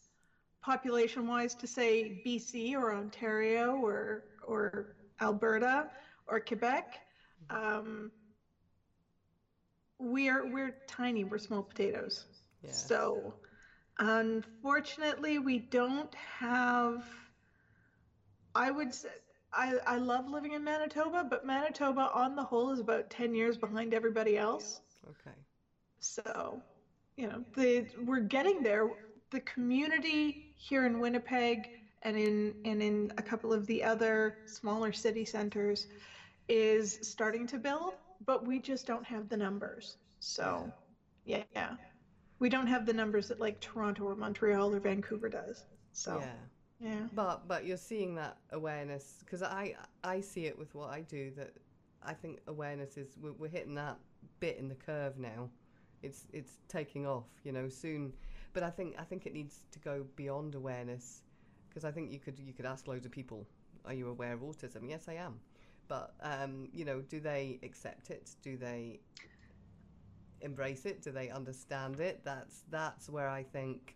population 0.61 1.25
wise 1.27 1.55
to 1.55 1.67
say 1.67 2.21
BC 2.25 2.75
or 2.75 2.93
Ontario 2.93 3.75
or, 3.77 4.25
or 4.45 4.95
Alberta 5.21 5.87
or 6.27 6.39
Quebec, 6.39 6.99
um, 7.49 8.11
we're, 9.99 10.49
we're 10.51 10.75
tiny, 10.87 11.23
we're 11.23 11.37
small 11.37 11.63
potatoes. 11.63 12.25
Yeah. 12.63 12.71
So, 12.71 13.33
unfortunately, 13.99 15.39
we 15.39 15.59
don't 15.59 16.13
have. 16.15 17.03
I 18.55 18.69
would 18.71 18.93
say 18.93 19.09
I, 19.53 19.75
I 19.85 19.97
love 19.97 20.27
living 20.27 20.53
in 20.53 20.63
Manitoba, 20.63 21.25
but 21.29 21.45
Manitoba, 21.45 22.09
on 22.13 22.35
the 22.35 22.43
whole, 22.43 22.71
is 22.71 22.79
about 22.79 23.09
10 23.09 23.33
years 23.35 23.57
behind 23.57 23.93
everybody 23.93 24.37
else. 24.37 24.81
Okay. 25.05 25.35
So, 25.99 26.61
you 27.17 27.27
know, 27.27 27.43
the 27.55 27.85
we're 28.05 28.19
getting 28.19 28.63
there. 28.63 28.89
The 29.31 29.41
community 29.41 30.53
here 30.55 30.85
in 30.85 30.99
Winnipeg 30.99 31.69
and 32.03 32.17
in 32.17 32.55
and 32.65 32.81
in 32.81 33.11
a 33.17 33.21
couple 33.23 33.53
of 33.53 33.65
the 33.67 33.83
other 33.83 34.37
smaller 34.45 34.91
city 34.91 35.25
centers 35.25 35.87
is 36.47 36.99
starting 37.01 37.47
to 37.47 37.57
build, 37.57 37.93
but 38.25 38.45
we 38.45 38.59
just 38.59 38.85
don't 38.85 39.05
have 39.05 39.29
the 39.29 39.37
numbers. 39.37 39.97
So, 40.19 40.71
yeah, 41.25 41.43
yeah. 41.53 41.75
We 42.39 42.49
don't 42.49 42.67
have 42.67 42.85
the 42.85 42.93
numbers 42.93 43.27
that 43.29 43.39
like 43.39 43.59
Toronto 43.59 44.03
or 44.05 44.15
Montreal 44.15 44.73
or 44.75 44.79
Vancouver 44.79 45.29
does. 45.29 45.65
So, 45.93 46.19
Yeah. 46.19 46.33
yeah. 46.79 47.07
But 47.13 47.47
but 47.47 47.65
you're 47.65 47.77
seeing 47.77 48.15
that 48.15 48.37
awareness 48.51 49.17
because 49.19 49.41
I 49.43 49.75
I 50.03 50.21
see 50.21 50.45
it 50.45 50.57
with 50.57 50.73
what 50.75 50.89
I 50.89 51.01
do 51.01 51.31
that 51.37 51.53
I 52.03 52.13
think 52.13 52.41
awareness 52.47 52.97
is 52.97 53.17
we're, 53.21 53.33
we're 53.33 53.47
hitting 53.49 53.75
that 53.75 53.97
bit 54.39 54.57
in 54.57 54.67
the 54.67 54.75
curve 54.75 55.17
now. 55.17 55.49
It's 56.01 56.27
it's 56.33 56.59
taking 56.67 57.07
off, 57.07 57.27
you 57.43 57.51
know, 57.53 57.69
soon. 57.69 58.13
But 58.53 58.63
I 58.63 58.69
think 58.69 58.95
I 58.99 59.03
think 59.03 59.25
it 59.25 59.33
needs 59.33 59.63
to 59.71 59.79
go 59.79 60.05
beyond 60.15 60.55
awareness 60.55 61.21
because 61.73 61.85
I 61.85 61.91
think 61.91 62.11
you 62.11 62.19
could 62.19 62.39
you 62.39 62.53
could 62.53 62.65
ask 62.65 62.87
loads 62.87 63.05
of 63.05 63.11
people, 63.11 63.47
are 63.85 63.93
you 63.93 64.09
aware 64.09 64.33
of 64.33 64.41
autism? 64.41 64.89
Yes, 64.89 65.07
I 65.07 65.15
am. 65.15 65.39
But 65.87 66.13
um, 66.21 66.69
you 66.73 66.85
know, 66.85 67.01
do 67.01 67.19
they 67.19 67.59
accept 67.63 68.09
it? 68.09 68.31
Do 68.41 68.57
they 68.57 68.99
embrace 70.41 70.85
it? 70.85 71.01
Do 71.01 71.11
they 71.11 71.29
understand 71.29 71.99
it? 71.99 72.21
That's 72.23 72.63
that's 72.69 73.09
where 73.09 73.27
I 73.29 73.43
think 73.43 73.95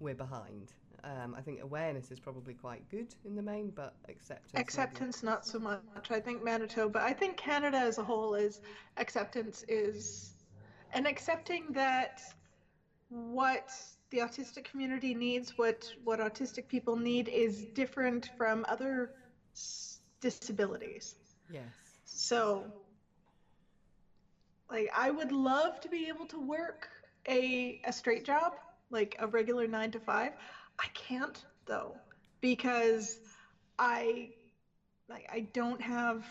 we're 0.00 0.14
behind. 0.14 0.72
Um, 1.02 1.34
I 1.36 1.40
think 1.40 1.62
awareness 1.62 2.10
is 2.10 2.20
probably 2.20 2.52
quite 2.52 2.86
good 2.90 3.14
in 3.24 3.34
the 3.34 3.42
main, 3.42 3.70
but 3.70 3.94
acceptance. 4.08 4.52
Acceptance, 4.54 5.22
not 5.22 5.46
so 5.46 5.58
much. 5.58 5.80
I 6.10 6.20
think 6.20 6.44
Manitoba, 6.44 7.00
I 7.02 7.14
think 7.14 7.38
Canada 7.38 7.78
as 7.78 7.96
a 7.96 8.04
whole 8.04 8.34
is 8.34 8.60
acceptance 8.98 9.64
is, 9.66 10.34
and 10.92 11.06
accepting 11.06 11.68
that 11.70 12.20
what 13.08 13.70
the 14.10 14.18
autistic 14.18 14.64
community 14.64 15.14
needs, 15.14 15.52
what 15.56 15.88
what 16.04 16.20
autistic 16.20 16.68
people 16.68 16.96
need, 16.96 17.28
is 17.28 17.66
different 17.74 18.30
from 18.36 18.64
other 18.68 19.10
disabilities. 20.20 21.14
Yes. 21.48 21.64
So, 22.04 22.72
like, 24.70 24.88
I 24.96 25.10
would 25.10 25.32
love 25.32 25.80
to 25.80 25.88
be 25.88 26.08
able 26.08 26.26
to 26.26 26.38
work 26.38 26.88
a 27.28 27.78
a 27.84 27.92
straight 27.92 28.24
job, 28.24 28.52
like 28.90 29.16
a 29.18 29.26
regular 29.26 29.66
nine 29.66 29.90
to 29.92 30.00
five. 30.00 30.32
I 30.80 30.88
can't 30.94 31.44
though, 31.66 32.00
because 32.40 33.18
I 33.78 34.30
like 35.08 35.26
I 35.30 35.40
don't 35.52 35.80
have. 35.80 36.26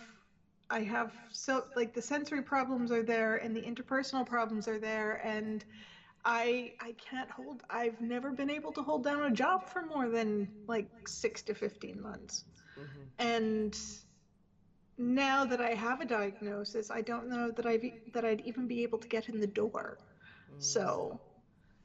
I 0.72 0.84
have 0.84 1.12
so 1.32 1.64
like 1.76 1.94
the 1.94 2.02
sensory 2.02 2.44
problems 2.44 2.92
are 2.92 3.02
there 3.02 3.38
and 3.38 3.56
the 3.56 3.62
interpersonal 3.62 4.26
problems 4.26 4.68
are 4.68 4.78
there 4.80 5.20
and 5.26 5.66
I 6.30 6.76
I 6.82 6.94
can't 6.94 7.32
hold 7.32 7.64
I've 7.70 8.02
never 8.02 8.32
been 8.32 8.52
able 8.52 8.72
to 8.74 8.84
hold 8.84 9.04
down 9.04 9.24
a 9.26 9.32
job 9.32 9.70
for 9.70 9.84
more 9.86 10.10
than 10.10 10.50
like 10.68 10.90
6 11.10 11.44
to 11.44 11.56
15 11.56 12.02
months. 12.02 12.46
hmm 12.78 13.10
And 13.20 13.78
now 14.98 15.46
that 15.46 15.62
I 15.62 15.74
have 15.74 16.02
a 16.02 16.06
diagnosis, 16.06 16.92
I 16.92 17.02
don't 17.02 17.30
know 17.30 17.52
that 17.52 17.66
I've 17.66 17.84
e- 17.84 18.00
that 18.14 18.26
I'd 18.26 18.42
even 18.42 18.68
be 18.68 18.84
able 18.84 19.00
to 19.00 19.08
get 19.08 19.30
in 19.30 19.40
the 19.40 19.48
door. 19.48 20.00
So, 20.60 21.22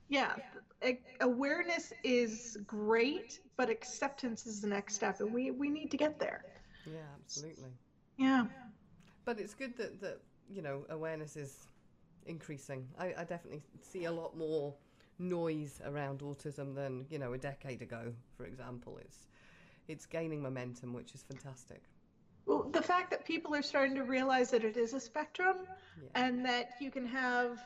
yeah, 0.09 0.37
a- 0.85 1.03
awareness 1.21 1.93
is 2.05 2.57
great, 2.67 3.41
but 3.57 3.71
acceptance 3.71 4.47
is 4.47 4.61
the 4.61 4.69
next 4.69 4.95
step, 4.95 5.21
and 5.21 5.33
we 5.33 5.51
we 5.53 5.71
need 5.71 5.91
to 5.93 5.99
get 5.99 6.19
there. 6.21 6.45
Yeah, 6.85 7.15
absolutely. 7.21 7.79
Yeah. 8.17 8.47
But 9.25 9.41
it's 9.41 9.55
good 9.55 9.77
that 9.79 10.01
that 10.01 10.21
you 10.49 10.63
know 10.63 10.87
awareness 10.91 11.37
is 11.37 11.67
increasing. 12.27 12.87
I, 12.99 13.15
I 13.19 13.25
definitely 13.25 13.63
see 13.83 14.05
a 14.05 14.13
lot 14.13 14.37
more 14.37 14.75
noise 15.19 15.81
around 15.85 16.21
autism 16.21 16.75
than 16.75 17.07
you 17.11 17.19
know 17.19 17.33
a 17.33 17.39
decade 17.39 17.83
ago, 17.83 18.13
for 18.37 18.45
example. 18.47 18.99
It's 19.01 19.27
it's 19.89 20.07
gaining 20.07 20.43
momentum, 20.43 20.93
which 20.93 21.15
is 21.15 21.23
fantastic. 21.23 21.83
Well, 22.47 22.69
the 22.73 22.83
fact 22.83 23.11
that 23.11 23.25
people 23.25 23.55
are 23.55 23.63
starting 23.63 23.95
to 23.97 24.03
realize 24.05 24.51
that 24.51 24.65
it 24.65 24.77
is 24.77 24.93
a 24.95 25.01
spectrum 25.01 25.57
Yeah. 26.03 26.09
and 26.15 26.45
that 26.45 26.73
you 26.81 26.91
can 26.91 27.07
have 27.07 27.65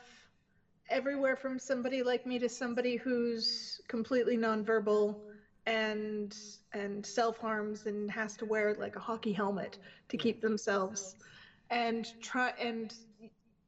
everywhere 0.89 1.35
from 1.35 1.59
somebody 1.59 2.01
like 2.03 2.25
me 2.25 2.39
to 2.39 2.49
somebody 2.49 2.95
who's 2.95 3.81
completely 3.87 4.37
nonverbal 4.37 5.15
and 5.65 6.35
and 6.73 7.05
self-harms 7.05 7.85
and 7.85 8.09
has 8.09 8.35
to 8.37 8.45
wear 8.45 8.73
like 8.75 8.95
a 8.95 8.99
hockey 8.99 9.31
helmet 9.31 9.77
to 10.07 10.17
keep 10.17 10.41
themselves 10.41 11.15
and 11.69 12.07
try 12.21 12.49
and 12.59 12.95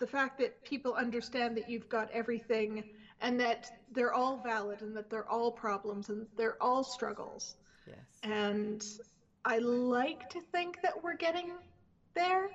the 0.01 0.07
fact 0.07 0.39
that 0.39 0.61
people 0.65 0.95
understand 0.95 1.55
that 1.55 1.69
you've 1.69 1.87
got 1.87 2.09
everything 2.11 2.83
and 3.21 3.39
that 3.39 3.69
they're 3.93 4.13
all 4.13 4.37
valid 4.43 4.81
and 4.81 4.97
that 4.97 5.09
they're 5.11 5.29
all 5.29 5.51
problems 5.51 6.09
and 6.09 6.25
they're 6.35 6.61
all 6.61 6.83
struggles 6.83 7.55
Yes. 7.87 7.97
and 8.23 8.83
I 9.45 9.59
like 9.59 10.29
to 10.31 10.41
think 10.51 10.81
that 10.81 11.03
we're 11.03 11.15
getting 11.17 11.51
there. 12.15 12.49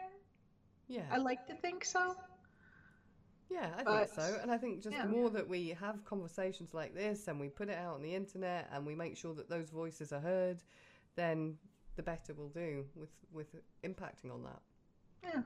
Yeah. 0.89 1.03
I 1.11 1.17
like 1.19 1.47
to 1.49 1.55
think 1.55 1.85
so. 1.85 2.15
Yeah, 3.49 3.73
I 3.79 3.83
But- 3.85 4.11
think 4.11 4.21
so. 4.21 4.39
And 4.43 4.51
I 4.53 4.59
think 4.59 4.83
just 4.83 4.95
yeah. 4.97 5.03
the 5.03 5.09
more 5.09 5.31
that 5.31 5.49
we 5.49 5.69
have 5.71 6.05
conversations 6.05 6.75
like 6.75 6.95
this 6.95 7.29
and 7.29 7.39
we 7.41 7.49
put 7.49 7.69
it 7.69 7.77
out 7.79 7.95
on 7.95 8.03
the 8.03 8.15
internet 8.15 8.69
and 8.73 8.85
we 8.87 8.95
make 8.95 9.17
sure 9.17 9.35
that 9.35 9.49
those 9.49 9.71
voices 9.71 10.13
are 10.13 10.21
heard, 10.21 10.63
then 11.15 11.59
the 11.97 12.03
better 12.03 12.35
we'll 12.35 12.49
do 12.51 12.85
with, 12.95 13.11
with 13.33 13.55
impacting 13.85 14.33
on 14.33 14.43
that. 14.45 14.61
Yeah. 15.35 15.43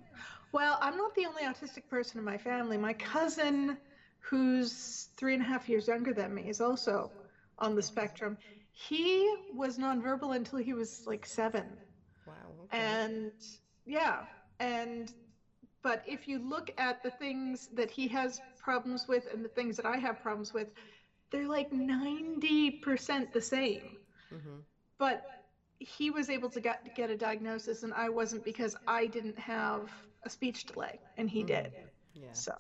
Well, 0.53 0.79
I'm 0.81 0.97
not 0.97 1.15
the 1.15 1.27
only 1.27 1.43
autistic 1.43 1.89
person 1.89 2.19
in 2.19 2.25
my 2.25 2.39
family. 2.39 2.77
My 2.77 2.93
cousin, 2.95 3.77
who's 4.19 5.09
three 5.17 5.35
and 5.35 5.43
a 5.43 5.47
half 5.47 5.69
years 5.69 5.87
younger 5.87 6.13
than 6.13 6.35
me, 6.35 6.49
is 6.49 6.61
also 6.61 7.11
on 7.59 7.75
the 7.75 7.83
spectrum. 7.83 8.37
He 8.73 9.33
was 9.55 9.79
nonverbal 9.79 10.35
until 10.35 10.59
he 10.59 10.73
was 10.73 11.03
like 11.07 11.27
seven. 11.27 11.67
Wow. 12.27 12.35
Okay. 12.65 12.79
And 12.79 13.33
yeah, 13.87 14.25
and 14.59 15.13
but 15.83 16.03
if 16.07 16.29
you 16.29 16.39
look 16.39 16.71
at 16.79 17.03
the 17.03 17.11
things 17.11 17.69
that 17.75 17.91
he 17.91 18.09
has 18.09 18.41
problems 18.59 19.07
with 19.09 19.27
and 19.33 19.45
the 19.45 19.49
things 19.49 19.77
that 19.77 19.87
I 19.87 19.97
have 19.97 20.21
problems 20.21 20.53
with, 20.53 20.69
they're 21.31 21.49
like 21.49 21.71
90% 21.71 23.33
the 23.33 23.41
same. 23.41 23.97
Mm-hmm. 24.33 24.59
But 24.99 25.25
he 25.81 26.11
was 26.11 26.31
able 26.31 26.51
to 26.51 26.61
get 26.61 26.95
get 26.95 27.11
a 27.11 27.17
diagnosis 27.17 27.83
and 27.85 27.95
I 27.95 28.11
wasn't 28.11 28.45
because 28.45 28.77
I 28.87 29.07
didn't 29.07 29.39
have 29.39 29.91
a 30.25 30.31
speech 30.31 30.67
delay 30.67 31.01
and 31.19 31.31
he 31.31 31.43
Mhm. 31.43 31.45
did. 31.45 31.73
Yeah. 32.15 32.33
So 32.33 32.53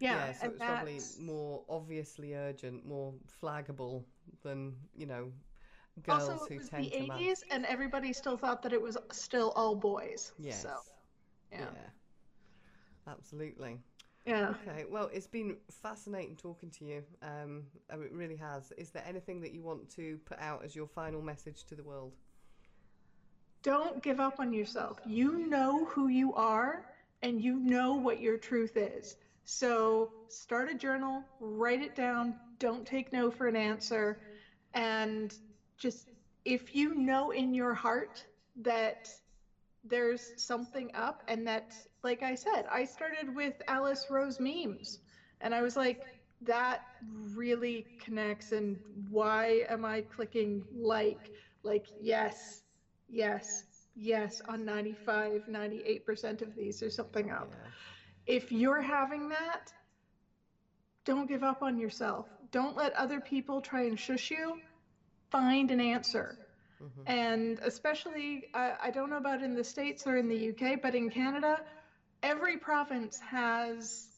yeah, 0.00 0.16
yeah 0.16 0.32
so 0.32 0.48
it's 0.48 0.58
probably 0.64 1.00
more 1.18 1.64
obviously 1.68 2.34
urgent, 2.34 2.84
more 2.86 3.14
flaggable 3.42 4.04
than, 4.42 4.76
you 4.94 5.06
know, 5.06 5.32
girls 6.02 6.46
also 6.46 6.48
who 6.48 6.54
it 6.56 6.60
was 6.60 6.70
tend 6.70 6.90
the 6.92 6.96
to 6.98 7.04
mask. 7.04 7.22
80s 7.22 7.44
and 7.50 7.66
everybody 7.66 8.12
still 8.12 8.36
thought 8.36 8.62
that 8.62 8.72
it 8.72 8.80
was 8.82 8.96
still 9.12 9.52
all 9.56 9.74
boys. 9.76 10.32
Yes. 10.38 10.62
So 10.62 10.70
yeah. 11.52 11.70
Absolutely. 13.06 13.78
Yeah. 14.26 14.54
Okay, 14.68 14.84
well, 14.88 15.08
it's 15.12 15.26
been 15.26 15.56
fascinating 15.70 16.36
talking 16.36 16.70
to 16.72 16.84
you. 16.84 17.04
Um, 17.22 17.64
and 17.90 18.02
it 18.02 18.12
really 18.12 18.36
has. 18.36 18.72
Is 18.76 18.90
there 18.90 19.04
anything 19.06 19.40
that 19.42 19.52
you 19.52 19.62
want 19.62 19.88
to 19.90 20.18
put 20.26 20.38
out 20.40 20.64
as 20.64 20.74
your 20.74 20.88
final 20.88 21.22
message 21.22 21.64
to 21.66 21.76
the 21.76 21.84
world? 21.84 22.14
Don't 23.62 24.02
give 24.02 24.20
up 24.20 24.40
on 24.40 24.52
yourself. 24.52 24.98
You 25.04 25.38
know 25.48 25.84
who 25.86 26.08
you 26.08 26.32
are 26.34 26.84
and 27.22 27.40
you 27.42 27.58
know 27.58 27.94
what 27.94 28.18
your 28.20 28.38
truth 28.38 28.76
is. 28.76 29.16
So 29.44 30.12
start 30.28 30.68
a 30.70 30.74
journal, 30.74 31.26
write 31.40 31.82
it 31.82 31.94
down, 31.94 32.36
don't 32.58 32.86
take 32.86 33.12
no 33.12 33.30
for 33.30 33.46
an 33.48 33.56
answer, 33.56 34.18
and 34.74 35.36
just 35.78 36.08
if 36.44 36.74
you 36.74 36.94
know 36.94 37.30
in 37.30 37.54
your 37.54 37.74
heart 37.74 38.26
that 38.56 39.08
there's 39.84 40.32
something 40.36 40.90
up 40.94 41.22
and 41.28 41.46
that 41.46 41.74
like 42.06 42.22
I 42.24 42.36
said, 42.36 42.66
I 42.72 42.86
started 42.86 43.34
with 43.34 43.62
Alis 43.68 44.10
Rowe 44.10 44.30
memes 44.40 45.00
And 45.42 45.54
I 45.54 45.62
was 45.62 45.76
like, 45.76 46.06
that 46.42 46.82
really 47.34 47.88
connects. 47.98 48.52
And 48.52 48.78
why 49.10 49.66
am 49.68 49.84
I 49.84 50.02
clicking 50.02 50.64
like, 50.72 51.32
like, 51.64 51.86
yes, 52.00 52.64
yes, 53.08 53.64
yes 53.94 54.42
on 54.48 54.64
95, 54.64 55.42
98% 55.48 56.42
of 56.42 56.54
these 56.56 56.82
or 56.82 56.90
something 56.90 57.30
up? 57.30 57.56
Yeah. 57.56 57.70
If 58.26 58.52
you're 58.52 58.82
having 58.82 59.28
that, 59.30 59.74
don't 61.04 61.28
give 61.28 61.42
up 61.44 61.62
on 61.62 61.78
yourself. 61.78 62.26
Don't 62.52 62.76
let 62.76 62.92
other 62.94 63.20
people 63.20 63.60
try 63.62 63.82
and 63.82 63.98
shush 63.98 64.30
you. 64.30 64.60
Find 65.30 65.70
an 65.70 65.80
answer. 65.80 66.38
Mhm. 66.80 67.06
And 67.06 67.58
especially, 67.62 68.48
I, 68.54 68.76
I 68.84 68.90
don't 68.90 69.10
know 69.10 69.16
about 69.18 69.42
in 69.42 69.54
the 69.54 69.64
States 69.64 70.06
or 70.06 70.16
in 70.16 70.28
the 70.28 70.36
UK, 70.36 70.76
but 70.76 70.94
in 70.94 71.10
Canada, 71.10 71.62
every 72.22 72.56
province 72.58 73.18
has 73.20 74.08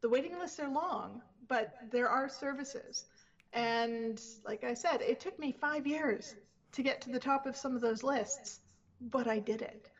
the 0.00 0.08
waiting 0.08 0.38
lists 0.38 0.58
are 0.60 0.68
long, 0.68 1.22
but 1.48 1.68
there 1.80 2.08
are 2.08 2.28
services. 2.28 3.04
And 3.52 4.20
like 4.44 4.64
I 4.64 4.74
said, 4.74 5.00
it 5.02 5.20
took 5.20 5.38
me 5.38 5.52
five 5.52 5.86
years 5.86 6.34
to 6.72 6.82
get 6.82 7.00
to 7.02 7.10
the 7.10 7.18
top 7.20 7.46
of 7.46 7.56
some 7.56 7.74
of 7.74 7.80
those 7.82 8.02
lists, 8.02 8.60
but 9.00 9.26
I 9.26 9.38
did 9.40 9.62
it. 9.62 9.90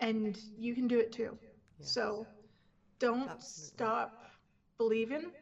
And 0.00 0.38
you 0.56 0.74
can 0.74 0.88
do 0.88 0.98
it 0.98 1.12
too. 1.12 1.38
So 1.80 2.28
don't 2.98 3.32
Absolutely. 3.32 3.40
stop 3.40 4.12
believing. 4.78 5.32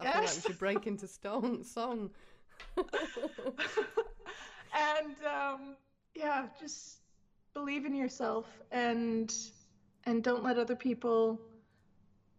I 0.00 0.04
feel 0.06 0.22
like 0.22 0.34
we 0.34 0.40
should 0.40 0.58
break 0.58 0.86
into 0.86 1.06
stone 1.06 1.62
song. 1.64 2.10
and 4.72 5.16
um, 5.24 5.76
yeah, 6.14 6.46
just 6.58 7.00
believe 7.54 7.84
in 7.84 7.94
yourself 7.94 8.60
and 8.70 9.32
and 10.04 10.22
don't 10.22 10.42
let 10.42 10.58
other 10.58 10.76
people 10.76 11.40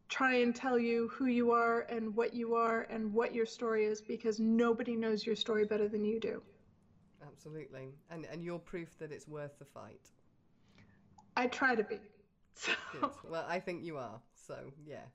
try 0.10 0.36
and 0.36 0.56
tell 0.56 0.78
you 0.78 1.08
who 1.10 1.26
you 1.26 1.52
are 1.52 1.82
and 1.90 2.16
what 2.16 2.34
you 2.34 2.54
are 2.56 2.82
and 2.90 3.12
what 3.14 3.34
your 3.34 3.46
story 3.46 3.86
is 3.86 4.02
because 4.02 4.40
nobody 4.40 4.96
knows 4.96 5.26
your 5.26 5.36
story 5.36 5.66
better 5.66 5.88
than 5.88 6.06
you 6.06 6.20
do. 6.20 6.42
Absolutely. 7.26 7.90
And 8.10 8.26
and 8.26 8.44
you're 8.44 8.60
proof 8.60 8.98
that 9.00 9.12
it's 9.12 9.28
worth 9.28 9.58
the 9.60 9.66
fight. 9.66 10.10
I 11.36 11.48
try 11.48 11.76
to 11.76 11.84
be. 11.84 12.00
So 12.56 13.12
Well, 13.28 13.46
I 13.50 13.60
think 13.60 13.84
you 13.84 13.98
are. 13.98 14.22
So, 14.36 14.56
yeah. 14.86 15.06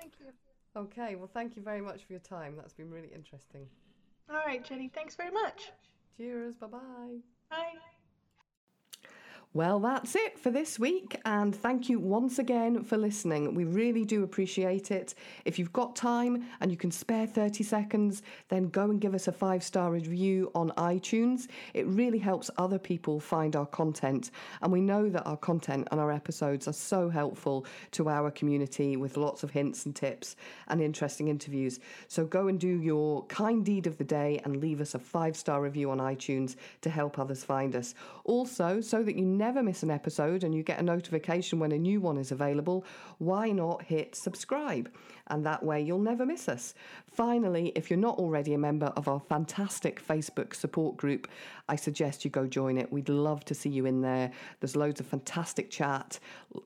thank 0.00 0.14
you. 0.18 0.28
Okay, 0.74 1.16
well, 1.16 1.28
thank 1.34 1.54
you 1.54 1.60
very 1.60 1.82
much 1.82 2.06
for 2.06 2.14
your 2.14 2.20
time. 2.20 2.56
That's 2.56 2.72
been 2.72 2.90
really 2.90 3.10
interesting. 3.14 3.66
All 4.30 4.36
right, 4.36 4.64
Jenny, 4.64 4.90
thanks 4.94 5.14
very 5.14 5.30
much. 5.30 5.70
Cheers. 6.16 6.54
Bye-bye. 6.56 7.18
bye. 7.50 7.97
Well, 9.54 9.80
that's 9.80 10.14
it 10.14 10.38
for 10.38 10.50
this 10.50 10.78
week, 10.78 11.18
and 11.24 11.56
thank 11.56 11.88
you 11.88 11.98
once 11.98 12.38
again 12.38 12.84
for 12.84 12.98
listening. 12.98 13.54
We 13.54 13.64
really 13.64 14.04
do 14.04 14.22
appreciate 14.22 14.90
it. 14.90 15.14
If 15.46 15.58
you've 15.58 15.72
got 15.72 15.96
time 15.96 16.44
and 16.60 16.70
you 16.70 16.76
can 16.76 16.90
spare 16.90 17.26
30 17.26 17.64
seconds, 17.64 18.22
then 18.50 18.68
go 18.68 18.90
and 18.90 19.00
give 19.00 19.14
us 19.14 19.26
a 19.26 19.32
five 19.32 19.62
star 19.62 19.90
review 19.90 20.50
on 20.54 20.68
iTunes. 20.72 21.48
It 21.72 21.86
really 21.86 22.18
helps 22.18 22.50
other 22.58 22.78
people 22.78 23.20
find 23.20 23.56
our 23.56 23.64
content, 23.64 24.32
and 24.60 24.70
we 24.70 24.82
know 24.82 25.08
that 25.08 25.24
our 25.24 25.38
content 25.38 25.88
and 25.90 25.98
our 25.98 26.12
episodes 26.12 26.68
are 26.68 26.74
so 26.74 27.08
helpful 27.08 27.64
to 27.92 28.10
our 28.10 28.30
community 28.30 28.98
with 28.98 29.16
lots 29.16 29.44
of 29.44 29.50
hints 29.50 29.86
and 29.86 29.96
tips 29.96 30.36
and 30.66 30.82
interesting 30.82 31.28
interviews. 31.28 31.80
So 32.06 32.26
go 32.26 32.48
and 32.48 32.60
do 32.60 32.82
your 32.82 33.24
kind 33.28 33.64
deed 33.64 33.86
of 33.86 33.96
the 33.96 34.04
day 34.04 34.42
and 34.44 34.60
leave 34.60 34.82
us 34.82 34.94
a 34.94 34.98
five 34.98 35.38
star 35.38 35.62
review 35.62 35.90
on 35.90 36.00
iTunes 36.00 36.56
to 36.82 36.90
help 36.90 37.18
others 37.18 37.42
find 37.42 37.74
us. 37.74 37.94
Also, 38.24 38.82
so 38.82 39.02
that 39.02 39.16
you 39.16 39.37
never 39.38 39.62
miss 39.62 39.82
an 39.82 39.90
episode 39.90 40.44
and 40.44 40.54
you 40.54 40.62
get 40.62 40.80
a 40.80 40.82
notification 40.82 41.58
when 41.58 41.72
a 41.72 41.78
new 41.78 42.00
one 42.00 42.18
is 42.18 42.32
available, 42.32 42.84
why 43.18 43.50
not 43.50 43.82
hit 43.82 44.14
subscribe? 44.14 44.90
And 45.28 45.46
that 45.46 45.62
way 45.62 45.80
you'll 45.80 45.98
never 45.98 46.26
miss 46.26 46.48
us. 46.48 46.74
Finally, 47.10 47.72
if 47.74 47.90
you're 47.90 47.98
not 47.98 48.18
already 48.18 48.54
a 48.54 48.58
member 48.58 48.86
of 48.96 49.08
our 49.08 49.20
fantastic 49.20 50.06
Facebook 50.06 50.54
support 50.54 50.96
group, 50.96 51.28
I 51.68 51.76
suggest 51.76 52.24
you 52.24 52.30
go 52.30 52.46
join 52.46 52.78
it. 52.78 52.92
We'd 52.92 53.08
love 53.08 53.44
to 53.46 53.54
see 53.54 53.68
you 53.68 53.86
in 53.86 54.00
there. 54.00 54.30
There's 54.60 54.76
loads 54.76 55.00
of 55.00 55.06
fantastic 55.06 55.70
chat, 55.70 56.18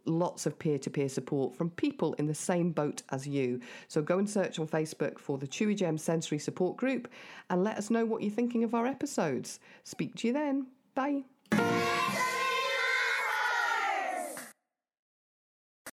lots 0.07 0.47
of 0.47 0.59
peer 0.59 0.79
to 0.79 0.91
peer 0.91 1.09
support 1.09 1.55
from 1.55 1.71
people 1.71 2.15
in 2.15 2.27
the 2.27 2.35
same 2.35 2.73
boat 2.73 3.03
as 3.11 3.27
you. 3.27 3.61
So 3.89 4.01
go 4.03 4.19
and 4.19 4.29
search 4.29 4.59
on 4.59 4.67
Facebook 4.67 5.19
for 5.19 5.39
the 5.39 5.47
Chewigem 5.47 5.99
Sensory 6.01 6.39
Support 6.39 6.77
Group 6.77 7.09
and 7.51 7.63
let 7.63 7.77
us 7.77 7.91
know 7.91 8.05
what 8.05 8.23
you're 8.23 8.31
thinking 8.31 8.65
of 8.65 8.75
our 8.75 8.87
episodes. 8.87 9.61
Speak 9.85 10.15
to 10.17 10.29
you 10.29 10.33
then. 10.33 10.67
Bye. 10.95 11.25